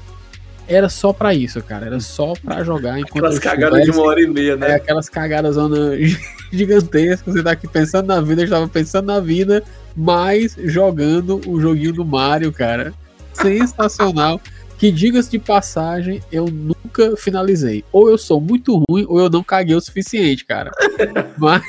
[0.68, 1.86] Era só pra isso, cara.
[1.86, 4.76] Era só pra jogar enquanto Aquelas cagadas de uma hora e meia, é, né?
[4.76, 5.56] aquelas cagadas
[6.52, 7.34] gigantescas.
[7.34, 9.64] Você tá aqui pensando na vida, eu estava pensando na vida,
[9.96, 12.94] mas jogando o joguinho do Mario, cara.
[13.32, 14.42] sensacional.
[14.78, 17.84] Que diga-se de passagem, eu nunca finalizei.
[17.92, 20.72] Ou eu sou muito ruim, ou eu não caguei o suficiente, cara.
[21.38, 21.64] Mas.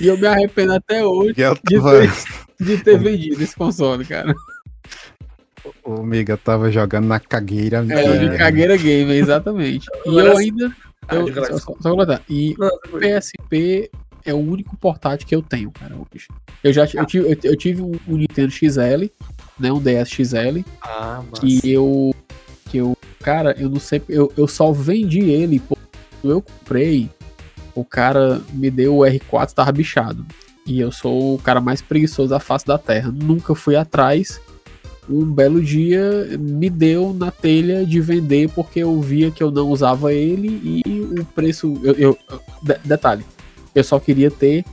[0.00, 2.10] E eu me arrependo até hoje Eu de tava, ter,
[2.64, 4.34] de ter vendido esse console, cara.
[5.82, 7.78] o Miga tava jogando na cagueira.
[7.78, 7.82] É,
[8.12, 8.38] de gamer.
[8.38, 9.86] cagueira game, exatamente.
[10.06, 10.72] E eu ainda.
[11.08, 12.22] Ah, Eu, só, só só completar.
[12.28, 12.54] E
[12.92, 13.90] o PSP
[14.24, 15.94] é o único portátil que eu tenho, cara.
[15.94, 16.28] hoje.
[16.62, 19.06] Eu já eu tive, eu, eu tive um Nintendo XL,
[19.58, 19.72] né?
[19.72, 21.40] Um DS XL, Ah, mas.
[21.60, 22.14] que eu.
[22.70, 22.96] Que eu.
[23.20, 24.00] Cara, eu não sei.
[24.08, 25.58] Eu, eu só vendi ele.
[25.60, 25.82] porque
[26.20, 27.10] Quando eu comprei,
[27.74, 30.24] o cara me deu o R4, tava bichado.
[30.66, 33.10] E eu sou o cara mais preguiçoso da face da terra.
[33.10, 34.40] Nunca fui atrás.
[35.08, 39.68] Um belo dia me deu na telha de vender porque eu via que eu não
[39.70, 41.80] usava ele e o preço.
[41.82, 42.18] Eu, eu-
[42.62, 43.24] de- detalhe,
[43.74, 44.66] eu só queria ter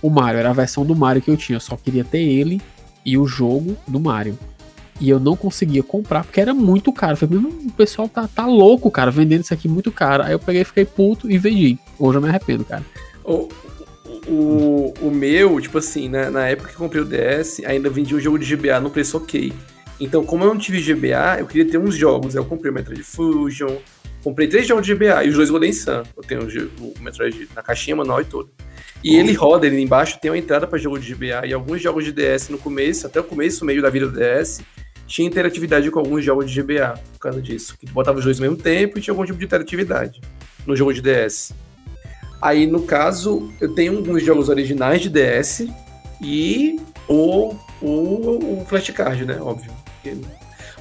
[0.00, 1.56] o Mario, era a versão do Mario que eu tinha.
[1.56, 2.58] Eu só queria ter ele
[3.04, 4.38] e o jogo do Mario.
[5.00, 7.16] E eu não conseguia comprar porque era muito caro.
[7.16, 10.22] Falei, "Meu, o pessoal tá, tá louco, cara, vendendo isso aqui muito caro.
[10.22, 11.78] Aí eu peguei, fiquei puto e vendi.
[11.98, 12.84] Hoje eu me arrependo, cara.
[13.24, 13.48] O,
[14.28, 18.16] o, o meu, tipo assim, né, na época que eu comprei o DS, ainda vendia
[18.16, 19.52] um jogo de GBA no preço ok.
[19.98, 22.34] Então, como eu não tive GBA, eu queria ter uns jogos.
[22.34, 23.76] Eu comprei o Metroid Fusion,
[24.22, 26.02] comprei três jogos de GBA e os dois Golden Sun.
[26.16, 26.42] Eu tenho
[26.80, 28.50] o Metroid na caixinha manual e todo.
[29.04, 32.04] E ele roda, ele embaixo tem uma entrada para jogo de GBA e alguns jogos
[32.04, 34.60] de DS no começo, até o começo, meio da vida do DS,
[35.06, 37.76] tinha interatividade com alguns jogos de GBA por causa disso.
[37.78, 40.20] Que tu botava os dois ao mesmo tempo e tinha algum tipo de interatividade
[40.66, 41.52] no jogo de DS.
[42.40, 45.68] Aí, no caso, eu tenho alguns jogos originais de DS
[46.20, 49.38] e o, o, o flashcard, né?
[49.40, 49.70] Óbvio.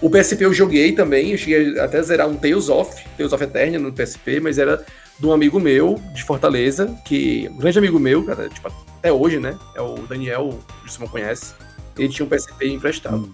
[0.01, 3.43] O PSP eu joguei também, eu cheguei até a zerar um Tales of, Tales of
[3.43, 4.83] Eternia no PSP, mas era
[5.21, 8.67] de um amigo meu, de Fortaleza, que um grande amigo meu, cara, tipo,
[8.97, 9.55] até hoje, né?
[9.75, 11.53] É o Daniel, o Simão conhece.
[11.95, 13.33] Ele tinha um PSP emprestado.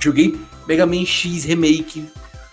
[0.00, 0.36] Joguei
[0.66, 2.04] Mega Man X Remake,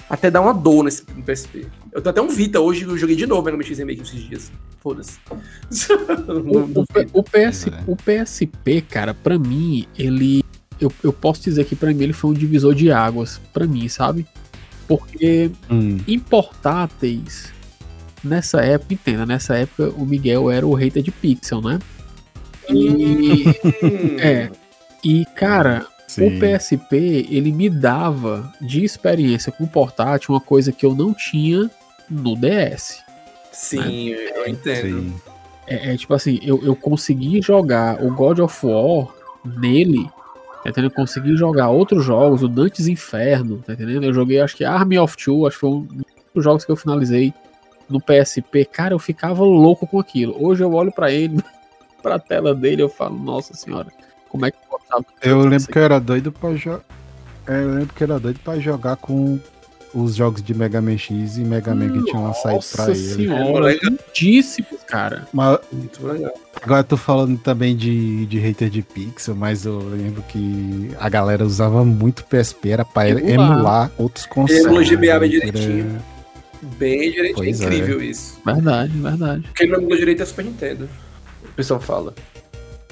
[0.08, 1.66] até dar uma dor nesse no PSP.
[1.92, 4.22] Eu tenho até um Vita hoje, eu joguei de novo Mega Man X Remake esses
[4.22, 4.52] dias.
[4.82, 5.18] Foda-se.
[6.28, 7.84] O, Não- o, não- o PS, É.
[7.88, 10.44] o PSP, cara, pra mim, ele.
[10.80, 13.88] Eu, eu posso dizer que pra mim ele foi um divisor de águas, pra mim,
[13.90, 14.26] sabe?
[14.88, 17.52] Porque Hum, em portáteis,
[18.24, 21.80] nessa época, entenda, nessa época o Miguel era o hater de pixel, né?
[22.70, 22.90] E.
[22.90, 24.20] Hum.
[24.20, 24.50] é.
[25.04, 26.28] E, cara, sim.
[26.28, 31.70] o PSP, ele me dava de experiência com portátil uma coisa que eu não tinha
[32.10, 33.02] no DS.
[33.52, 35.00] Sim, eu entendo.
[35.00, 35.16] Sim.
[35.68, 39.08] É, é tipo assim, eu, eu consegui jogar o God of War
[39.46, 40.10] nele,
[40.64, 40.92] tá entendendo?
[40.92, 44.04] Eu consegui jogar outros jogos, o Dantes Inferno, tá entendendo?
[44.04, 45.88] Eu joguei, acho que Army of Two, acho que foi um
[46.34, 47.34] dos jogos que eu finalizei
[47.90, 48.66] no PSP.
[48.66, 50.36] Cara, eu ficava louco com aquilo.
[50.40, 51.40] Hoje eu olho pra ele,
[52.02, 53.88] pra tela dele, eu falo, nossa senhora,
[54.30, 56.82] como é que eu gostava Eu lembro que eu era doido pra jogar.
[57.48, 59.40] Eu lembro que eu era doido pra jogar com
[59.92, 62.96] os jogos de Mega Man X e Mega Man que tinham saído pra Nossa ele.
[63.16, 63.92] senhora, Legal.
[63.92, 65.28] lindíssimos, cara.
[65.34, 66.32] Mas Muito legal.
[66.62, 71.10] agora eu tô falando também de, de hater de pixel, mas eu lembro que a
[71.10, 73.32] galera usava muito PSP, era pra Emular.
[73.34, 74.64] emular outros consoles.
[74.64, 76.00] emula GBA bem Era- direitinho.
[76.62, 77.66] Bem direito, é Pois é.
[77.66, 78.40] incrível isso.
[78.46, 79.42] Verdade, verdade.
[79.44, 80.90] Porque ele não emula direito é Super Nintendo.
[81.44, 82.14] O pessoal fala.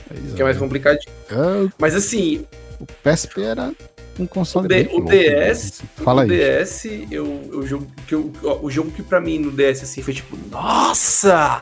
[0.07, 0.59] Pois Que é mais é.
[0.59, 1.13] complicadinho.
[1.29, 2.45] Ah, Mas assim,
[2.79, 3.73] O PSP era
[4.19, 5.87] um console O D- o louco, DS né?
[6.03, 6.39] Fala no aí.
[6.63, 8.31] DS, eu, eu jogo, que eu,
[8.61, 11.59] o jogo que pra mim no DS assim foi tipo, nossa!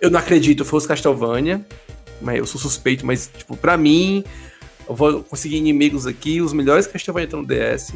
[0.00, 1.60] Eu não acredito, foi os Castlevania.
[2.20, 4.24] Mas eu sou suspeito, mas tipo, pra mim,
[4.88, 7.92] eu vou conseguir inimigos aqui, os melhores Castlevania estão no DS.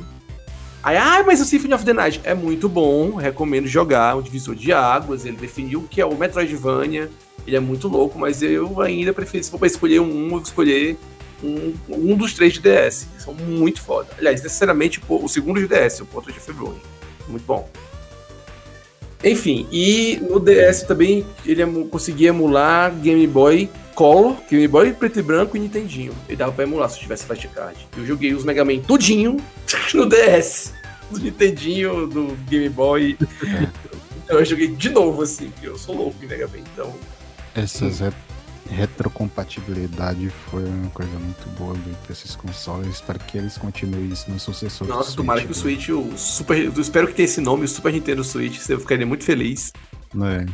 [0.82, 4.54] Aí, ah, mas o Symphony of the Night é muito bom, recomendo jogar, um divisor
[4.54, 7.08] de águas, ele definiu o que é o Metroidvania,
[7.46, 10.40] ele é muito louco, mas eu ainda prefiro, se for pra escolher um, eu vou
[10.40, 10.96] escolher
[11.42, 14.08] um, um dos três de DS, que são muito foda.
[14.18, 16.80] Aliás, necessariamente o segundo de DS, o Porto de Febrone.
[17.28, 17.68] Muito bom.
[19.24, 25.22] Enfim, e no DS também ele conseguia emular Game Boy Color, Game Boy preto e
[25.22, 26.12] branco e Nintendinho.
[26.28, 27.76] Ele dava pra emular se eu tivesse flashcard.
[27.96, 29.36] Eu joguei os Mega Man tudinho
[29.94, 30.72] no DS.
[31.10, 33.18] Do Nintendinho, do Game Boy.
[34.24, 36.58] Então eu joguei de novo, assim, porque eu sou louco em Mega Man.
[36.72, 36.92] Então,
[37.54, 38.12] Essas re-
[38.70, 41.76] retrocompatibilidade foi uma coisa muito boa
[42.08, 42.88] desses consoles.
[42.96, 45.54] Espero que eles continuem isso no sucessor do nossa, Switch, tomara que o?
[45.54, 46.64] Switch, o Super.
[46.64, 48.58] Eu espero que tenha esse nome, o Super Nintendo Switch.
[48.68, 49.72] Eu ficaria muito feliz.
[50.14, 50.46] Né?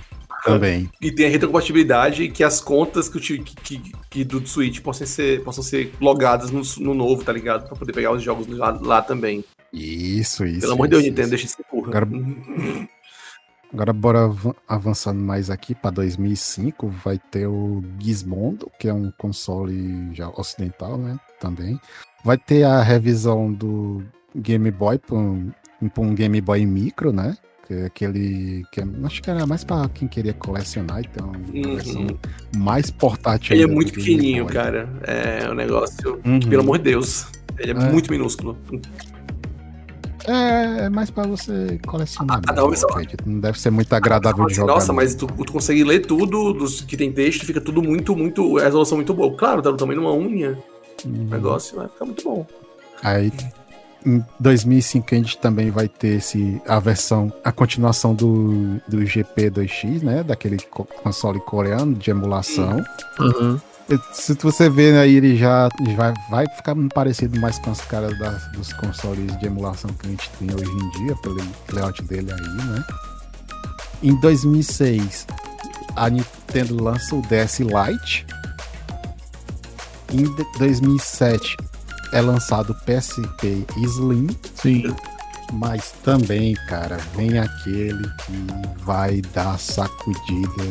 [0.45, 0.89] Também.
[1.01, 3.41] E tenha retrocompatibilidade e que as contas que, que,
[3.79, 7.67] que- que do Switch possam ser, possam ser logadas no, no novo, tá ligado?
[7.69, 9.45] Pra poder pegar os jogos lá, lá também.
[9.73, 10.61] Isso, isso.
[10.61, 11.37] Pelo amor de Deus, isso, Nintendo, isso.
[11.37, 11.89] deixa de ser porra.
[11.89, 12.09] Agora-
[13.71, 19.11] Agora bora avan- avançando mais aqui para 2005, vai ter o Gizmondo, que é um
[19.19, 21.79] console já ocidental, né, também.
[22.25, 24.03] Vai ter a revisão do
[24.35, 25.53] Game Boy para um,
[25.99, 27.37] um Game Boy Micro, né?
[27.69, 28.65] Que é aquele.
[28.73, 31.31] Que é- acho que era mais pra quem queria colecionar, então.
[31.55, 31.75] Uhum.
[31.77, 32.07] versão
[32.57, 33.55] mais portátil.
[33.55, 34.89] Ele é muito pequenininho, cara.
[35.07, 36.19] É um negócio.
[36.25, 36.41] Uhum.
[36.41, 37.27] Pelo amor de Deus.
[37.59, 37.93] Ele é, É.
[37.93, 38.57] muito minúsculo.
[40.27, 42.41] É, é mais pra você colecionar.
[42.49, 42.83] Ah, não, mas.
[43.25, 44.75] Não deve ser muito agradável de jogar.
[44.75, 48.59] Nossa, mas tu, tu consegue ler tudo dos que tem texto, fica tudo muito, muito.
[48.59, 49.35] A resolução muito boa.
[49.37, 50.59] Claro, tá do tamanho de uma unha.
[51.05, 51.25] O Uhum.
[51.29, 52.47] negócio vai ficar muito bom.
[53.03, 53.31] Aí
[54.07, 60.03] em 2005 a gente também vai ter esse, a versão, a continuação do, do GP2X,
[60.03, 60.23] né?
[60.23, 62.83] Daquele co- console coreano de emulação.
[63.21, 63.61] Aham.
[64.13, 68.47] Se você ver aí, ele já vai, vai ficar parecido mais com os caras das-
[68.53, 71.41] dos consoles de emulação que a gente tem hoje em dia, pelo
[71.73, 72.85] layout dele aí, né?
[74.03, 75.27] Em 2006,
[75.97, 78.27] a Nintendo lança o DS Lite.
[80.13, 81.57] Em de- 2007
[82.13, 84.95] é lançado o PSP Slim, Sim.
[85.53, 88.47] mas também, cara, vem aquele que
[88.85, 90.65] vai dar sacudida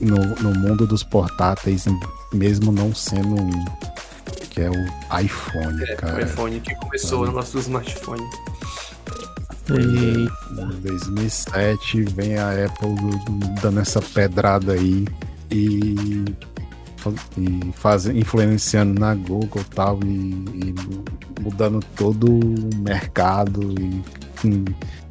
[0.00, 1.84] no, no mundo dos portáteis,
[2.32, 3.64] mesmo não sendo um,
[4.50, 6.22] que é o iPhone, É, o cara.
[6.22, 8.22] iPhone que começou o negócio do smartphone.
[9.68, 10.28] E-
[10.60, 12.94] Em 2007 vem a Apple
[13.60, 15.04] dando essa pedrada aí
[15.50, 16.24] e,
[17.36, 20.74] e faz, influenciando na Google e tal e, e
[21.40, 24.02] mudando todo o mercado e,
[24.46, 24.64] hum,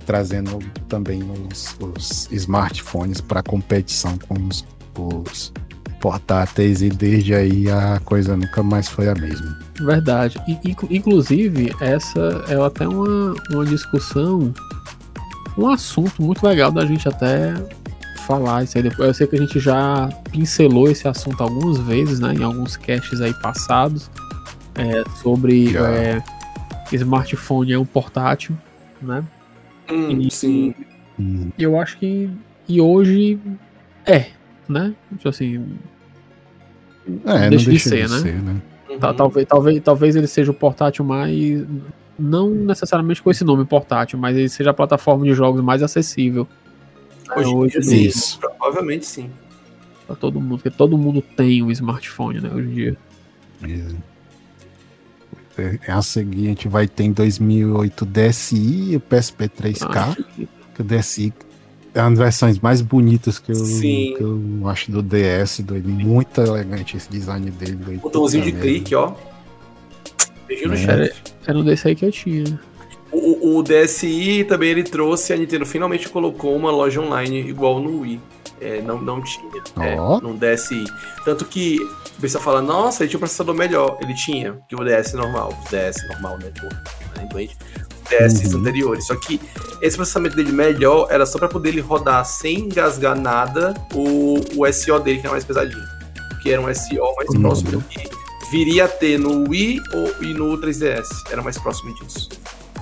[0.05, 4.65] trazendo também os, os smartphones para competição com os,
[4.97, 5.51] os
[5.99, 9.57] portáteis e desde aí a coisa nunca mais foi a mesma.
[9.79, 10.39] Verdade.
[10.47, 14.53] E, inclu- inclusive, essa é até uma, uma discussão,
[15.57, 17.53] um assunto muito legal da gente até
[18.25, 19.07] falar isso aí depois.
[19.07, 22.33] Eu sei que a gente já pincelou esse assunto algumas vezes, né?
[22.33, 24.09] Em alguns casts aí passados.
[24.75, 26.21] é, sobre é,
[26.91, 28.57] smartphone é um portátil,
[29.01, 29.23] né?
[29.89, 30.73] Hum, E- sim.
[31.19, 32.29] Hum, E eu acho que.
[32.67, 33.39] E hoje
[34.05, 34.27] é,
[34.67, 34.93] né?
[35.17, 35.77] Tipo assim,
[37.25, 38.19] É, Deixa não de deixa ser, de né?
[38.19, 38.61] ser, né?
[38.89, 38.99] Uhum.
[39.13, 41.63] talvez, talvez, talvez ele seja o portátil mais.
[42.17, 46.47] Não necessariamente com esse nome portátil, mas ele seja a plataforma de jogos mais acessível
[47.35, 48.01] Hoje, hoje em dia, sim.
[48.03, 48.39] Isso.
[48.39, 49.29] Provavelmente sim.
[50.05, 52.97] para todo mundo, porque todo mundo tem um smartphone, né, hoje em dia.
[53.61, 53.95] Beleza.
[55.57, 59.87] É, A seguir a gente vai ter em 2008 o DSi e o PSP 3K.
[59.89, 60.15] Ah,
[60.75, 61.33] Que o DSi
[61.93, 65.61] é uma das versões mais bonitas que eu, que eu acho do DS.
[65.61, 65.87] Doido.
[65.87, 67.97] Muito elegante esse design dele.
[68.01, 69.13] Botãozinho de clique, ó.
[70.45, 70.77] Beijinho no É.
[70.77, 71.21] chefe.
[71.47, 72.59] Era um desse aí que eu tinha.
[73.17, 78.01] O, o- DSi também ele trouxe, a Nintendo finalmente colocou uma loja online igual no
[78.01, 78.19] Wii.
[78.61, 79.45] É, não, não tinha.
[79.81, 80.19] É, Ó.
[80.21, 80.83] no DSi.
[81.23, 81.77] Tanto que
[82.17, 83.97] o pessoal fala, nossa, ele tinha um processador melhor.
[84.01, 85.49] Ele tinha, que o DS normal.
[85.65, 86.51] O DS normal, né?
[87.17, 87.57] Né, doente.
[88.09, 88.59] DS Uhum.
[88.61, 89.07] anteriores.
[89.07, 89.41] Só que
[89.81, 94.71] esse processamento dele melhor era só pra poder ele rodar sem engasgar nada o, o
[94.73, 95.83] SO dele, que era mais pesadinho.
[96.41, 97.41] Que era um SO mais Uhum.
[97.41, 98.07] próximo do que
[98.51, 101.07] viria a ter no Wii ou, e no 3DS.
[101.31, 102.29] Era mais próximo disso.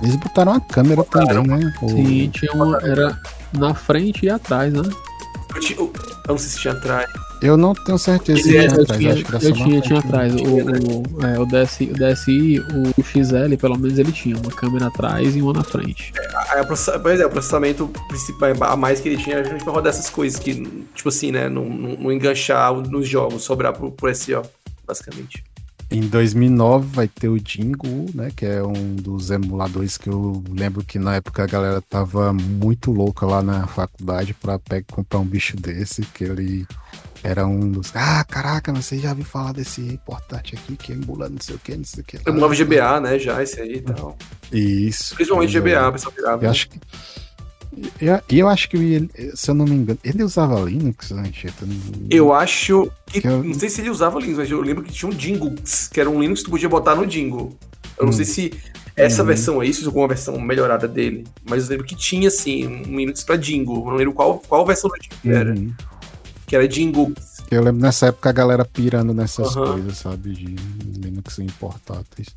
[0.04, 1.74] Eles botaram a câmera também, né?
[1.82, 2.78] O- Sim, tinha uma.
[2.82, 3.18] Era
[3.52, 4.82] na frente e atrás, né?
[5.54, 5.92] Eu, eu-
[6.26, 7.08] eu não sei se tinha atrás.
[7.42, 9.80] Eu não tenho certeza se é- tinha Eu atrás, tinha, acho que era eu tinha,
[9.82, 10.34] tinha atrás.
[10.34, 10.72] O, né?
[10.78, 12.58] o, é, o, DSi, o DSi,
[12.96, 16.12] o XL, pelo menos ele tinha uma câmera atrás e uma na frente.
[16.60, 19.72] O processa- pois é, o processamento principal a mais que ele tinha era justamente pra
[19.74, 20.54] rodar essas coisas que,
[20.94, 24.42] tipo assim, né, não, não, não enganchar nos jogos, sobrar pro, pro SO,
[24.86, 25.44] basicamente.
[25.90, 28.30] Em 2009 vai ter o Jingo, né?
[28.34, 32.90] Que é um dos emuladores que eu lembro que na época a galera tava muito
[32.90, 36.66] louca lá na faculdade pra pegar, comprar um bicho desse, que ele
[37.22, 37.90] era um dos.
[37.94, 41.58] Ah, caraca, mas você já ouviu falar desse portátil aqui que emula não sei o
[41.58, 42.16] que, não sei o que.
[42.18, 44.16] lá." Eu emulava GBA, né, já, esse aí e tal.
[44.52, 45.14] Isso.
[45.14, 45.58] Principalmente.
[45.58, 46.44] GBA, pessoal virava.
[46.44, 46.78] Eu acho que.
[48.00, 51.66] Eu, eu acho que ele, se eu não me engano, ele usava Linux, Anchieta?
[52.10, 53.20] Eu acho que.
[53.20, 55.88] Que eu- Não sei se ele usava Linux, mas eu lembro que tinha um Jingles,
[55.92, 57.56] que era um Linux que tu podia botar no Jingle.
[57.98, 58.16] Eu não Hum.
[58.16, 58.52] sei se
[58.96, 59.28] essa Uhum.
[59.28, 61.24] versão aí, se usou alguma versão melhorada dele.
[61.48, 63.76] Mas eu lembro que tinha, assim, um Linux pra Jingle.
[63.78, 65.54] Eu não lembro qual, qual versão do Jingle era.
[65.54, 65.72] Uhum.
[66.46, 67.14] Que era Jingles.
[67.50, 70.32] Eu lembro nessa época a galera pirando nessas coisas, sabe?
[70.32, 70.56] De
[70.98, 72.28] Linux em portáteis.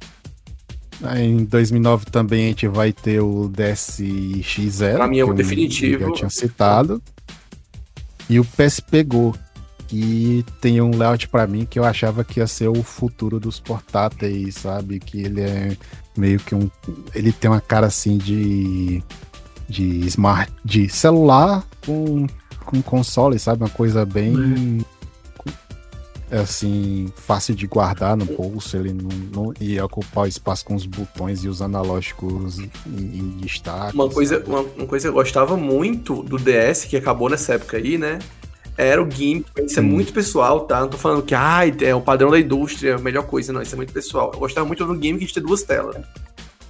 [1.16, 4.96] Em 2009 também a gente vai ter o DSX0.
[4.96, 5.98] Pra mim é o que eu- definitivo.
[6.00, 7.02] que Eu tinha citado.
[8.30, 9.36] E o PSP Go,
[9.88, 13.60] que tem um layout pra mim que eu achava que ia ser o futuro dos
[13.60, 15.00] portáteis, sabe?
[15.00, 15.78] Que ele é
[16.18, 16.70] meio que um.
[17.14, 19.02] Ele tem uma cara assim de.
[19.70, 20.52] de smart.
[20.66, 22.26] de celular com,
[22.66, 23.64] com console, sabe?
[23.64, 24.84] Uma coisa bem.
[26.32, 30.86] Assim, fácil de guardar no bolso, ele não, não ia ocupar o espaço com os
[30.86, 33.96] botões e os analógicos em, em destaque.
[33.96, 37.78] Uma coisa, uma, uma coisa que eu gostava muito do DS, que acabou nessa época
[37.78, 38.20] aí, né?
[38.78, 39.48] Era o GIMP.
[39.66, 40.82] Isso é muito pessoal, tá?
[40.82, 43.62] Não tô falando que ai, é o padrão da indústria, a melhor coisa, não.
[43.62, 44.32] Isso é muito pessoal.
[44.34, 45.96] Eu gostava muito do a gente ter duas telas.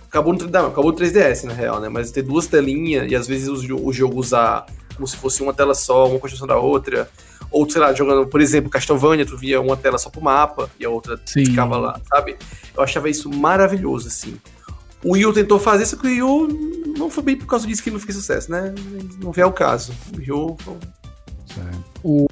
[0.08, 1.90] Acabou no, não, acabou no 3DS, na real, né?
[1.90, 4.66] Mas ter duas telinhas e às vezes o, o jogo usar
[4.96, 7.10] como se fosse uma tela só, uma construção da outra.
[7.52, 10.86] Ou, sei lá, jogando, por exemplo, Castlevania, tu via uma tela só pro mapa e
[10.86, 11.46] a outra Sim.
[11.46, 12.36] ficava lá, sabe?
[12.76, 14.36] Eu achava isso maravilhoso, assim.
[15.04, 17.66] O Wii U tentou fazer, só que o Wii U não foi bem por causa
[17.68, 18.74] disso que não fez sucesso, né?
[19.22, 19.94] Não vê o caso.
[20.14, 20.76] O Wii U foi-
[21.58, 21.72] É.
[22.04, 22.28] O-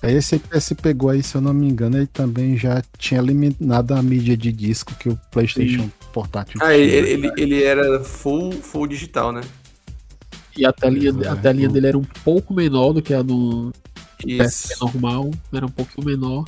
[0.00, 3.92] Aí Esse PS pegou aí, se eu não me engano, ele também já tinha eliminado
[3.92, 6.76] a mídia de disco que o PlayStation portátil Ah, tinha.
[6.76, 9.40] ele, ele, ele era full, full digital, né?
[10.56, 13.22] E a telinha, é, a telinha o- dele era um pouco menor do que a
[13.22, 13.72] do
[14.26, 14.68] Isso.
[14.68, 15.30] PSP normal.
[15.52, 16.44] Era um pouquinho menor.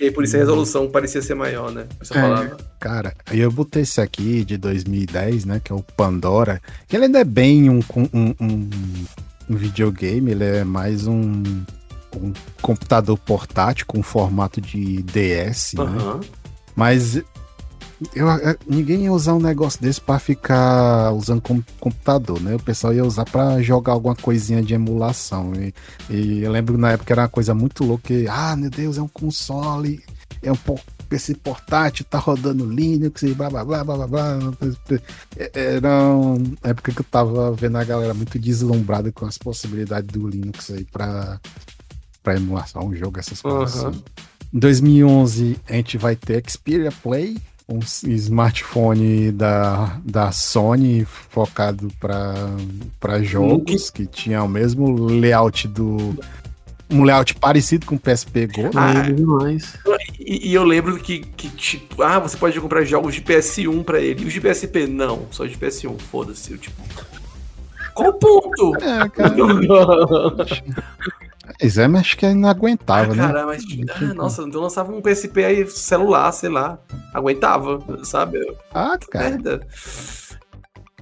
[0.00, 1.86] E aí por isso a resolução parecia ser maior, né?
[2.00, 2.56] Essa É.
[2.80, 5.60] Cara, aí eu botei esse aqui de 2010, né?
[5.62, 6.60] Que é o Pandora.
[6.88, 8.68] Que ele ainda é bem um, um, um,
[9.48, 11.42] um videogame, ele é mais um,
[12.16, 15.84] um computador portátil com formato de DS, né?
[15.84, 16.20] Aham.
[16.74, 17.22] Mas
[18.14, 22.54] eu, eu- ninguém ia usar um negócio desse pra ficar usando como computador, né?
[22.54, 25.52] O pessoal ia usar pra jogar alguma coisinha de emulação.
[25.54, 25.74] E,
[26.10, 28.02] e eu lembro na época era uma coisa muito louca.
[28.08, 30.02] Que, ah, meu Deus, é um console,
[30.42, 30.56] é um
[31.08, 34.38] PC portátil, tá rodando Linux e blá blá blá blá blá blá.
[35.54, 40.26] Era uma época que eu tava vendo a galera muito deslumbrada com as possibilidades do
[40.28, 41.38] Linux aí pra,
[42.22, 43.88] pra emulação, um jogo, essas coisas Aham.
[43.90, 44.02] assim.
[44.54, 53.22] Em 2011 a gente vai ter Xperia Play, um smartphone da, da Sony focado para
[53.22, 56.16] jogos, que tinha o mesmo layout do.
[56.90, 58.70] Um layout parecido com o PSP Go.
[58.74, 59.78] Ah, Lembro demais.
[60.20, 63.98] E, e eu lembro que, que, tipo, ah, você pode comprar jogos de PS1 pra
[63.98, 64.24] ele.
[64.24, 64.86] E os de PSP?
[64.86, 66.58] Não, só de PS1, foda-se.
[66.58, 66.82] Tipo.
[67.94, 68.76] Qual o ponto?
[68.76, 69.34] É, cara.
[71.60, 73.26] Mas acho que não aguentava, Ah, né?
[73.26, 73.64] cara, mas.
[73.90, 76.78] Ah, nossa, então lançava um PSP aí, celular, sei lá.
[77.12, 78.38] Aguentava, sabe?
[78.72, 79.66] Ah, cara, Merda.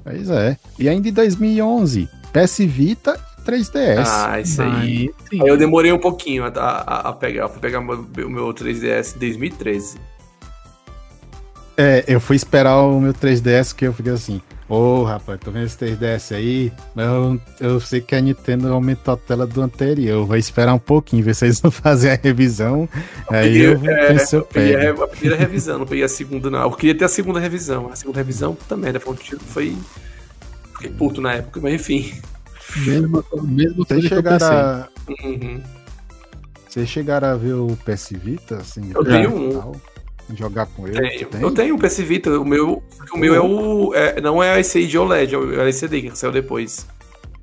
[0.02, 0.56] pois é.
[0.78, 4.06] E ainda em 2011, PS Vita e 3DS.
[4.06, 4.70] Ah, isso aí.
[4.70, 5.42] Aí, sim.
[5.42, 7.48] Aí eu demorei um pouquinho a, a, a pegar.
[7.48, 9.98] Fui pegar o meu, o meu 3DS em 2013.
[11.76, 14.40] É, eu fui esperar o meu 3DS, que eu fiquei assim,
[14.70, 19.12] ô rapaz, tô vendo esse 3DS aí, mas eu, eu sei que a Nintendo aumentou
[19.14, 22.88] a tela do anterior, vou esperar um pouquinho, ver se eles vão fazer a revisão,
[23.28, 26.08] aí peguei, eu vou é, se eu Eu peguei a, primeira revisão, não peguei a
[26.08, 26.62] segunda, não.
[26.62, 27.88] Eu queria ter a segunda revisão.
[27.92, 29.76] A segunda revisão, puta merda, foi um tiro, foi.
[30.74, 32.14] Fiquei puto na época, mas enfim.
[32.86, 34.56] Mesma, mesma Vocês coisa que eu chegaram, pensei.
[34.56, 35.60] a, Uhum.
[36.68, 38.92] vocês chegaram a ver o PS Vita, assim?
[38.94, 39.50] Eu tenho um.
[39.60, 39.76] tal?
[40.36, 41.00] Jogar com ele?
[41.00, 41.28] Tenho.
[41.28, 41.42] Tem?
[41.42, 42.82] Eu tenho um PS Vita, o meu,
[43.12, 43.92] o meu é o.
[43.94, 46.86] é- não é aí de OLED, é o LCD que saiu depois.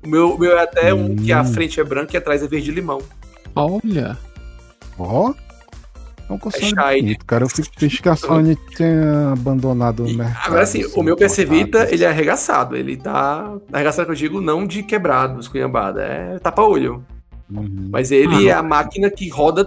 [0.04, 1.44] O meu, o meu é até um que a Hum.
[1.52, 3.00] frente é branca e atrás é verde limão.
[3.54, 4.16] Olha,
[4.98, 5.32] Ó,
[6.28, 7.00] é um console Shine.
[7.02, 10.46] bonito, cara, eu fico triste que a Sony tenha abandonado o mercado.
[10.46, 12.76] agora assim, assim, o meu PS Vita, ele é arregaçado.
[12.76, 13.54] Ele tá.
[13.72, 16.00] Arregaçado que eu digo, não de quebrado, esculhambado.
[16.00, 17.04] É tapa-olho.
[17.50, 17.88] Uhum.
[17.90, 19.66] Mas ele Ah, é a máquina que roda,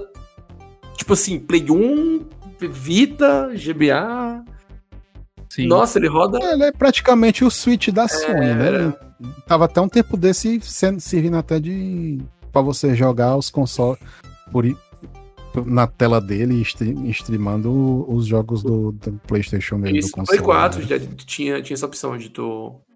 [0.96, 2.26] tipo assim, Play 1,
[2.68, 4.44] Vita, GBA.
[5.50, 5.68] sim.
[5.68, 6.40] Nossa, ele roda.
[6.42, 8.68] Ele é praticamente o Switch da Sony, né?
[8.68, 8.84] Era.
[8.84, 8.94] Ele
[9.46, 12.20] Tava até um tempo desse sendo, servindo até de
[12.52, 14.00] para você jogar os consoles
[14.52, 14.66] por,
[15.66, 19.98] na tela dele, stre- streamando os jogos do, do PlayStation mesmo.
[19.98, 20.86] Isso, do console, Play 4 né?
[20.88, 22.91] já tinha, tinha essa opção de tu, de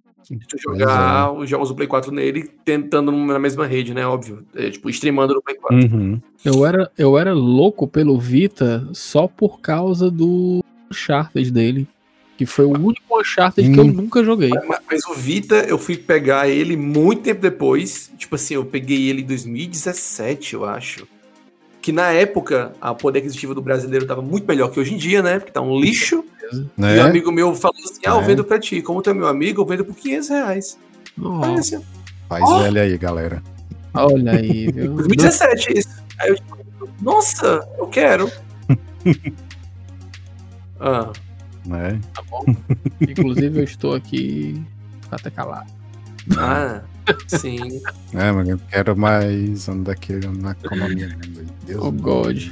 [0.47, 4.05] tu jogar os jogos do Play 4 nele, tentando na mesma rede, né?
[4.05, 4.43] Óbvio.
[4.55, 5.77] É, tipo, streamando no Play 4.
[5.77, 6.21] Uhum.
[6.43, 11.87] Eu era, eu era louco pelo Vita só por causa do Uncharted dele.
[12.37, 13.93] Que foi o único Uncharted que eu Hum.
[13.93, 14.49] nunca joguei.
[14.67, 18.11] Mas, mas o Vita, eu fui pegar ele muito tempo depois.
[18.17, 21.07] Tipo assim, eu peguei ele em 2017, eu acho.
[21.85, 25.21] Que na época, a poder aquisitivo do brasileiro tava muito melhor que hoje em dia,
[25.21, 25.37] né?
[25.37, 26.25] Porque tá um lixo.
[26.51, 26.99] E um Né?
[26.99, 28.25] amigo meu falou assim: Ah, eu É.
[28.25, 28.81] vendo pra ti.
[28.81, 30.79] Como tu é meu amigo, eu vendo por 500 reais.
[31.15, 31.83] Nossa.
[32.27, 32.63] Faz Ó.
[32.63, 33.43] velho aí, galera.
[33.93, 34.95] olha aí, viu?
[34.97, 35.89] 2017, isso.
[36.19, 36.57] Aí eu, tipo,
[37.03, 38.31] nossa, eu quero.
[40.81, 41.13] ah,
[41.67, 42.01] Né?
[42.15, 42.45] Tá bom.
[42.99, 44.59] Inclusive, eu estou aqui
[45.11, 45.71] até calado.
[46.35, 46.81] ah,
[47.27, 47.81] sim.
[48.13, 51.07] É, mas eu quero mais um daquele na economia.
[51.07, 51.45] né?
[51.65, 52.51] Deus Oh, God.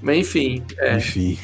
[0.00, 0.96] Mas enfim, é.
[0.96, 1.38] Enfim.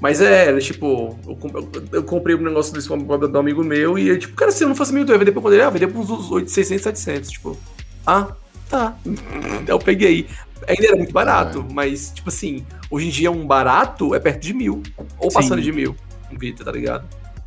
[0.00, 3.98] Mas é, tipo, eu, com- eu- eu comprei um negócio desse com do amigo meu
[3.98, 5.68] e, tipo, cara, se eu não fosse amigo teu, eu ia vender pra poder, ah,
[5.70, 7.58] vender por uns 8, 600, 700, tipo,
[8.06, 8.32] ah,
[8.68, 8.96] tá.
[9.68, 10.26] Eu peguei.
[10.66, 14.54] ainda era muito barato, mas, tipo assim, hoje em dia um barato é perto de
[14.54, 14.82] mil.
[15.18, 15.64] Ou passando Sim.
[15.64, 15.94] de mil.
[16.32, 17.04] Um Vita, tá ligado?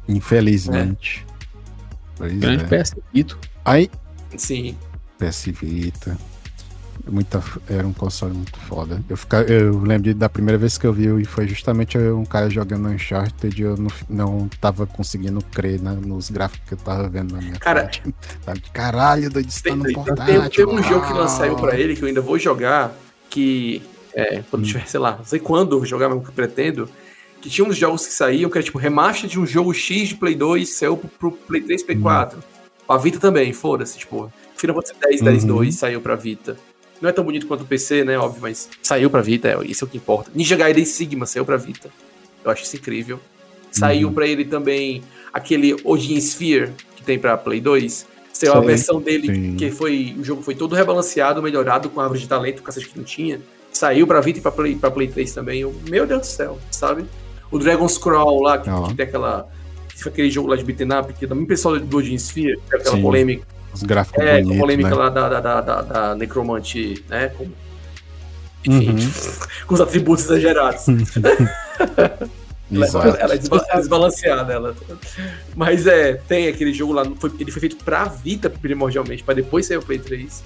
[0.07, 1.25] Infelizmente.
[2.29, 2.83] Pois Grande é.
[2.83, 3.37] PS Vito.
[3.65, 3.89] Aí,
[4.37, 4.77] Sim.
[5.19, 6.17] PS Vita.
[7.09, 9.03] Muita, era um console muito foda.
[9.09, 12.23] Eu, fica, eu lembro de- da primeira vez que eu vi e foi justamente um
[12.23, 16.77] cara jogando Uncharted e eu não, não tava conseguindo crer na- nos gráficos que eu
[16.77, 18.03] tava vendo na minha Cara, frente.
[18.45, 20.49] Tava de caralho, doido, tá Tem, no tem- portátil.
[20.49, 22.95] tem um jogo que uau." saiu pra ele que eu ainda vou jogar,
[23.29, 23.81] que
[24.13, 24.67] é, quando Hum.
[24.67, 26.87] tiver, sei lá, não sei quando jogar, mas que pretendo,
[27.43, 30.15] que tinha uns jogos que saíam, que era tipo remaster de um jogo X de
[30.15, 32.41] Play 2, saiu pro, pro Play 3, Play 4.
[32.87, 35.49] A Vita também, foda-se, tipo, Final Fantasy 10, 10, Uhum.
[35.57, 36.57] 2 saiu pra Vita.
[37.01, 39.83] Não é tão bonito quanto o PC, né, óbvio, mas saiu pra Vita, é, isso
[39.83, 40.31] é o que importa.
[40.33, 41.89] Ninja Gaiden Sigma saiu pra Vita.
[42.45, 43.19] Eu acho isso incrível.
[43.71, 44.13] Saiu Uhum.
[44.13, 45.03] pra ele também
[45.33, 48.05] aquele Odin Sphere, que tem pra Play 2.
[48.31, 48.65] Saiu a Sei.
[48.67, 49.55] versão dele, Sim.
[49.57, 50.15] que foi.
[50.17, 53.41] O jogo foi todo rebalanceado, melhorado, com árvore de talento, o cacete que não tinha.
[53.71, 55.59] Saiu pra Vita e pra Play, pra Play 3 também.
[55.61, 57.05] Eu, meu Deus do céu, sabe?
[57.53, 59.47] O Dragon's Crawl lá, que, que tem aquela.
[60.01, 62.75] que aquele jogo lá de beat'em up, que é também pessoal do Odin Sphere, que
[62.75, 63.01] é aquela Sim.
[63.01, 63.47] polêmica.
[63.73, 64.95] Os gráficos É, bonitos, polêmica né?
[64.95, 67.29] lá da, da, da, da, da Necromante, né?
[67.29, 67.47] Com,
[68.65, 69.11] enfim, Uhum.
[69.67, 70.85] com os atributos exagerados.
[72.71, 74.75] Ela, ela é desba- é desbalanceada, ela.
[75.55, 79.67] Mas é, tem aquele jogo lá, foi- ele foi feito pra Vita primordialmente, pra depois
[79.67, 80.43] sair o Play 3.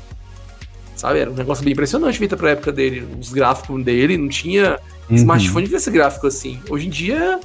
[0.96, 3.08] Sabe, era um negócio bem impressionante Vita pra época dele.
[3.18, 4.78] Os gráficos dele, não tinha
[5.10, 5.16] Uhum.
[5.16, 6.60] smartphone com esse gráfico assim.
[6.70, 7.40] Hoje em dia.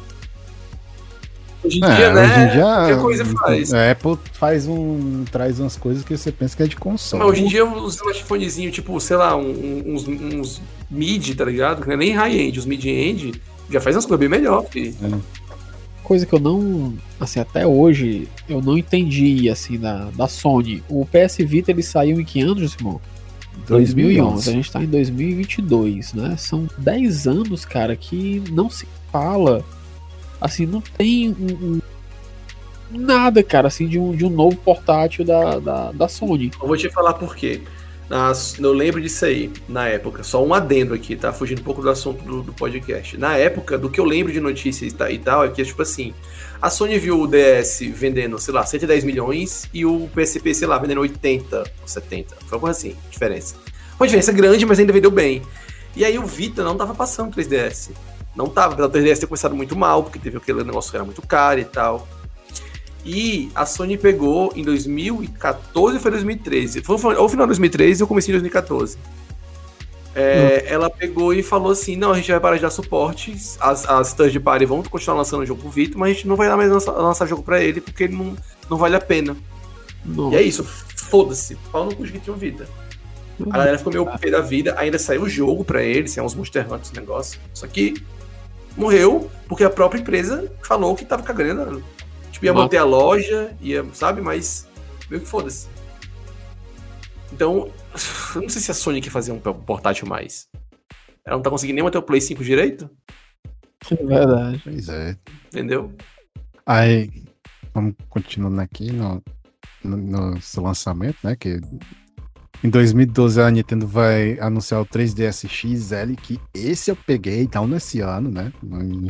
[1.65, 2.23] Hoje em É, dia, né?
[2.23, 3.73] hoje em dia, qualquer coisa faz.
[3.75, 7.23] A Apple faz um, traz umas coisas que você pensa que é de console.
[7.23, 10.61] Mas hoje em dia, os smartphonezinhos, tipo, sei lá, uns, uns
[10.91, 11.83] mid, tá ligado?
[11.83, 13.41] Que não é nem high-end, os mid-end,
[13.71, 14.65] já faz umas coisas bem melhor.
[14.65, 14.93] Que...
[16.03, 16.95] Coisa que eu não.
[17.21, 20.83] Assim, até hoje, eu não entendi, assim, da, da Sony.
[20.89, 23.01] O PS Vita ele saiu em que anos, irmão?
[23.67, 24.51] 2011.
[24.51, 26.37] A gente tá em 2022, né?
[26.37, 29.65] São 10 anos, cara, que não se fala.
[30.41, 31.81] Assim, não tem um, um-
[32.91, 36.51] nada, cara, assim, de um, de um novo portátil da, da, da Sony.
[36.61, 37.63] Eu vou te falar por quê.
[38.11, 40.23] Nas- eu lembro disso aí, na época.
[40.23, 41.33] Só um adendo aqui, tá?
[41.33, 43.17] Fugindo um pouco do assunto do, do podcast.
[43.17, 46.13] Na época, do que eu lembro de notícias e e tal, é que, tipo assim,
[46.63, 50.79] a Sony viu o DS vendendo, sei lá, 110 milhões e o PSP, sei lá,
[50.79, 52.37] vendendo 80 ou 70.
[52.47, 53.57] Foi uma coisa assim, diferença.
[53.99, 55.43] Uma diferença grande, mas ainda vendeu bem.
[55.97, 57.91] E aí o Vita não tava passando 3DS.
[58.37, 61.05] Não tava, apesar do 3DS ter começado muito mal, porque teve aquele negócio que era
[61.05, 62.07] muito caro e tal.
[63.05, 66.81] E a Sony pegou em 2014 ou foi 2013?
[66.83, 68.97] Foi, foi, ou final de 2013 ou comecei em 2014.
[70.15, 73.89] É, Ela pegou e falou assim: não, a gente vai parar de dar suporte, as,
[73.89, 76.55] as third party vão continuar lançando o jogo pro Vita, mas a gente não vai
[76.55, 78.37] mais lançar, lançar jogo pra ele porque ele não,
[78.69, 79.37] não vale a pena.
[80.05, 80.33] Não.
[80.33, 82.67] E é isso, foda-se, pau no cu de que tinha Vita.
[83.51, 86.35] A galera ficou meio pé da vida, ainda saiu o jogo pra ele, sem uns
[86.35, 87.41] Monster Hunter, esse negócio.
[87.55, 87.95] Só que
[88.77, 91.83] morreu porque a própria empresa falou que tava cagando.
[92.31, 92.65] Tipo, ia Mata.
[92.65, 94.21] manter a loja, ia, sabe?
[94.21, 94.67] Mas
[95.11, 95.67] meio que foda-se.
[97.33, 97.71] Então,
[98.35, 100.49] eu não sei se a Sony quer fazer um portátil mais.
[101.25, 102.91] Ela não tá conseguindo nem manter o Play 5 direito,
[103.91, 104.61] É verdade.
[104.65, 105.17] Pois é.
[105.47, 105.93] entendeu?
[106.67, 107.11] Aí,
[107.73, 109.23] vamos continuando aqui no,
[109.85, 111.37] no, no seu lançamento, né?
[111.37, 111.61] Que
[112.63, 118.01] em 2012 a Nintendo vai anunciar o 3DS XL, que esse eu peguei, então nesse
[118.01, 118.53] ano, né?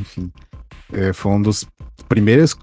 [0.00, 0.32] Enfim,
[0.92, 1.66] é, foi um dos
[2.09, 2.56] primeiros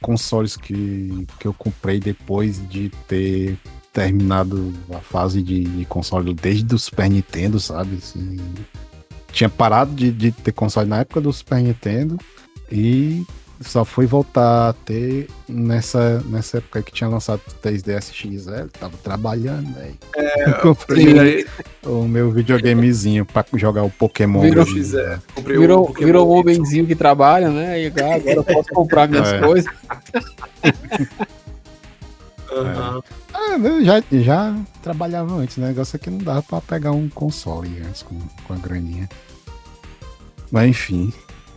[0.00, 3.58] consoles que, que eu comprei depois de ter
[3.96, 7.96] terminado a fase de, de console desde o Super Nintendo, sabe?
[7.96, 8.38] Assim,
[9.32, 12.18] tinha parado de, de ter console na época do Super Nintendo
[12.70, 13.24] e
[13.58, 18.98] só fui voltar a ter nessa, nessa época que tinha lançado o 3DS XL, tava
[19.02, 19.94] trabalhando, aí.
[20.14, 21.46] É, eu comprei
[21.82, 24.42] o meu videogamezinho pra jogar o Pokémon.
[24.42, 24.98] Virou de- XL.
[25.34, 27.82] Comprei o Virou, Pokémon virou um homenzinho que trabalha, né?
[27.82, 29.38] E agora agora eu posso comprar minhas É.
[29.38, 29.72] coisas.
[32.52, 33.02] Aham.
[33.02, 35.66] Ah, eu já, já trabalhava antes, né?
[35.66, 39.08] O negócio é que não dava pra pegar um console antes com, com a graninha.
[40.50, 41.12] Mas enfim.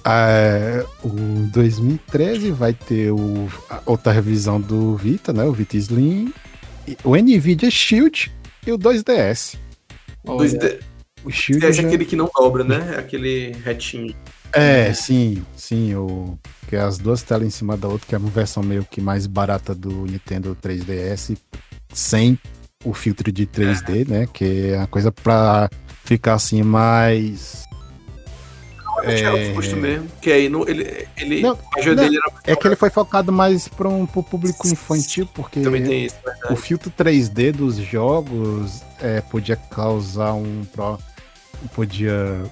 [0.06, 1.10] é, o
[1.52, 5.44] 2013 vai ter o, a outra revisão do Vita, né?
[5.44, 6.34] O Vita Slim,
[7.04, 8.32] o Nvidia Shield
[8.66, 9.58] e o 2DS.
[10.24, 10.80] Dois Olha, D-
[11.24, 12.94] O Shield é já- aquele que não dobra, né?
[12.96, 14.16] É aquele retinho.
[14.52, 16.36] É, sim, sim, o
[16.68, 19.00] que é as duas telas em cima da outra, que é uma versão meio que
[19.00, 21.38] mais barata do Nintendo 3DS,
[21.94, 22.38] sem
[22.86, 24.28] o filtro de 3D, né?
[24.32, 25.70] Que é uma coisa pra
[26.04, 27.64] ficar assim mais.
[29.04, 30.08] É, É, o custo mesmo.
[30.22, 31.08] Que aí no, ele.
[31.18, 32.04] ele Não, a não.
[32.04, 36.16] era, é que ele foi focado mais para um pro público infantil, porque isso,
[36.50, 41.00] o filtro 3D dos jogos é, podia causar um pro-
[41.74, 42.44] podia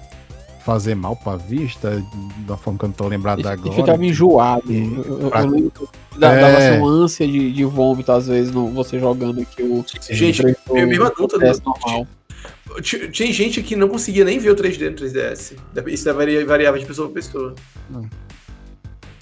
[0.68, 2.04] fazer mal pra vista,
[2.46, 3.72] da forma que eu não tô lembrado E, e agora.
[3.74, 4.70] ficava enjoado.
[4.70, 6.40] E- Eu, eu, pra- eu lembro que dá- É.
[6.42, 9.82] dava assim, uma ânsia de, de vômito, às vezes, no, você jogando aqui o.
[10.10, 11.50] Gente, o- eu mesmo adulto, né?
[11.64, 12.06] normal.
[12.82, 15.54] Tinha gente que não conseguia nem ver o 3D no 3DS.
[15.86, 17.54] Isso varia- variava de pessoa pra pessoa.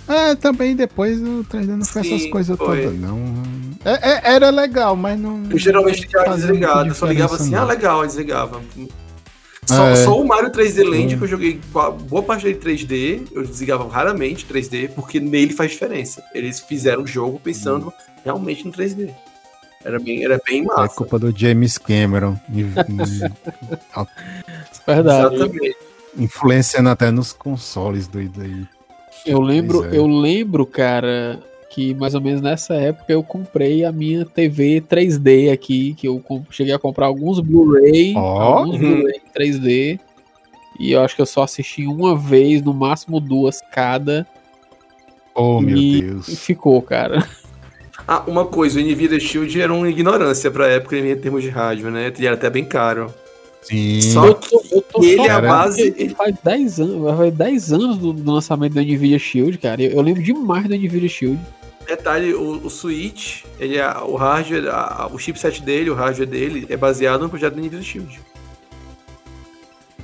[0.08, 2.82] É, também depois o 3D não foi essas Sim, coisas foi.
[2.82, 3.18] todas, não.
[3.84, 5.44] É- é- era legal, mas não.
[5.48, 6.88] Eu geralmente ligava desligado.
[6.88, 7.60] Eu só ligava assim, não.
[7.62, 8.60] ah, legal, desligava.
[9.66, 9.96] Só, É.
[9.96, 11.18] só o Mario 3D Land Hum.
[11.18, 11.60] que eu joguei
[12.08, 16.22] boa parte dele 3D, eu desligava raramente 3D, porque nele faz diferença.
[16.34, 17.92] Eles fizeram o jogo pensando
[18.24, 19.10] realmente no 3D.
[19.84, 20.94] Era bem, era bem É massa.
[20.94, 22.36] culpa do James Cameron.
[24.86, 25.34] Verdade.
[25.34, 25.76] Exatamente.
[26.18, 28.66] influenciando até nos consoles doido aí.
[29.26, 29.96] Eu lembro, é.
[29.96, 31.40] eu lembro, cara,
[31.76, 36.22] que mais ou menos nessa época eu comprei a minha TV 3D aqui, que eu
[36.50, 38.20] cheguei a comprar alguns Blu-ray, Ó.
[38.20, 38.80] alguns Uhum.
[38.80, 40.00] Blu-ray em 3D.
[40.80, 44.26] E eu acho que eu só assisti uma vez, no máximo duas cada,
[45.34, 46.28] Oh, meu E- Deus.
[46.28, 47.16] e ficou, cara.
[48.08, 51.90] Ah, uma coisa, o Nvidia Shield era uma ignorância pra época em termos de rádio,
[51.90, 52.12] né?
[52.16, 53.12] Ele era até bem caro.
[53.62, 54.00] Sim.
[54.00, 57.72] Só eu tô, eu tô ele é a base- porque Faz 10 anos, faz 10
[57.72, 59.82] anos do, do lançamento do Nvidia Shield, cara.
[59.82, 61.40] Eu, eu lembro demais do Nvidia Shield.
[61.86, 66.66] Detalhe, o, o Switch, ele é, o hardware, a- o chipset dele, o hardware dele,
[66.68, 68.20] é baseado no projeto do Nvidia Shield.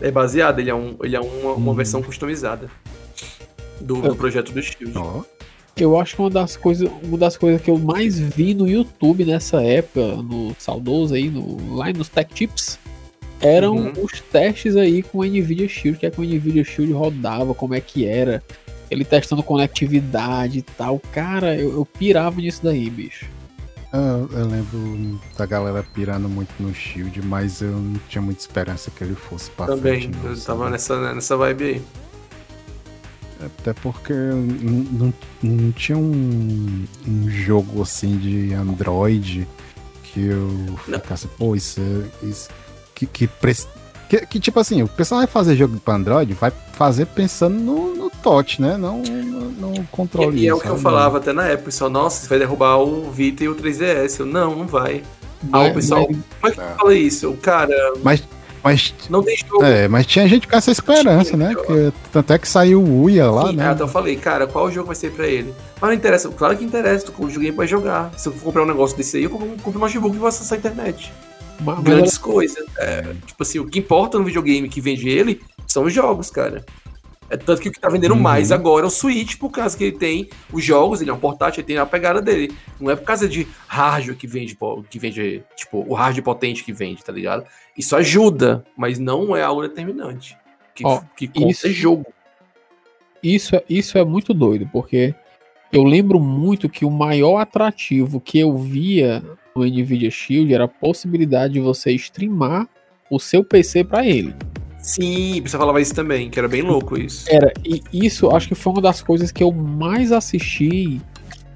[0.01, 1.75] É baseado, ele é, um, ele é uma, uma Hum.
[1.75, 2.69] versão customizada
[3.81, 4.97] do, do projeto do Shield.
[4.97, 5.23] Ó,
[5.77, 9.25] Eu acho que uma das coisas, uma das coisas que eu mais vi no YouTube
[9.25, 12.79] nessa época, no saudoso aí, no, lá nos Tech Tips,
[13.41, 13.93] eram Uhum.
[14.03, 17.75] os testes aí com o Nvidia Shield, que é que o Nvidia Shield rodava, como
[17.75, 18.43] é que era,
[18.93, 21.01] ele testando conectividade e tal.
[21.12, 23.27] Cara, eu, eu pirava nisso daí, bicho.
[23.93, 28.90] eu, eu lembro da galera pirando muito no Shield, mas eu não tinha muita esperança
[28.90, 30.16] que ele fosse pra Também, frente.
[30.23, 31.82] não, eu tava nessa, nessa vibe aí.
[33.44, 39.48] Até porque não, não- não tinha um, um jogo assim de Android
[40.05, 40.48] que eu
[40.85, 42.48] ficasse, pô, isso, é- isso
[42.94, 43.27] que, que,
[44.20, 47.94] que, que, tipo assim, o pessoal vai fazer jogo pra Android, vai fazer pensando no,
[47.94, 48.76] no touch, né?
[48.76, 50.39] Não no, no controle.
[50.39, 50.82] E, e é o que eu sabe?
[50.82, 54.20] falava até na época, pessoal, nossa, você vai derrubar o Vita e o 3DS.
[54.20, 55.02] Eu, não, não vai.
[55.51, 57.30] Ah, o pessoal, mas- como é que fala isso?
[57.30, 58.22] O cara, Mas,
[58.62, 59.64] mas, não tem jogo.
[59.64, 61.55] é, mas tinha gente com essa esperança, né?
[61.55, 63.68] Que, tanto é que saiu o Uia lá, Sim, né?
[63.68, 65.55] ah, então eu falei, cara, qual jogo vai ser pra ele?
[65.80, 68.12] Mas não interessa, claro que interessa, tu joguei pra jogar.
[68.16, 70.28] Se eu for comprar um negócio desse aí, eu compro, compro um notebook e vou
[70.28, 71.10] acessar a internet.
[71.62, 72.64] Mas- mas Grandes coisas.
[72.78, 76.64] É, tipo assim, o que importa no videogame que vende ele são os jogos, cara.
[77.30, 78.20] É tanto que o que tá vendendo Uhum.
[78.20, 81.18] mais agora é o Switch, por causa que ele tem os jogos, ele é um
[81.18, 82.55] portátil, ele tem a pegada dele.
[82.78, 84.55] Não é por causa de hardware que vende,
[84.90, 87.47] que vende, tipo, o hardware potente que vende, tá ligado?
[87.76, 90.36] Isso ajuda, mas não é algo determinante.
[90.74, 92.06] Que, Ó, que isso- é jogo.
[93.22, 95.14] Isso, é- isso é muito doido, porque
[95.72, 99.22] eu lembro muito que o maior atrativo que eu via
[99.55, 102.69] no Nvidia Shield era a possibilidade de você streamar
[103.11, 104.35] o seu PC para ele.
[104.79, 107.27] Sim, você falava isso também, que era bem louco isso.
[107.29, 111.01] Era, e isso acho que foi uma das coisas que eu mais assisti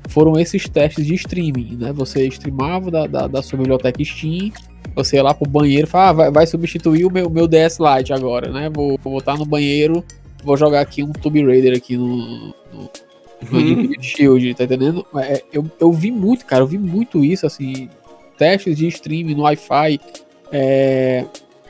[0.08, 1.92] foram esses testes de streaming, né?
[1.92, 4.52] Você streamava da, da, da sua biblioteca Steam,
[4.94, 7.78] você ia lá pro banheiro e falava, ah, vai, vai substituir o meu, meu DS
[7.78, 8.70] Lite agora, né?
[8.72, 10.04] Vou, vou botar no banheiro,
[10.44, 12.54] vou jogar aqui um Tomb Raider aqui no, no,
[13.50, 13.92] no Uhum.
[14.00, 15.06] Shield, tá entendendo?
[15.16, 17.88] É, eu, eu vi muito, cara, eu vi muito isso, assim,
[18.38, 20.00] testes de streaming no Wi-Fi,
[20.52, 21.24] é,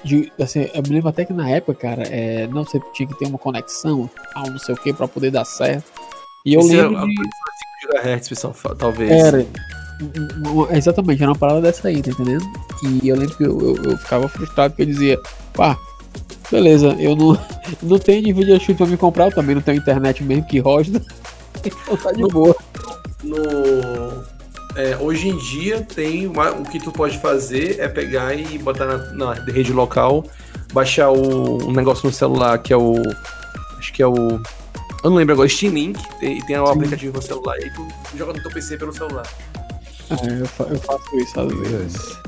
[0.05, 3.19] de, assim, eu me lembro até que na época, cara, é, não sei, tinha que
[3.19, 5.85] ter uma conexão, tal, não sei o que, pra poder dar certo.
[6.45, 7.15] E eu Isso é lembro a- de.
[7.15, 9.11] 5 GHz, pessoal, talvez.
[9.11, 9.47] Era.
[10.77, 12.45] Exatamente, era uma parada dessa aí, tá entendendo?
[13.03, 15.19] E eu lembro que eu, eu, eu ficava frustrado porque eu dizia,
[15.55, 15.77] pá,
[16.51, 17.39] beleza, eu não,
[17.83, 21.03] não tenho Nvidia Shield pra me comprar, eu também não tenho internet mesmo que roda.
[21.67, 22.57] Então tá de boa.
[23.23, 23.37] no
[24.77, 28.85] é, hoje em dia tem uma- o que tu pode fazer é pegar e botar
[28.85, 30.25] na, na rede local,
[30.73, 32.95] baixar o, um negócio no celular que é o
[33.79, 34.41] acho que é o
[35.05, 37.87] eu não lembro agora, Steam Link, tem, tem o aplicativo no celular e tu
[38.17, 39.27] joga no teu PC pelo celular.
[40.11, 42.19] É, eu, fa- eu faço isso às vezes.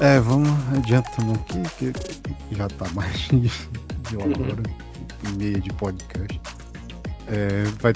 [0.00, 3.38] É, vamos adiantando aqui, que que já tá mais de
[4.10, 4.62] de uma hora
[5.24, 6.40] e meia de podcast.
[7.28, 7.92] É, vai,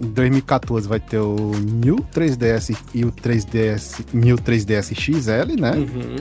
[0.00, 1.52] em 2014 vai ter o
[1.82, 5.72] New 3DS e o 3DS, New 3DS XL, né?
[5.72, 6.16] Uhum.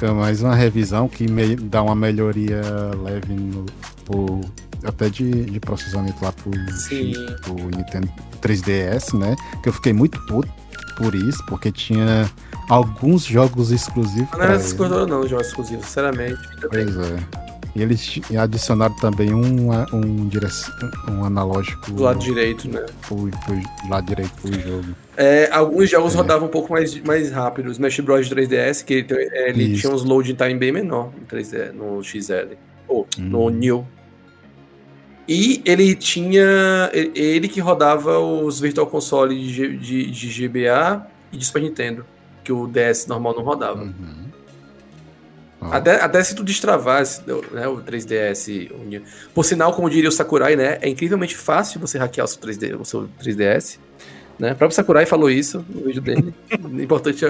[0.00, 2.60] É mais uma revisão que me- dá uma melhoria
[3.02, 3.64] leve no,
[4.04, 4.40] pro-
[4.84, 6.50] até de, de processamento lá pro,
[7.42, 8.08] pro Nintendo
[8.42, 9.34] 3DS, né?
[9.62, 10.48] Que eu fiquei muito puto
[10.98, 12.30] por isso, porque tinha
[12.68, 14.28] alguns jogos exclusivos.
[14.32, 16.38] Não era todas não, jogos exclusivos, sinceramente.
[16.68, 17.16] Pois é.
[17.76, 20.30] E eles adicionaram também um, um,
[21.10, 22.86] um analógico Do lado direito, né?
[23.06, 24.94] pro, pro lado direito do jogo.
[25.16, 26.16] É, alguns jogos É.
[26.18, 27.66] rodavam um pouco mais, mais rápido.
[27.68, 31.26] O Smash Bros 3DS, que ele, é, ele tinha uns loading time bem menor no
[31.26, 32.54] 3D, no XL.
[32.86, 33.50] Ou no Hum.
[33.50, 33.86] New.
[35.26, 36.90] E ele tinha.
[36.92, 42.04] Ele que rodava os Virtual Console de, de, de GBA e de Super Nintendo.
[42.44, 43.82] Que o DS normal não rodava.
[43.82, 44.23] Uhum.
[45.70, 47.22] Até, até se tu destravasse
[47.52, 48.70] né, o 3DS.
[48.70, 49.02] o New.
[49.34, 50.78] Por sinal, como diria o Sakurai, né?
[50.80, 53.78] É incrivelmente fácil você hackear o seu, 3D, o seu 3DS.
[54.38, 54.52] Né?
[54.52, 56.34] O próprio Sakurai falou isso no vídeo dele.
[56.82, 57.24] Importante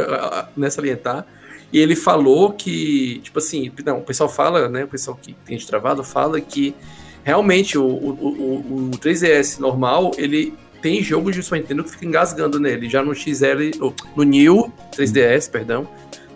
[0.56, 1.26] né, salientar.
[1.72, 4.84] E ele falou que, tipo assim, não, o pessoal fala, né?
[4.84, 6.74] O pessoal que tem destravado fala que
[7.24, 12.04] realmente o, o, o, o 3DS normal, ele tem jogo de Super Nintendo que fica
[12.04, 12.88] engasgando nele.
[12.88, 13.70] Já no XL,
[14.14, 15.88] no New 3DS, perdão,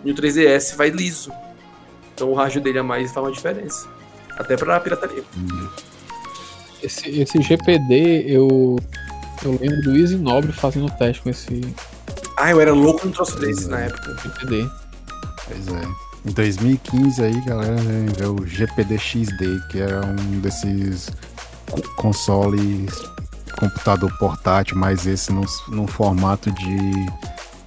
[0.03, 1.31] no 3DS vai liso.
[2.19, 3.87] Então o rádio dele a mais faz uma diferença.
[4.37, 5.23] Até pra pirataria.
[6.83, 8.77] Esse, esse GPD, eu,
[9.41, 11.61] eu lembro do Easy Nobre fazendo teste com esse
[12.35, 14.17] Ah, eu era louco no troço desse na época.
[14.21, 14.69] GPD.
[15.47, 15.81] Pois é.
[16.25, 21.09] Em 2015 aí, galera, né, veio o GPD XD, que é um desses
[21.71, 22.91] co- consoles
[23.57, 26.77] computador portátil, mas esse num, num formato de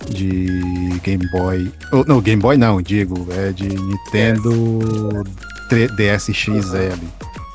[0.08, 1.72] de Game Boy.
[1.92, 5.24] Oh, não, Game Boy não, digo, é de Nintendo
[5.70, 7.04] 3DS XL.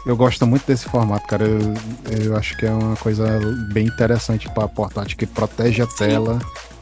[0.06, 1.46] Eu gosto muito desse formato, cara.
[1.46, 1.74] Eu,
[2.24, 3.40] eu acho que é uma coisa
[3.74, 6.40] bem interessante para portátil que protege a tela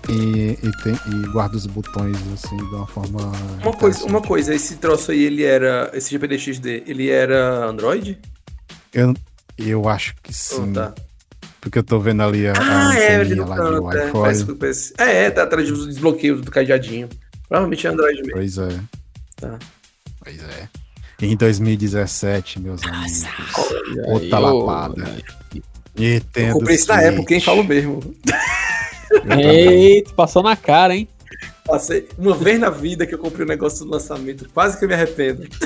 [0.07, 3.31] e, e, tem, e guarda os botões assim de uma forma.
[3.63, 5.89] Uma coisa, uma coisa, esse troço aí, ele era.
[5.93, 8.19] Esse GPD XD, ele era Android?
[8.93, 9.13] Eu,
[9.57, 10.73] eu acho que sim.
[10.77, 11.04] Ah, tá.
[11.65, 13.75] Porque eu tô vendo ali a, a Ah, é, anteninha no lá de canto.
[13.75, 14.11] É, Wi-Fi.
[14.11, 17.09] parece, parece- é, é, tá atrás do desbloqueio do cadeadinho.
[17.49, 18.33] Provavelmente é Android mesmo.
[18.33, 18.79] Pois é.
[19.37, 19.57] Tá.
[20.23, 20.69] Pois é.
[21.23, 23.23] Em 2017, meus amigos.
[24.05, 25.15] Outra lapada.
[25.97, 28.15] Nintendo Eu comprei isso na época, quem falou mesmo.
[29.39, 31.07] Eita, passou na cara, hein?
[31.65, 34.89] Passei uma vez na vida que eu comprei o negócio do lançamento, quase que eu
[34.89, 35.47] me arrependo.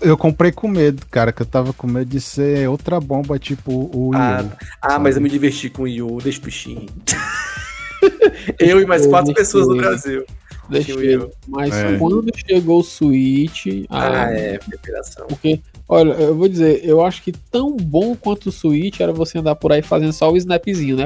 [0.00, 3.72] Eu comprei com medo, cara, que eu tava com medo de ser outra bomba, tipo
[3.92, 4.52] o Ah, U.
[4.80, 6.86] Ah, mas eu me diverti com o Yu, deixa o bichinho.
[8.58, 9.76] eu e mais eu, quatro pessoas no.
[9.76, 10.24] Brasil.
[10.70, 11.32] Deixa eu.
[11.46, 11.96] Mas É.
[11.96, 13.66] quando chegou o Switch.
[13.88, 15.26] Ah, ah, é, preparação.
[15.26, 19.38] Porque, olha, eu vou dizer, eu acho que tão bom quanto o Switch era você
[19.38, 21.04] andar por aí fazendo só o snapzinho, né?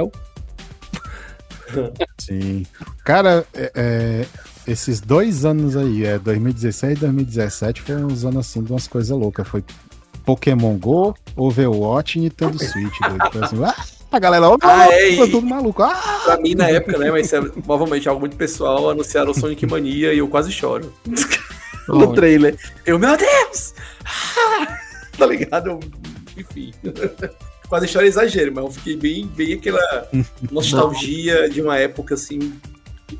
[2.18, 2.66] Sim.
[3.04, 4.26] Cara, é- é,
[4.66, 9.16] esses dois anos aí, é 2016 e 2017, foram uns anos assim de umas coisas
[9.16, 9.46] loucas.
[9.48, 9.64] Foi
[10.24, 12.98] Pokémon Go, Overwatch e Nintendo Switch.
[13.00, 13.32] doido.
[13.32, 13.74] Foi assim, ah,
[14.12, 15.82] a galera, ó, Ah, é, e- tudo maluco.
[15.82, 16.20] Ah!
[16.24, 20.12] Pra mim, na época, né, mas é, provavelmente algo muito pessoal, anunciaram o Sonic Mania
[20.12, 20.92] e eu quase choro.
[21.88, 22.56] no trailer.
[22.86, 23.74] Eu, meu Deus!
[24.04, 24.78] Ah!
[25.18, 25.70] tá ligado?
[25.70, 25.80] Eu-
[26.36, 26.72] Enfim.
[27.68, 30.08] quase choro é exagero, mas eu fiquei bem, bem aquela
[30.52, 32.52] nostalgia de uma época assim.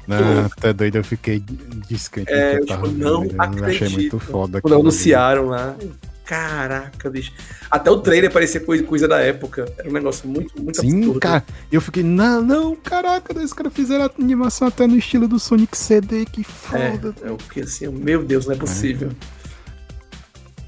[0.06, 1.42] Não, tá doido, eu fiquei
[1.88, 2.30] descrente.
[2.30, 3.96] no É, eu tipo, não vendo, achei acredito.
[3.96, 4.60] muito foda.
[4.60, 5.76] Quando anunciaram lá.
[6.24, 7.32] Caraca, bicho.
[7.70, 9.70] Até o trailer parecia coisa, coisa da época.
[9.76, 11.20] Era um negócio muito, muito Sim, absurdo.
[11.20, 11.44] cara.
[11.70, 15.76] Eu fiquei, não, não, caraca, os caras fizeram a animação até no estilo do Sonic
[15.76, 17.14] CD, que foda.
[17.22, 19.10] É, eu fiquei assim, meu Deus, não é possível.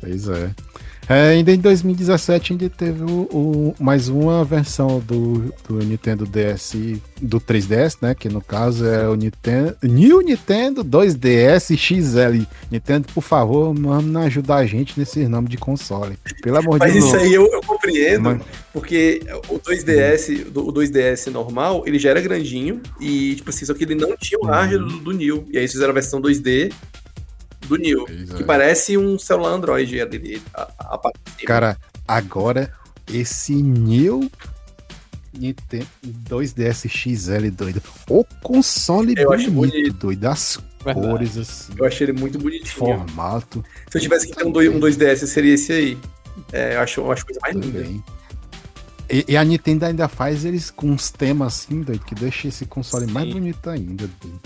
[0.00, 0.50] Pois é.
[1.06, 6.72] É, ainda em 2017 ainda teve o, o- mais uma versão do, do Nintendo DS,
[7.20, 8.14] do 3DS, né?
[8.14, 12.46] Que no caso é o Nintendo, New Nintendo 2DS XL.
[12.70, 16.16] Nintendo, por favor, vamos ajudar a gente nesses nomes de console.
[16.42, 17.12] Pelo amor Mas de Deus.
[17.12, 19.20] isso aí eu, eu compreendo, Mas- porque
[19.50, 23.84] o 2DS, do- o 2DS normal, ele já era grandinho, e tipo assim, só que
[23.84, 25.46] ele não tinha o hardware do, do New.
[25.52, 26.72] E aí fizeram a versão 2D
[27.66, 28.36] do é.
[28.36, 31.00] que parece um celular Android a dele, a.
[31.46, 31.76] Cara,
[32.06, 32.72] agora
[33.12, 34.30] esse New
[35.32, 35.86] Nintendo
[36.30, 37.82] 2DS XL doido.
[38.08, 39.92] O console Eu acho bonito, bonito.
[39.94, 40.24] doido.
[40.26, 41.08] As Verdade.
[41.08, 42.66] cores assim, Eu achei ele muito bonitinho.
[42.74, 45.98] formato Se eu tivesse que ter um, dois- um 2DS, seria esse aí.
[46.52, 47.86] É, eu acho, eu acho coisa mais linda.
[49.10, 52.64] E, e a Nintendo ainda faz eles com uns temas assim, doido, que deixa esse
[52.66, 53.34] console mais Sim.
[53.34, 54.08] bonito ainda.
[54.20, 54.40] doido.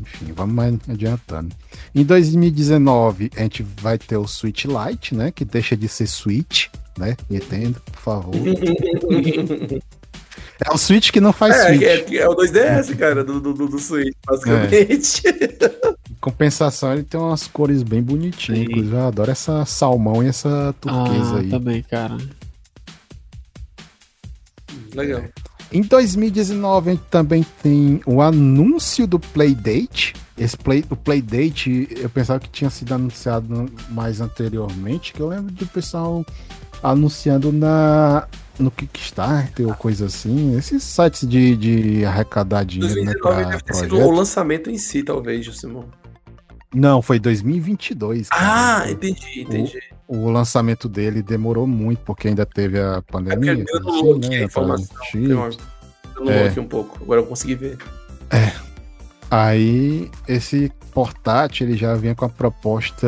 [0.00, 1.54] Enfim, vamos mais adiantando.
[1.94, 5.30] Em 2019, a gente vai ter o Switch Lite, né?
[5.30, 6.66] Que deixa de ser Switch,
[6.96, 7.16] né?
[7.28, 8.34] Nintendo, por favor.
[10.60, 11.82] É o Switch que não faz É, Switch.
[11.82, 15.22] é, é o 2DS, cara, do, do, do, Switch, basicamente.
[16.10, 18.58] Em compensação, ele tem umas cores bem bonitinhas.
[18.58, 18.64] Sim.
[18.64, 21.48] Inclusive, eu adoro essa salmão e essa turquesa Ah, aí.
[21.48, 22.18] também, cara.
[24.94, 25.22] Legal.
[25.70, 30.14] Em 2019 a gente também tem o anúncio do Playdate.
[30.36, 35.52] Esse play, o Playdate eu pensava que tinha sido anunciado mais anteriormente, que eu lembro
[35.52, 36.24] de pessoal
[36.82, 38.26] anunciando na
[38.58, 40.56] no Kickstarter ou coisa assim.
[40.56, 44.78] Esses sites de, de arrecadar dinheiro, né, 2019 pra deve ter sido o lançamento em
[44.78, 45.84] si, talvez, Simão.
[46.74, 48.28] Não, foi 2022.
[48.28, 48.82] cara.
[48.82, 49.78] Ah, entendi, entendi.
[50.08, 53.52] O lançamento dele demorou muito, porque ainda teve a É porque pandemia.
[53.52, 54.96] ele coisa anulou assim, a informação.
[56.16, 56.48] Anulou É.
[56.48, 56.98] aqui um pouco.
[57.02, 57.76] Agora eu consegui ver.
[59.30, 63.06] Aí, esse portátil, ele já vinha com a proposta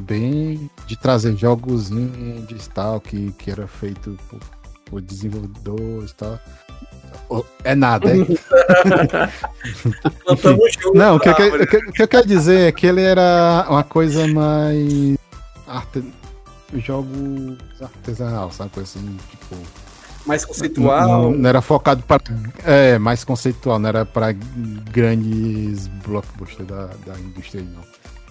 [0.00, 4.40] bem de trazer jogos indies e tal, que, que era feito por,
[4.84, 6.40] por desenvolvedores e tal.
[7.62, 8.14] É nada, é?
[9.64, 10.92] Junto.
[10.94, 11.34] Não, o que, eu
[11.66, 15.16] que- que eu quero dizer é que ele era uma coisa mais.
[15.68, 16.02] Arte...
[16.74, 18.70] Jogo artesanal, sabe?
[18.70, 19.56] Coisa assim, tipo.
[20.26, 21.08] Mais conceitual.
[21.08, 22.22] Não, não era focado para.
[22.64, 27.82] É, mais conceitual, não era para grandes blockbusters da, da indústria, não.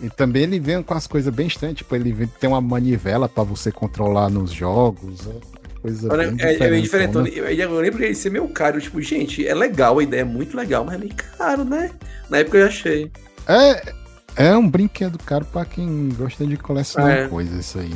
[0.05, 3.27] E também ele vem com as coisas bem estranhas, tipo, ele vem- tem uma manivela
[3.27, 7.17] para você controlar nos jogos, é coisa Olha, bem é, é diferente.
[7.17, 7.31] né?
[7.35, 8.79] Eu lembro ele ser meio caro.
[8.79, 11.89] Tipo, gente, é legal, a ideia é muito legal, mas é meio caro, né?
[12.29, 13.11] Na época eu achei.
[13.47, 13.93] É,
[14.37, 17.27] é um brinquedo caro para quem gosta de colecionar É.
[17.27, 17.89] coisas, isso aí.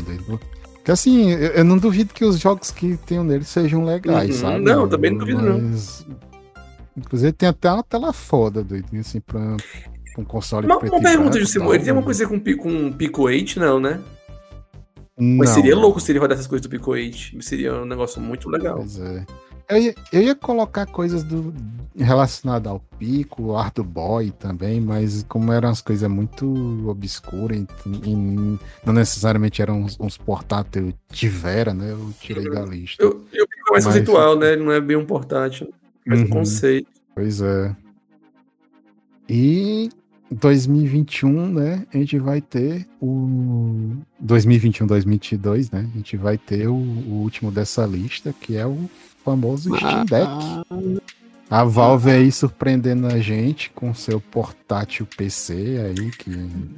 [0.73, 4.49] Porque assim, eu, eu não duvido que os jogos que tenham nele sejam legais, Uhum.
[4.49, 4.63] sabe?
[4.63, 5.59] Não, também não duvido, não.
[5.61, 6.05] Mas,
[6.97, 9.39] Inclusive tem até uma tela foda, doidinho, assim, pra,
[10.13, 11.75] pra um console Uma, preto uma pergunta, branco, Jusimo, tal.
[11.75, 13.99] ele tem uma coisa com, com Pico 8, não, né?
[15.17, 15.81] Não, Mas seria não.
[15.81, 17.41] louco se ele rodasse essas coisas do Pico 8.
[17.41, 18.75] Seria um negócio muito legal.
[18.77, 19.25] Pois é.
[19.71, 21.53] Eu ia, eu ia colocar coisas do,
[21.95, 28.09] relacionadas ao Pico, Art do Boy também, mas como eram as coisas muito obscuras e,
[28.09, 28.15] e
[28.85, 31.91] não necessariamente eram uns, uns portáteis de Vera, né?
[31.91, 33.01] Eu tirei da lista.
[33.01, 34.53] Eu, eu Pico mais Mas- conceitual, né?
[34.53, 35.73] Ele não é bem um portátil.
[36.05, 36.29] Mas um Uhum.
[36.29, 36.87] conceito.
[37.15, 37.75] Pois é.
[39.29, 39.89] E
[40.31, 41.85] 2021, né?
[41.93, 45.87] A gente vai ter o 2021, 2022, né?
[45.93, 48.89] A gente vai ter o, o último dessa lista, que é o
[49.23, 50.27] famoso Steam Deck.
[50.27, 50.63] Ah,
[51.49, 55.53] A Valve aí surpreendendo a gente com seu portátil PC
[55.97, 56.29] aí que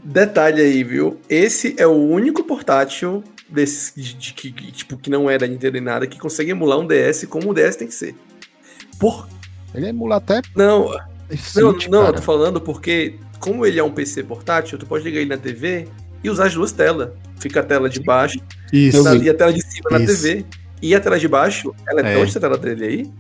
[0.03, 1.20] Detalhe aí, viu?
[1.30, 5.74] Esse é o único portátil desses de, de- que, tipo, que não é da Nintendo
[5.74, 8.15] nem nada, que consegue emular um DS como o DS tem que ser.
[8.99, 9.28] Por...
[9.76, 10.90] ele emula até Não,
[11.38, 15.03] Switch, não, não, eu tô falando porque, como ele é um PC portátil, tu pode
[15.03, 15.88] ligar ele na TV
[16.24, 17.10] e usar as duas telas.
[17.40, 18.40] Fica a tela de baixo
[18.72, 19.03] Isso.
[19.03, 20.22] na- e a tela de cima na Isso.
[20.24, 20.45] TV.
[20.84, 22.26] E a tela de baixo, ela é, É.
[22.26, 23.11] tão tela dele aí.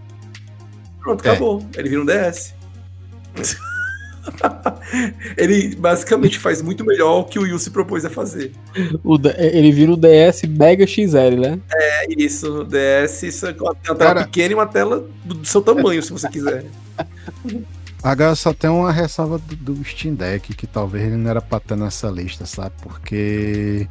[0.99, 1.29] Pronto, É.
[1.29, 1.65] acabou.
[1.77, 2.53] Ele vira um DS.
[5.37, 8.51] ele basicamente faz muito melhor o que o Yu se propôs a fazer.
[9.03, 11.59] o D- ele vira o DS Mega XL, né?
[11.73, 15.61] É isso, DS, isso é uma tela Cara- pequena e uma tela do, do seu
[15.61, 16.65] tamanho, se você quiser.
[18.01, 21.57] Agora só tem uma ressalva do, do Steam Deck, que talvez ele não era pra
[21.57, 22.73] estar nessa lista, sabe?
[22.81, 23.87] Porque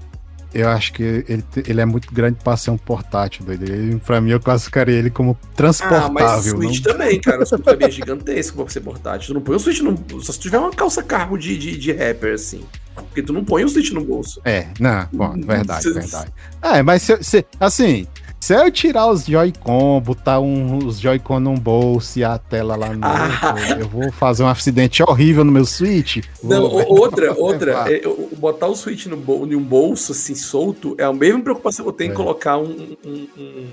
[0.55, 3.65] eu acho que ele, ele é muito grande pra ser um portátil, doido.
[3.65, 6.55] Ele, pra mim, eu classificaria ele como Ah, mas transportável.
[6.55, 7.43] o Switch não- também, cara.
[7.43, 9.29] O Switch também é gigantesco pra ser portátil.
[9.29, 9.97] Tu não põe o Switch no.
[10.23, 12.62] Só se tiver uma calça cargo de, de, de rapper, assim.
[12.95, 14.41] Porque tu não põe o Switch no bolso.
[14.45, 16.31] É, não, bom, verdade, verdade.
[16.61, 18.07] É, mas se, se- assim,
[18.43, 22.89] se eu tirar os Joy-Con, botar um- os Joy-Con num bolso e a tela lá
[22.93, 23.55] no Ah.
[23.78, 26.24] eu vou fazer um acidente horrível no meu Switch.
[26.43, 28.02] Não, Vou- outra, outra, é,
[28.36, 31.89] botar o Switch no bol- em um bolso, assim, solto, é a mesma preocupação que
[31.90, 32.16] eu tenho em É.
[32.16, 33.69] colocar um, um, um-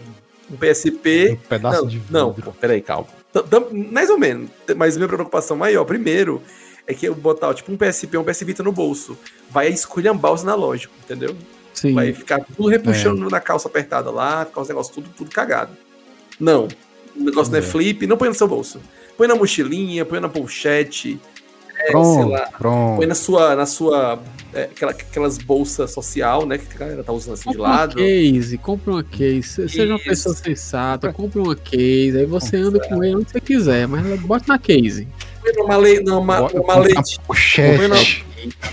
[0.52, 1.32] um PSP.
[1.32, 2.52] um pedaço Não, de não, vidro.
[2.52, 3.08] pô, peraí, calma.
[3.34, 4.50] Tam- tam- mais ou menos.
[4.78, 6.42] Mas minha preocupação maior, primeiro,
[6.86, 9.18] é que eu botar tipo um PSP um PS Vita no bolso.
[9.50, 11.36] Vai esculhambar os analógicos, entendeu?
[11.82, 11.94] Sim.
[11.94, 13.30] Vai ficar tudo repuxando É.
[13.32, 15.72] na calça apertada lá, ficar os negócios tudo, tudo cagado.
[16.40, 16.68] Não.
[17.16, 17.66] O negócio não é É.
[17.66, 18.80] flip, não põe no seu bolso.
[19.18, 21.20] Põe na mochilinha, põe na pochete,
[21.78, 22.50] é, sei Pronto, lá.
[22.58, 22.98] pronto.
[22.98, 24.20] Põe na sua, na sua
[24.54, 27.78] é, aquela- aquelas bolsas social, né, que a galera tá usando assim de Compra uma
[27.78, 27.96] lado.
[27.98, 29.44] case, compra uma case.
[29.44, 32.18] Se- Seja uma pessoa sensata, compra uma case.
[32.18, 35.08] Aí você anda com ele onde você quiser, mas bota na case.
[35.42, 38.26] Põe numa, male, numa, uma compra maletinha, Pochete.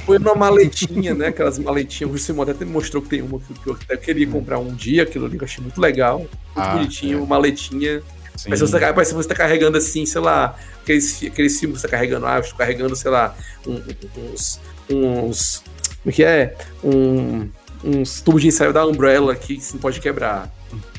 [0.05, 2.13] Põe numa maletinha, né, aquelas maletinhas.
[2.13, 4.75] O Simão até me mostrou que tem uma que que eu até queria comprar um
[4.75, 6.19] dia, aquilo ali que eu achei muito legal.
[6.19, 7.21] Muito Ah, bonitinho, é.
[7.21, 8.03] uma maletinha.
[8.37, 8.51] Sim.
[8.51, 11.81] Mas você, tá- parece que você tá carregando assim, sei lá, aqueles, aqueles filmes que
[11.83, 13.35] você tá carregando, ah, carregando, sei lá,
[13.67, 13.83] um-
[14.33, 14.61] uns.
[14.91, 15.63] uns.
[16.03, 16.55] Como é que é?
[16.85, 17.49] Um,
[17.83, 20.55] uns tubos de ensaio da Umbrella que você não pode quebrar.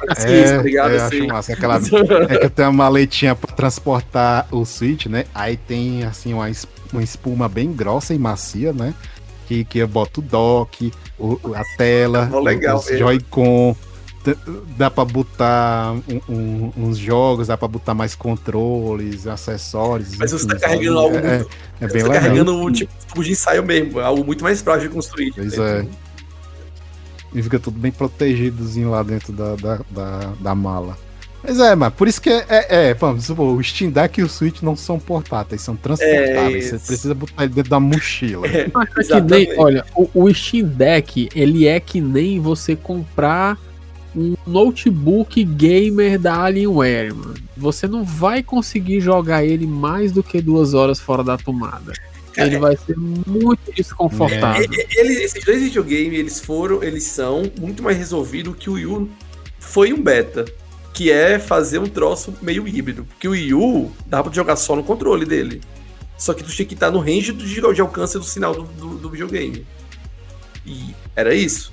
[0.10, 0.92] Assim, É, tá ligado?
[0.94, 1.54] eu assim.
[1.54, 1.78] Aquela,
[2.30, 5.26] é que tenho uma maletinha pra transportar o Switch, né?
[5.36, 6.66] Aí tem, assim, uma, es-
[6.96, 8.94] uma espuma bem grossa e macia, né?
[9.48, 12.98] Que, que eu boto o dock, o, a tela, legal, os é.
[12.98, 13.76] Joy-Con,
[14.78, 20.18] dá pra botar um- um- uns jogos, dá pra botar mais controles, acessórios.
[20.18, 21.50] Mas você tá carregando algo é, muito-
[21.80, 22.12] é Você bem tá legal.
[22.24, 25.32] carregando um tipo tubo de ensaio mesmo, algo muito mais frágil de construir.
[25.34, 25.86] Pois é.
[27.34, 30.98] E fica tudo bem protegidozinho lá dentro da, da, da, da mala.
[31.48, 34.24] Mas é, mas por isso que é, é, é, vamos supor, o Steam Deck e
[34.24, 36.66] o Switch não são portáteis, são transportáveis.
[36.66, 38.46] É Você precisa botar ele dentro da mochila.
[38.52, 43.58] É, é nem, olha, o, o Steam Deck, ele é que nem você comprar
[44.14, 47.36] um notebook gamer da Alienware, mano.
[47.56, 51.94] Você não vai conseguir jogar ele mais do que duas horas fora da tomada.
[52.36, 54.64] Ele vai ser muito desconfortável.
[54.72, 58.74] E- e- Eles, esses dois videogames, eles foram, eles são muito mais resolvidos que o
[58.74, 59.10] Wii U
[59.60, 60.46] foi um beta.
[60.98, 63.04] Que é fazer um troço meio híbrido.
[63.06, 65.62] Porque o Wii U dava pra jogar só no controle dele.
[66.18, 68.98] Só que tu tinha que estar no range do- de, alcance do sinal do, do-
[68.98, 69.64] do videogame.
[70.66, 71.72] E era isso.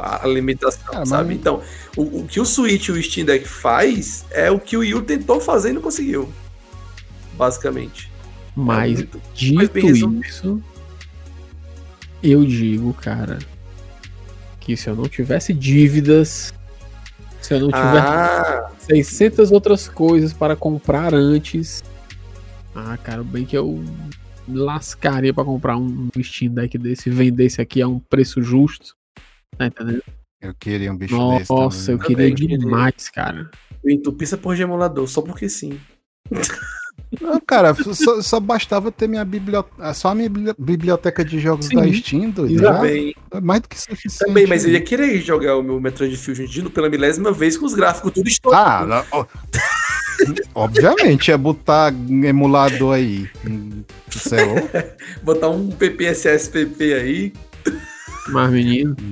[0.00, 1.34] A limitação, Ah, mas- sabe?
[1.34, 1.60] Então,
[1.94, 4.94] o, o que o Switch e o Steam Deck faz é o que o Wii
[4.94, 6.32] U tentou fazer e não conseguiu.
[7.36, 8.10] Basicamente.
[8.56, 9.78] Mas É muito- dito
[10.26, 10.62] isso,
[12.22, 13.38] eu digo, cara,
[14.60, 16.52] que se eu não tivesse dívidas,
[17.42, 21.82] se eu não tivesse Ah, 600 outras coisas para comprar antes.
[22.74, 23.82] Ah, cara, bem que eu
[24.48, 28.94] lascaria para comprar um Steam Deck desse e vender esse aqui a um preço justo.
[29.56, 30.02] Tá entendendo?
[30.40, 31.52] Eu queria um bicho desse.
[31.52, 32.58] Nossa, eu queria Também queria.
[32.58, 33.50] demais, cara.
[33.84, 35.78] eu entupi essa porra de emulador, só porque sim.
[37.20, 39.92] Não, cara, só, só bastava ter minha biblioteca.
[39.94, 41.76] Só a minha bibli- biblioteca de jogos Sim.
[41.76, 42.62] da Steam, doido.
[42.62, 44.18] Também, é mais do que suficiente.
[44.18, 47.56] também, mas eu ia querer jogar o meu Metroid Fusion de novo pela milésima vez
[47.58, 48.92] com os gráficos tudo estourado.
[48.92, 49.26] Ah, não, ó.
[50.54, 53.28] obviamente, é botar emulador aí.
[53.46, 53.82] hum,
[54.14, 54.62] no celular.
[55.22, 57.32] Botar um PPSSPP aí,
[58.28, 58.96] Mas, menino,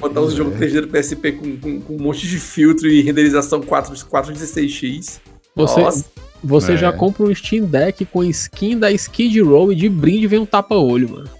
[0.00, 0.66] botar os Pois jogos é.
[0.66, 5.20] 3D do PSP com, com- com um monte de filtro e renderização 4, 416x.
[5.54, 6.04] Você, Nossa,
[6.42, 6.76] você É.
[6.76, 10.46] já compra um Steam Deck com skin da Skid Row e de brinde vem um
[10.46, 11.30] tapa-olho, mano.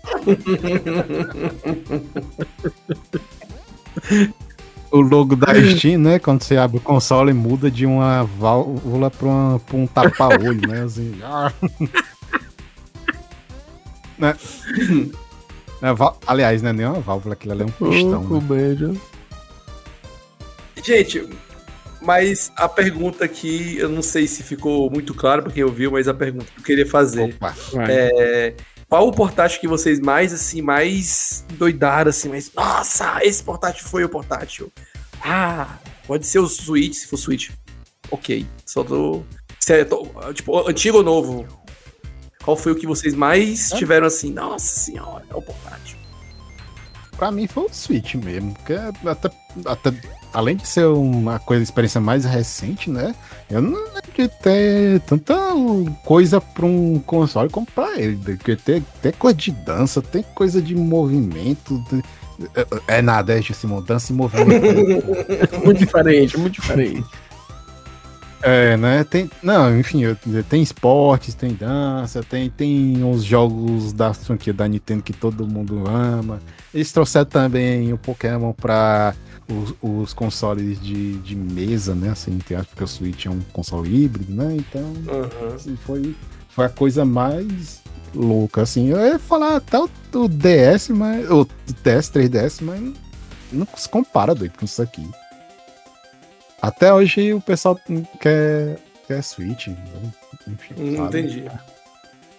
[4.91, 6.19] O logo da Steam, né?
[6.19, 10.83] Quando você abre o console, muda de uma válvula pra, uma- pra um tapa-olho, né?
[10.83, 11.53] Assim, ah.
[14.17, 14.37] né?
[15.83, 18.21] É, val- Aliás, não é nem uma válvula, aquilo ali é um pistão.
[18.21, 18.41] Oh, né?
[18.41, 18.93] comédia.
[20.83, 21.29] Gente,
[22.05, 26.07] mas a pergunta aqui, eu não sei se ficou muito claro pra quem ouviu, mas
[26.07, 27.35] a pergunta que eu queria fazer.
[27.35, 27.55] Opa.
[27.89, 28.55] É,
[28.89, 32.53] qual o portátil que vocês mais, assim, mais doidaram, assim, mais...
[32.55, 34.71] Nossa, esse portátil foi o portátil.
[35.23, 37.51] Ah, pode ser o Switch, se for Switch.
[38.11, 39.23] Ok, só tô...
[39.59, 41.47] se é, tô- tipo, antigo ou novo?
[42.45, 43.77] Qual foi o que vocês mais É.
[43.77, 45.97] tiveram, assim, nossa senhora, é o portátil.
[47.17, 48.53] pra mim foi o Switch mesmo.
[48.55, 49.31] Porque até,
[49.65, 49.91] até-
[50.35, 53.15] além de ser uma coisa, experiência mais recente, né?
[53.49, 55.35] Eu não lembro de ter tanta
[56.05, 58.17] coisa pra um console como pra ele.
[58.37, 61.83] Porque tem, tem coisa de dança, tem coisa de movimento.
[61.91, 62.03] de-
[62.89, 65.07] é, é nada, é Simão, dança e movimento.
[65.65, 67.05] Muito diferente, muito diferente.
[68.43, 69.05] É, né?
[69.05, 70.03] Tem, não, enfim,
[70.51, 75.85] tem esportes, tem dança, tem, tem uns jogos da franquia da Nintendo que todo mundo
[75.89, 76.41] ama.
[76.75, 79.15] Eles trouxeram também o Pokémon para
[79.49, 82.11] os, os consoles de, de mesa, né?
[82.11, 84.57] Assim, tem- acho que o Switch é um console híbrido, né?
[84.57, 85.55] Então, Aham.
[85.55, 86.15] assim, foi,
[86.49, 87.83] foi a coisa mais
[88.15, 88.89] louca, assim.
[88.89, 91.31] Eu ia falar até o, o DS, mas.
[91.31, 91.45] O
[91.83, 92.93] DS, 3DS, mas
[93.53, 95.07] não se compara, doido, com isso aqui.
[96.63, 97.79] Até hoje o pessoal
[98.21, 99.69] quer, quer Switch.
[99.69, 99.77] né?
[100.49, 101.21] Enfim, Hum, sabe?
[101.21, 101.45] entendi.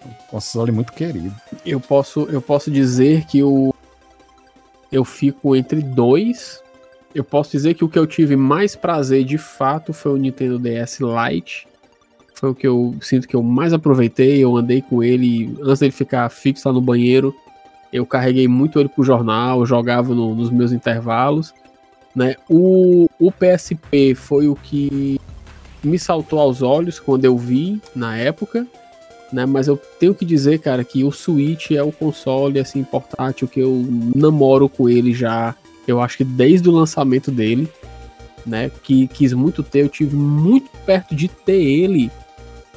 [0.06, 1.34] Um console muito querido.
[1.66, 3.74] Eu posso, eu posso dizer que o
[4.92, 6.62] eu fico entre dois.
[7.16, 10.60] Eu posso dizer que o que eu tive mais prazer de fato foi o Nintendo
[10.60, 11.66] DS Lite.
[12.34, 14.38] Foi o que eu sinto que eu mais aproveitei.
[14.44, 17.34] Eu andei com ele antes dele ficar fixo lá no banheiro.
[17.94, 21.54] Eu carreguei muito ele pro jornal, jogava no- nos meus intervalos.
[22.14, 22.36] Né?
[22.50, 25.18] O, o PSP foi o que
[25.82, 28.68] me saltou aos olhos quando eu vi na época
[29.34, 29.46] né?
[29.46, 33.60] Mas eu tenho que dizer, cara, que o Switch é o console assim portátil que
[33.60, 33.84] eu
[34.16, 35.56] namoro com ele já.
[35.88, 37.68] Eu acho que desde o lançamento dele,
[38.46, 38.72] né?
[38.84, 42.12] Que quis muito ter, eu tive muito perto de ter ele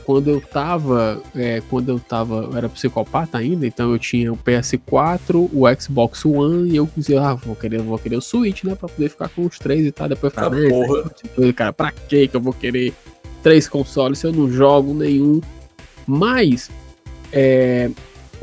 [0.05, 4.39] quando eu tava, é, quando eu tava, eu era psicopata ainda, então eu tinha o
[4.39, 8.74] PS4, o Xbox One e eu dizia, ah, vou querer, vou querer o Switch, né,
[8.74, 10.09] para poder ficar com os três e tal.
[10.09, 11.52] Depois eu Ah, falei, "Né, porra.
[11.52, 12.94] Cara, pra que que eu vou querer
[13.43, 15.43] três consoles se eu não jogo nenhum?
[16.06, 16.70] Mas,
[17.30, 17.90] é,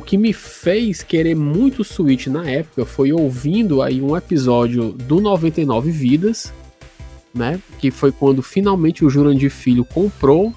[0.05, 5.19] que me fez querer muito o Switch na época foi ouvindo aí um episódio do
[5.19, 6.53] 99 Vidas,
[7.33, 7.59] né?
[7.79, 10.53] Que foi quando finalmente o Jurandir Filho comprou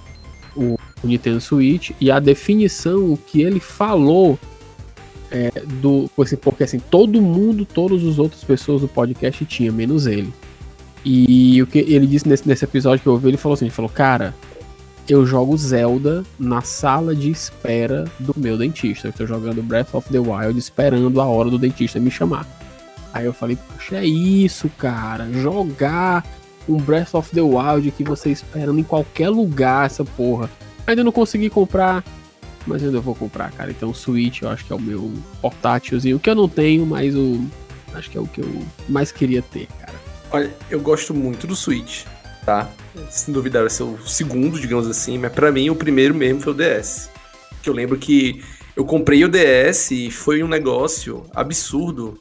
[0.54, 4.38] o, o Nintendo Switch e a definição que ele falou
[5.30, 5.50] é,
[5.80, 10.32] do assim, porque assim todo mundo, todas as outras pessoas do podcast tinha, menos ele.
[11.04, 13.74] E o que ele disse nesse, nesse episódio que eu ouvi, ele falou assim, ele
[13.74, 14.34] falou, cara,
[15.08, 19.08] eu jogo Zelda na sala de espera do meu dentista.
[19.08, 22.46] Eu tô jogando Breath of the Wild esperando a hora do dentista me chamar.
[23.12, 25.32] Aí eu falei, poxa, é isso, cara.
[25.32, 26.24] Jogar
[26.68, 30.50] um Breath of the Wild que você esperando em qualquer lugar, essa porra.
[30.86, 32.04] Ainda não consegui comprar,
[32.66, 33.70] mas ainda vou comprar, cara.
[33.70, 35.10] Então o Switch eu acho que é o meu
[35.40, 37.40] portátilzinho, que eu não tenho, mas o.
[37.94, 39.94] Acho que é o que eu mais queria ter, cara.
[40.30, 42.04] Olha, eu gosto muito do Switch,
[42.48, 42.66] tá?
[43.10, 46.54] Sem dúvida vai ser o segundo, digamos assim, mas pra mim o primeiro mesmo foi
[46.54, 47.10] o DS.
[47.62, 48.42] Que eu lembro que
[48.74, 52.18] eu comprei o DS e foi um negócio absurdo,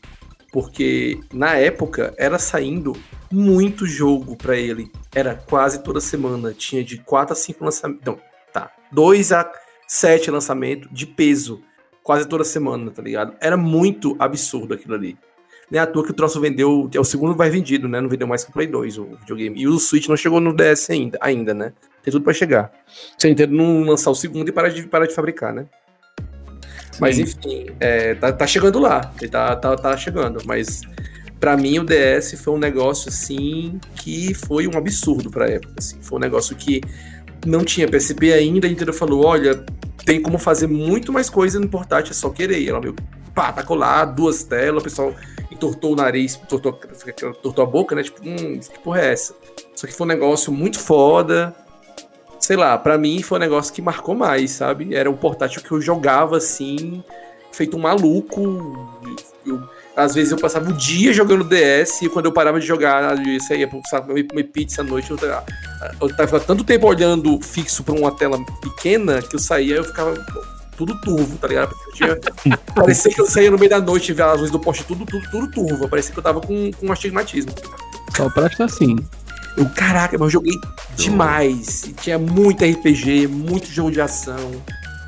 [0.51, 2.93] porque na época era saindo
[3.31, 4.91] muito jogo pra ele.
[5.15, 8.05] Era quase toda semana, tinha de 4 a 5 lançamentos.
[8.05, 8.19] Não,
[8.51, 8.69] tá.
[8.91, 9.49] 2 a
[9.87, 11.61] 7 lançamentos de peso,
[12.03, 13.33] quase toda semana, tá ligado?
[13.39, 15.17] Era muito absurdo aquilo ali.
[15.69, 16.89] Nem à toa que o troço vendeu.
[16.93, 17.99] É o segundo mais vendido, né?
[17.99, 19.59] Não vendeu mais que o Play 2, o videogame.
[19.59, 21.73] E o Switch não chegou no DS ainda, ainda né?
[22.03, 22.71] Tem tudo pra chegar.
[23.17, 25.65] Se a Nintendo não lançar o segundo e parar de, parar de fabricar, né?
[26.99, 29.13] Mas enfim, é, tá, tá chegando lá.
[29.19, 30.41] Ele tá, tá, tá chegando.
[30.45, 30.81] Mas
[31.39, 35.73] pra mim o DS foi um negócio assim que foi um absurdo pra época.
[35.77, 35.97] Assim.
[36.01, 36.81] Foi um negócio que
[37.45, 38.67] não tinha PSP ainda.
[38.67, 39.63] A Nintendo falou: olha,
[40.05, 42.67] tem como fazer muito mais coisa no portátil, é só querer.
[42.67, 42.95] Ela veio,
[43.35, 45.13] pá, tacou lá, duas telas, o pessoal
[45.57, 46.79] entortou o nariz, entortou,
[47.17, 48.03] entortou a boca, né?
[48.03, 49.35] Tipo, hum, que porra é essa?
[49.75, 51.53] Só que foi um negócio muito foda.
[52.39, 54.95] Sei lá, pra mim foi um negócio que marcou mais, sabe?
[54.95, 57.03] Era um portátil que eu jogava assim,
[57.51, 58.95] feito um maluco.
[59.45, 63.15] Eu, às vezes eu passava o dia jogando DS e quando eu parava de jogar,
[63.47, 65.09] saía pra comer, comer pizza à noite.
[65.09, 65.17] Eu,
[65.99, 70.13] eu tava tanto tempo olhando fixo pra uma tela pequena que eu saía eu ficava
[70.77, 71.75] tudo turvo, tá ligado?
[71.93, 72.17] Tinha,
[72.73, 75.05] parecia que eu saía no meio da noite e via as luzes do poste tudo,
[75.05, 75.89] tudo, tudo turvo.
[75.89, 77.51] Parecia que eu tava com, com astigmatismo.
[78.15, 78.95] Só presta assim.
[79.57, 80.53] Eu, caraca, mas eu joguei
[80.95, 81.83] demais.
[81.85, 84.51] E tinha muito RPG, muito jogo de ação.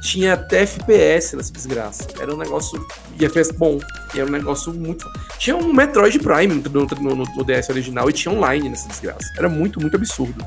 [0.02, 2.08] Tinha até FPS nessa desgraça.
[2.20, 2.84] Era um negócio.
[3.20, 3.80] E FPS bom.
[4.14, 5.08] E era um negócio muito.
[5.38, 9.32] Tinha um Metroid Prime no, no, no, no DS original e tinha online nessa desgraça.
[9.38, 10.44] Era muito, muito absurdo.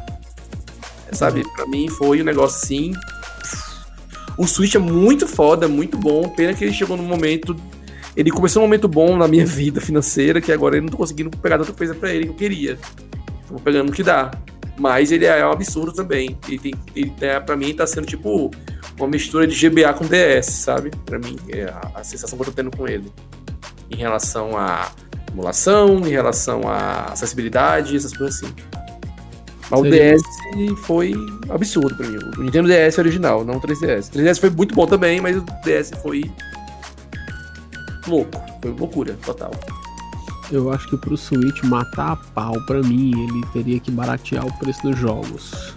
[1.12, 1.44] Sabe?
[1.54, 2.92] Pra mim foi um negócio assim.
[4.36, 6.28] O Switch é muito foda, muito bom.
[6.28, 7.56] Pena que ele chegou num momento.
[8.16, 11.30] Ele começou um momento bom na minha vida financeira, que agora eu não tô conseguindo
[11.30, 12.78] pegar tanta coisa pra ele que eu queria.
[13.48, 14.30] Tô pegando o que dá.
[14.78, 16.36] Mas ele é um absurdo também.
[16.48, 18.50] Ele tem, ele, é, pra mim tá sendo tipo
[18.98, 20.90] uma mistura de GBA com DS, sabe?
[21.04, 23.10] Pra mim, é a, a sensação que eu tô tendo com ele.
[23.90, 24.90] Em relação à
[25.30, 28.54] emulação, em relação à acessibilidade, essas coisas assim.
[29.72, 31.14] Mas o DS foi
[31.48, 32.18] absurdo pra mim.
[32.36, 34.08] O Nintendo DS original, não o 3DS.
[34.08, 36.30] O 3DS foi muito bom também, mas o DS foi
[38.06, 38.40] louco.
[38.60, 39.52] Foi loucura total.
[40.50, 44.58] Eu acho que pro Switch matar a pau, pra mim, ele teria que baratear o
[44.58, 45.74] preço dos jogos.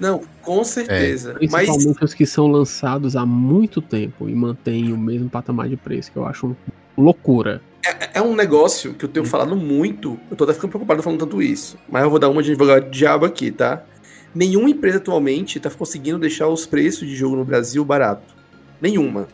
[0.00, 1.34] Não, com certeza.
[1.34, 5.76] mas Principalmente os que são lançados há muito tempo e mantêm o mesmo patamar de
[5.76, 6.56] preço, que eu acho
[6.98, 7.62] loucura.
[8.14, 10.18] É um negócio que eu tenho falado muito.
[10.30, 11.76] Eu tô até ficando preocupado falando tanto isso.
[11.88, 13.84] Mas eu vou dar uma de advogado de diabo aqui, tá?
[14.34, 18.34] Nenhuma empresa atualmente tá conseguindo deixar os preços de jogo no Brasil barato.
[18.80, 19.28] Nenhuma.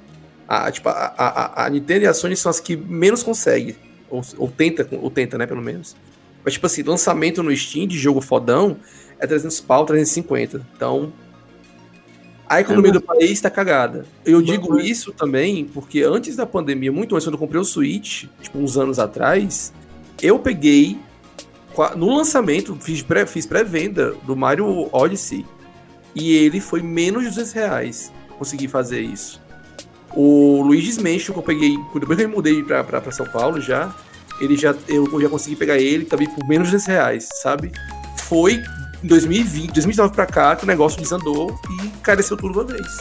[0.49, 3.77] A, tipo, a, a, a Nintendo e a Sony são as que menos conseguem.
[4.11, 5.95] Ou, ou tenta, ou tenta, né, pelo menos.
[6.43, 8.79] Mas, tipo assim, lançamento no Steam de jogo fodão
[9.19, 10.67] é 300 pau, 350.
[10.75, 11.13] Então,
[12.49, 14.07] a economia do país tá cagada.
[14.25, 18.25] Eu digo isso também porque antes da pandemia, muito antes, quando eu comprei o Switch,
[18.41, 19.73] tipo, uns anos atrás,
[20.23, 20.99] eu peguei,
[21.97, 25.45] no lançamento, fiz pré- fiz pré-venda do Mario Odyssey
[26.15, 28.13] e ele foi menos de 200 reais.
[28.39, 29.41] Consegui fazer isso.
[30.15, 33.61] O Luigi's Mansion, que eu peguei, depois que eu mudei pra, pra, pra São Paulo
[33.61, 33.95] já,
[34.41, 37.73] ele já, eu já consegui pegar ele também por menos de 200 reais, sabe?
[38.17, 38.61] Foi
[39.03, 42.99] 2020, 2019 pra cá que o negócio desandou e encareceu tudo uma vez.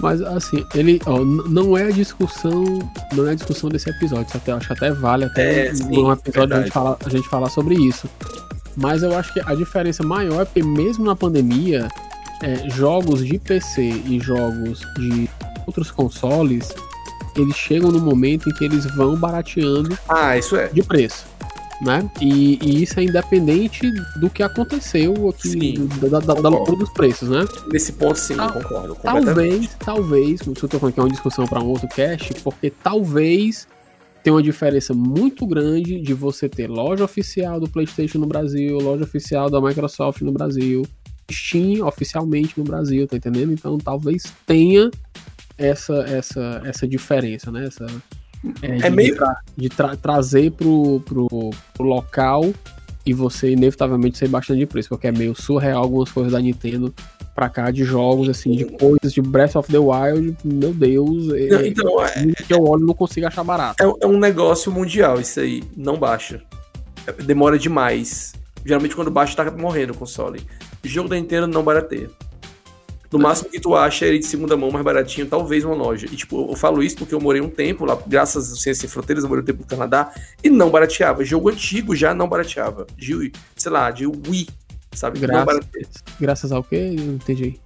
[0.00, 2.64] Mas assim, ele ó, não é a discussão,
[3.12, 4.26] não é a discussão desse episódio.
[4.34, 7.28] Até, acho que até vale até É, sim, num episódio a gente, falar, a gente
[7.28, 8.08] falar sobre isso.
[8.76, 11.86] Mas eu acho que a diferença maior é porque mesmo na pandemia,
[12.42, 15.28] é, jogos de PC e jogos de
[15.66, 16.68] outros consoles,
[17.36, 20.68] eles chegam no momento em que eles vão barateando Ah, isso é.
[20.68, 21.26] de preço.
[21.80, 22.08] Né?
[22.20, 26.90] E, e isso é independente do que aconteceu aqui, Sim, da, da, da loucura dos
[26.90, 27.44] preços, né?
[27.72, 28.96] Nesse ponto, sim, Tal- eu concordo.
[29.02, 32.70] Talvez, talvez, isso eu tô falando que é uma discussão para um outro cast, porque
[32.70, 33.66] talvez
[34.22, 39.04] tenha uma diferença muito grande de você ter loja oficial do PlayStation no Brasil, loja
[39.04, 40.82] oficial da Microsoft no Brasil,
[41.32, 43.52] Steam oficialmente no Brasil, tá entendendo?
[43.52, 44.90] Então talvez tenha
[45.56, 47.66] essa essa essa diferença, né?
[47.66, 47.86] Essa
[48.62, 49.16] é, de, meio-
[49.56, 51.28] de tra- trazer pro, pro,
[51.74, 52.44] pro local
[53.04, 56.94] e você inevitavelmente ser bastante de preço, porque é meio surreal algumas coisas da Nintendo
[57.34, 61.46] pra cá de jogos, assim, de coisas de Breath of the Wild, meu Deus, é,
[61.48, 63.82] Não, então, é, que eu olho e não consigo achar barato.
[63.82, 65.62] é, é um negócio mundial isso aí.
[65.76, 66.42] Não baixa.
[67.06, 68.34] É, Demora demais.
[68.66, 70.42] Geralmente quando baixa tá morrendo o console.
[70.84, 72.10] Jogo da Nintendo não barateia.
[73.12, 76.06] No máximo que tu acha é ele de segunda mão mais baratinho, talvez uma loja.
[76.10, 78.90] E tipo, eu falo isso porque eu morei um tempo lá, graças ao Ciência Sem
[78.90, 80.12] Fronteiras, eu morei um tempo no Canadá,
[80.42, 81.24] e não barateava.
[81.24, 82.86] Jogo antigo já não barateava.
[82.96, 84.48] De, sei lá, de Wii,
[84.92, 85.18] sabe?
[85.18, 85.64] Não Graças,
[86.20, 86.94] graças ao quê?
[86.96, 87.58] Não entendi.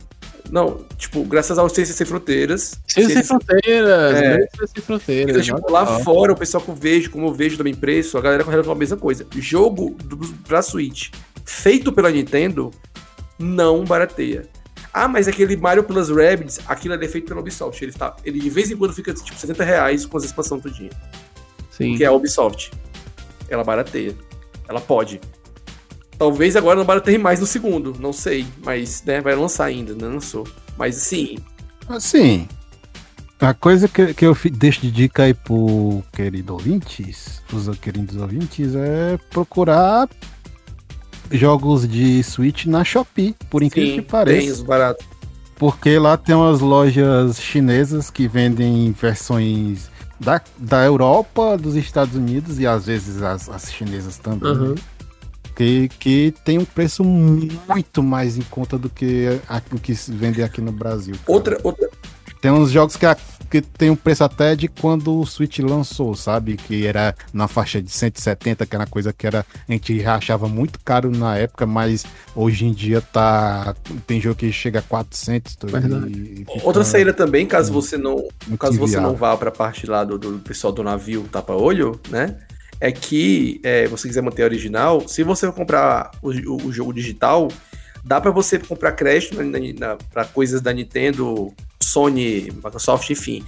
[0.51, 2.79] Não, tipo, graças ao Ciência Sem Fronteiras.
[2.87, 4.37] Ciência sem fronteiras, É.
[4.37, 5.47] Ciência sem fronteiras.
[5.47, 8.21] Então, tipo, lá fora, o pessoal que eu vejo, como eu vejo também preço, a
[8.21, 9.27] galera correndo a mesma coisa.
[9.37, 10.17] Jogo do,
[10.47, 11.11] pra Switch
[11.45, 12.71] feito pela Nintendo
[13.39, 14.49] não barateia.
[14.95, 17.83] Ah, mas aquele Mario Plus Rabbids, aquilo ali é feito pela Ubisoft.
[17.83, 20.91] Ele, tá, ele de vez em quando fica tipo 70 reais com as expansões tudinho.
[21.69, 21.97] Sim.
[21.97, 22.71] Que é a Ubisoft.
[23.49, 24.15] Ela barateia.
[24.69, 25.21] Ela pode.
[26.17, 28.47] Talvez agora não barateie mais no segundo, não sei.
[28.65, 30.47] Mas, né, vai lançar ainda, não lançou.
[30.79, 31.39] Mas assim,
[31.89, 32.49] Assim,
[33.39, 38.75] a coisa que, que eu deixo de dica aí pro querido ouvintes, os queridos ouvintes,
[38.75, 40.09] é procurar
[41.31, 44.41] jogos de Switch na Shopee, por incrível sim, que pareça.
[44.41, 45.07] tem os baratos.
[45.57, 49.89] Porque lá tem umas lojas chinesas que vendem versões
[50.19, 54.51] da, da Europa, dos Estados Unidos e às vezes as, as chinesas também.
[54.51, 54.75] Aham.
[55.55, 59.41] Que, que tem um preço muito mais em conta do que
[59.73, 61.15] o que se vende aqui no Brasil.
[61.15, 61.33] cara.
[61.33, 61.89] Outra, outra,
[62.41, 63.17] Tem uns jogos que, a-
[63.51, 66.57] que tem um preço até de quando o Switch lançou, sabe?
[66.57, 70.49] Que era na faixa de 170, que era uma coisa que era, a gente achava
[70.49, 72.05] muito caro na época, mas
[72.35, 73.75] hoje em dia tá.
[74.07, 75.57] Tem jogo que chega a 400.
[75.57, 76.13] tu- Verdade.
[76.13, 78.17] e fica outra saída também, caso você não,
[78.47, 82.01] muito caso você não vá para a parte lá do, do pessoal do navio tapa-olho,
[82.11, 82.37] né?
[82.81, 86.73] É que é, você quiser manter a original, se você for comprar o, o- o
[86.73, 87.49] jogo digital,
[88.05, 89.37] dá para você comprar crédito
[90.13, 91.55] para coisas da Nintendo,
[91.95, 93.45] Sony, Microsoft, enfim.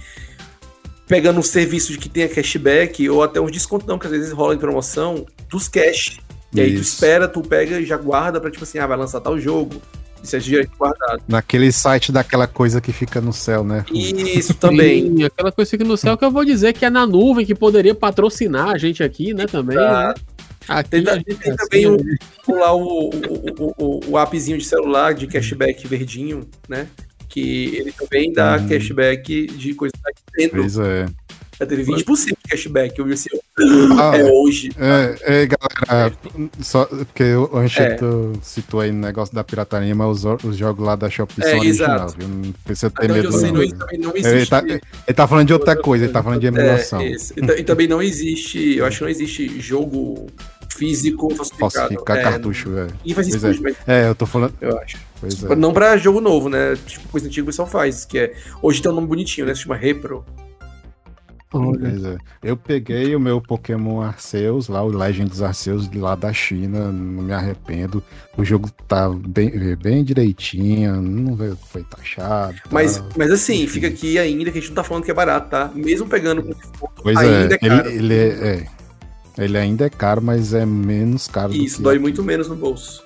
[1.07, 4.55] Pegando um serviço de que tenha cashback ou até uns descontão que às vezes rola
[4.55, 6.19] em promoção dos cash.
[6.53, 9.19] E aí tu espera, tu pega e já guarda pra tipo assim, ah, vai lançar
[9.21, 9.81] tal jogo.
[10.23, 11.21] Isso é direito guardado.
[11.27, 13.85] Naquele site daquela coisa que fica no céu, né?
[13.93, 15.03] Isso também.
[15.15, 17.53] Sim, aquela coisa que no céu que eu vou dizer que é na nuvem, que
[17.55, 19.77] poderia patrocinar a gente aqui, né, também.
[19.77, 20.07] Tá.
[20.09, 20.13] Né?
[20.67, 22.17] Aqui Tem, a da- gente tem é também assim, o, né?
[22.49, 23.11] lá o, o,
[23.59, 26.87] o, o, o appzinho de celular de cashback verdinho, né?
[27.37, 28.67] Que ele também dá Uhum.
[28.67, 30.61] cashback de coisa da Nintendo.
[30.63, 31.05] Pois é.
[31.59, 32.97] Já teve 20% de cashback.
[32.99, 33.29] Eu vi assim,
[33.99, 34.71] Ah, é hoje.
[34.77, 36.13] É, é, galera,
[36.61, 38.39] só porque o Anchieta É.
[38.43, 41.59] citou aí no negócio da pirataria, mas os, os jogos lá da Shopee É, são
[41.59, 42.27] original, viu?
[42.27, 43.29] Não precisa ter medo.
[43.31, 43.61] não, não, não
[44.15, 44.49] ele, existe.
[44.49, 44.81] tá, ele
[45.15, 47.01] tá falando de outra coisa, ele tá falando de emulação.
[47.01, 47.09] É.
[47.11, 50.27] E, e também não existe, eu acho que não existe jogo
[50.77, 51.71] físico falsificado.
[51.73, 52.87] Falsificar É, cartucho, é.
[53.03, 54.53] E faz isso, Pois mas É, eu tô falando.
[54.61, 54.97] eu acho.
[55.19, 55.55] Pois é.
[55.55, 56.77] Não pra jogo novo, né?
[56.85, 58.33] Tipo, coisa antiga o pessoal faz, que é.
[58.61, 59.55] Hoje tem um nome bonitinho, né?
[59.55, 60.23] Se chama Repro.
[61.53, 62.17] É.
[62.49, 67.23] Eu peguei o meu Pokémon Arceus, lá o Legends Arceus de lá da China, não
[67.23, 68.03] me arrependo.
[68.37, 72.53] O jogo tá bem, bem direitinho, não veio- foi taxado.
[72.55, 72.69] tá?
[72.69, 75.49] Mas, mas assim, fica aqui ainda que a gente não tá falando que é barato,
[75.49, 75.71] tá?
[75.73, 76.53] Mesmo pegando com
[77.01, 77.89] Pois ainda é é, caro.
[77.89, 78.67] ele, ele é, é.
[79.37, 82.01] Ele ainda é caro, mas é menos caro do isso, que dói aqui.
[82.01, 83.03] muito menos no bolso.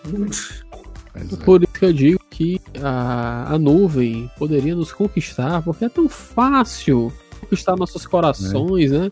[1.13, 1.35] É.
[1.43, 6.07] Por isso que eu digo que a, a nuvem poderia nos conquistar, porque é tão
[6.07, 9.11] fácil conquistar nossos corações, né?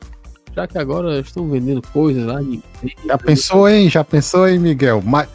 [0.56, 2.64] Já que agora estão vendendo coisas lá de.
[3.06, 3.90] Já pensou, hein?
[3.90, 5.02] Já pensou, hein, Miguel?
[5.06, 5.28] Mas,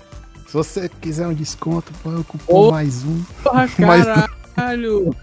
[0.46, 2.70] se você quiser um desconto, põe o cupom Ô.
[2.70, 3.22] mais um.
[3.78, 4.06] Mas-
[4.54, 5.14] caralho!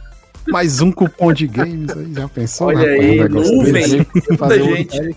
[0.48, 2.68] Mais um cupom de games aí, já pensou?
[2.68, 4.08] Olha rapaz, aí, um nuvem.
[4.30, 5.16] Muita gente.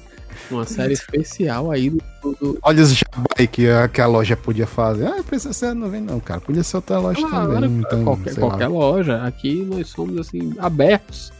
[0.50, 2.00] Uma série especial aí do,
[2.40, 5.06] do- Olha os jabai que a, que a loja podia fazer.
[5.06, 6.40] Ah, precisa ser não vem não, cara.
[6.40, 7.78] Podia ser outra loja Ah, agora, também.
[7.86, 8.48] Então, qualquer, sei lá.
[8.50, 9.22] qualquer loja.
[9.24, 11.32] Aqui nós somos assim, abertos.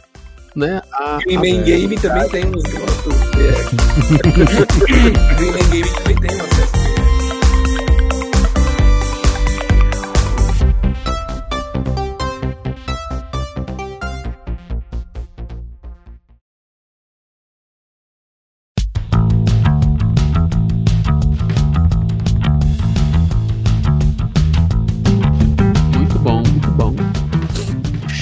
[0.55, 0.81] Né?
[0.93, 2.63] A, Green Man Game também tem uns.
[2.65, 2.75] É.
[5.35, 6.84] Green Man Game também tem um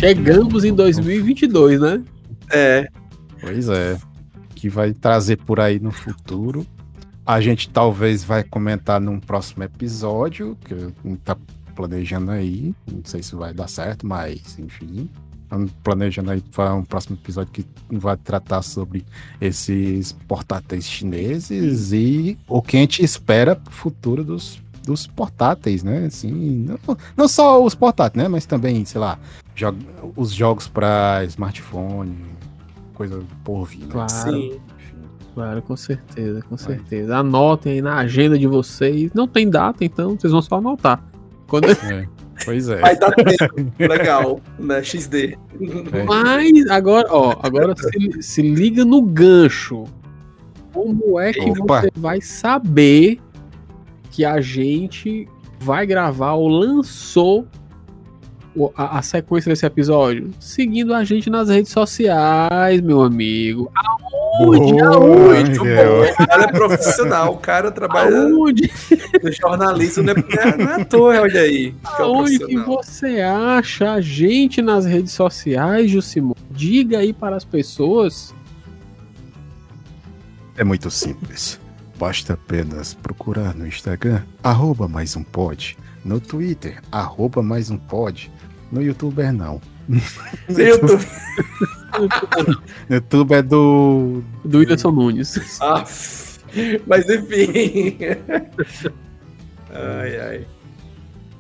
[0.04, 2.04] Chegamos em 2022, né?
[2.52, 2.90] É.
[3.40, 3.98] Pois é.
[4.54, 6.68] Que vai trazer por aí no futuro.
[7.26, 10.76] A gente talvez vai comentar num próximo episódio, que
[11.24, 11.38] tá
[11.74, 12.76] planejando aí.
[12.92, 15.10] Não sei se vai dar certo, mas enfim.
[15.44, 19.06] Estamos planejando aí para um próximo episódio que vai tratar sobre
[19.40, 26.08] esses portáteis chineses e o que a gente espera pro futuro dos, dos portáteis, né?
[26.08, 28.28] Assim, não, não só os portáteis, né?
[28.28, 29.18] Mas também, sei lá,
[29.56, 29.76] jo-
[30.16, 32.16] os jogos para smartphone,
[32.94, 33.88] coisa por vir, né?
[33.90, 34.10] Claro.
[34.10, 34.60] Sim.
[35.34, 37.18] Claro, com certeza, com certeza.
[37.18, 39.12] Anotem aí na agenda de vocês.
[39.16, 41.04] Não tem data, então vocês vão só anotar.
[41.48, 41.66] Quando...
[41.72, 42.08] É,
[42.46, 42.80] pois é.
[42.80, 43.74] Vai dar tempo.
[43.80, 44.84] Legal, né?
[44.84, 45.36] XD.
[45.92, 46.04] É.
[46.04, 49.86] Mas agora, ó, agora se, se liga no gancho.
[50.72, 51.82] Como é que Opa.
[51.82, 53.20] você vai saber
[54.12, 55.28] que a gente
[55.60, 57.48] vai gravar ou lançou
[58.76, 60.30] a, a sequência desse episódio?
[60.40, 63.72] Seguindo a gente nas redes sociais, meu amigo.
[64.40, 64.74] Aonde?
[64.74, 65.60] Boa, Aonde?
[65.60, 65.64] O
[66.28, 68.72] cara é profissional, o cara trabalha Aonde?
[69.42, 71.72] jornalista, não é, não é- não é à toa, olha aí.
[71.72, 72.84] Que é o Aonde que profissional.
[72.84, 76.34] você acha a gente nas redes sociais, Jusimon?
[76.52, 78.34] Diga aí para as pessoas.
[80.58, 81.60] É muito simples.
[81.98, 88.32] Basta apenas procurar no Instagram, arroba mais um pod, no Twitter, arroba mais um pod,
[88.74, 89.62] no YouTuber não.
[90.50, 90.98] Eu tô...
[92.90, 94.24] No YouTube é do.
[94.44, 95.62] Do Whindersson Nunes.
[95.62, 95.84] Ah,
[96.88, 97.98] mas enfim.
[99.70, 100.48] Ai, ai.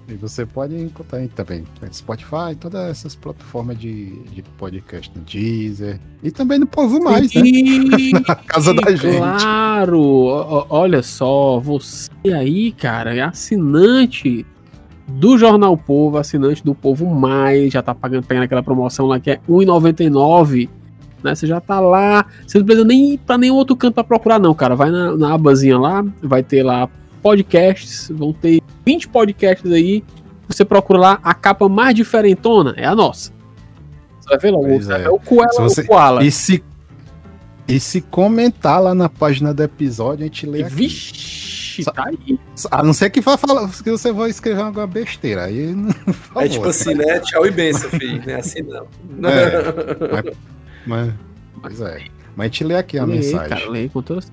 [0.07, 5.23] E você pode encontrar aí também no Spotify, todas essas plataformas de, de podcast, no
[5.23, 5.99] Deezer.
[6.21, 7.41] E também no Povo Mais, né?
[8.27, 9.17] Na casa da gente.
[9.17, 10.01] Claro!
[10.69, 14.45] Olha só, você aí, cara, é assinante
[15.07, 19.31] do Jornal Povo, assinante do Povo Mais, já tá pagando, pegando aquela promoção lá que
[19.31, 20.69] é R$1,99.
[21.23, 21.35] Né?
[21.35, 24.39] Você já tá lá, você não precisa nem ir pra nenhum outro canto pra procurar,
[24.39, 24.75] não, cara.
[24.75, 26.89] Vai na, na abazinha lá, vai ter lá
[27.21, 30.03] podcasts, vão ter 20 podcasts aí.
[30.47, 33.31] Você procura lá, a capa mais diferentona é a nossa.
[34.19, 34.75] Você vai ver logo, é.
[35.03, 35.09] é.
[35.09, 35.19] o
[35.51, 36.23] Se você- o Koala.
[36.23, 36.63] E se,
[37.67, 40.75] e se comentar lá na página do episódio, a gente lê aqui.
[40.75, 42.39] Vixe, tá aí.
[42.69, 45.45] A não ser que vá falar que você vai escrever alguma besteira.
[45.45, 45.73] Aí,
[46.13, 46.43] favor.
[46.43, 47.19] É tipo assim, né?
[47.19, 48.21] Tchau e benção, filho.
[48.25, 48.85] Não é assim, não.
[49.29, 50.33] É.
[50.85, 51.13] Mas,
[51.61, 52.05] pois é.
[52.35, 53.49] Mas a gente lê aqui a Lê, mensagem.
[53.49, 54.25] cara, lê com toda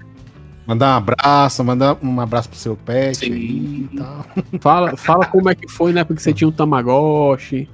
[0.66, 3.32] Mandar um abraço, mandar um abraço pro seu pet Sim.
[3.32, 4.26] aí e tal.
[4.60, 6.04] Fala, fala como é que foi, né?
[6.04, 7.68] Porque você tinha um Tamagotchi.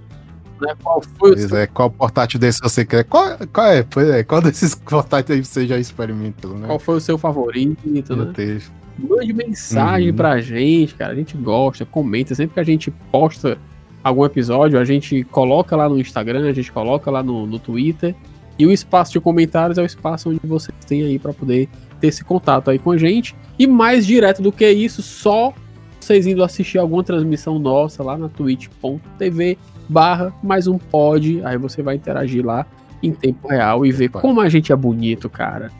[0.60, 0.74] Né?
[0.82, 3.04] Qual foi Pois seu, é, qual portátil desse você quer?
[3.04, 3.82] Qual, qual é?
[3.82, 6.66] Pois é, qual desses portáteis aí você já experimentou, né?
[6.66, 8.32] qual foi o seu favorito, Meu né?
[8.34, 8.70] Deus.
[8.98, 10.16] Mande mensagem Uhum.
[10.16, 11.12] pra gente, cara.
[11.12, 12.34] A gente gosta, comenta.
[12.34, 13.58] Sempre que a gente posta
[14.02, 18.14] algum episódio, a gente coloca lá no Instagram, a gente coloca lá no, no Twitter.
[18.58, 21.68] E o espaço de comentários é o espaço onde vocês têm aí pra poder
[22.00, 23.36] ter esse contato aí com a gente.
[23.58, 25.52] E mais direto do que isso, só
[26.00, 29.58] vocês indo assistir alguma transmissão nossa lá na twitch.tv
[29.88, 31.42] barra mais um pod.
[31.44, 32.66] Aí você vai interagir lá
[33.02, 35.70] em tempo real e ver como a gente é bonito, cara.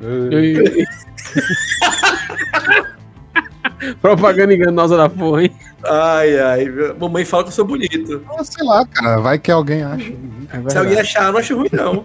[4.00, 5.50] Propaganda enganosa da porra, hein?
[5.84, 6.66] Ai, ai.
[6.98, 8.22] Mamãe fala que eu sou bonito.
[8.30, 10.12] Ah, Sei lá, cara, vai que alguém acha.
[10.52, 12.04] É Se alguém achar, eu não acho ruim, não.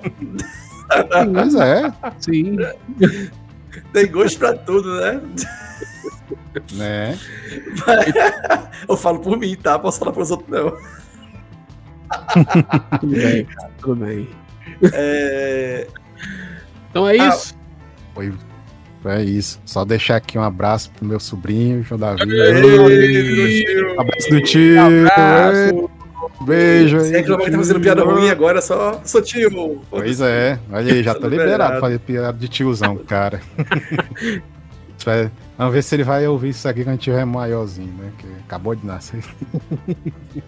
[1.32, 2.58] Mas é, Sim.
[3.92, 5.22] Tem gosto pra tudo, né?
[6.74, 7.18] Né?
[8.88, 9.78] Eu falo por mim, tá?
[9.80, 10.72] Posso falar pros outros, não.
[13.00, 13.72] Tudo bem, cara.
[13.80, 14.30] Tudo bem.
[14.94, 15.88] É...
[16.90, 17.56] Então é Ah, isso.
[18.14, 18.34] Foi,
[19.06, 19.60] é isso.
[19.66, 22.22] Só deixar aqui um abraço pro meu sobrinho, João Davi.
[22.32, 24.82] Ei, Abraço do tio.
[24.82, 25.90] Abraço.
[26.42, 27.04] Beijo aí.
[27.06, 29.82] Você reclama que tá fazendo piada ruim agora, só sou tio.
[29.90, 31.72] Pois é, olha aí, já Tá tô liberado liberado.
[31.74, 33.42] pra fazer piada de tiozão, cara.
[35.06, 38.12] Vai- Vamos ver se ele vai ouvir isso aqui quando a gente tiver maiorzinho, né?
[38.18, 39.24] Que acabou de nascer.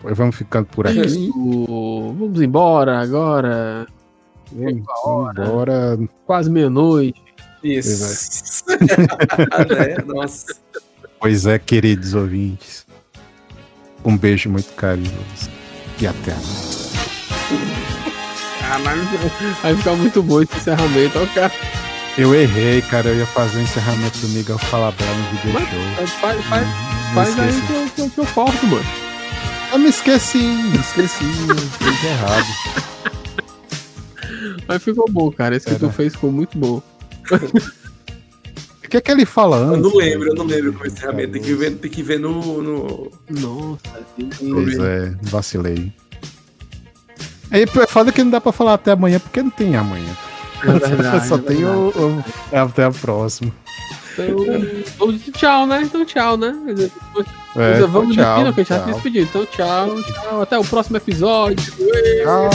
[0.00, 1.00] Pois vamos ficando por aqui.
[1.00, 2.14] Isso.
[2.16, 3.84] Vamos embora agora.
[4.52, 4.72] Vamos
[5.32, 5.98] embora.
[6.24, 7.20] Quase meia-noite.
[7.64, 8.64] Isso.
[8.68, 9.96] né?
[10.06, 10.54] Nossa.
[11.20, 12.86] Pois é, queridos ouvintes.
[14.04, 15.50] Um beijo muito carinhoso.
[16.00, 17.02] E até a próxima.
[18.60, 19.02] Caralho,
[19.62, 21.18] vai ficar muito bom esse encerramento.
[21.18, 21.52] Ó, cara.
[22.18, 23.08] Eu errei, cara.
[23.10, 26.06] Eu ia fazer o encerramento do Miguel Falabella no video show.
[26.20, 27.66] Faz, faz, Hum, faz aí esqueci.
[27.66, 28.84] que eu, que, eu, que eu corto, mano.
[29.72, 31.24] Eu me esqueci, me esqueci.
[31.48, 32.46] eu Fiz errado.
[34.66, 35.56] Mas ficou bom, cara.
[35.56, 36.82] Esse que É, tu fez ficou muito bom.
[38.84, 39.82] O que é que ele fala Eu antes?
[39.82, 41.32] não lembro, eu não lembro como é o encerramento.
[41.32, 42.62] Tem que ver, tem que ver no.
[42.62, 43.12] no...
[43.30, 43.78] Nossa,
[44.40, 45.92] Pois é, vacilei.
[47.50, 50.10] Aí é foda que não dá pra falar até amanhã, porque não tem amanhã.
[50.64, 51.28] É verdade.
[51.28, 52.24] Só é tem o, o-
[52.56, 53.52] Até a próxima.
[54.20, 54.36] Então,
[54.98, 55.80] vamos dizer tchau, né?
[55.84, 56.52] Então tchau, né?
[57.56, 58.84] É, vamos tchau, despedir, não, que a gente já tchau.
[58.86, 59.22] se despedir.
[59.22, 60.42] Então tchau, tchau.
[60.42, 61.72] Até o próximo episódio.
[61.72, 62.50] Tchau.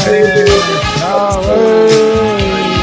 [1.00, 2.83] Tchau.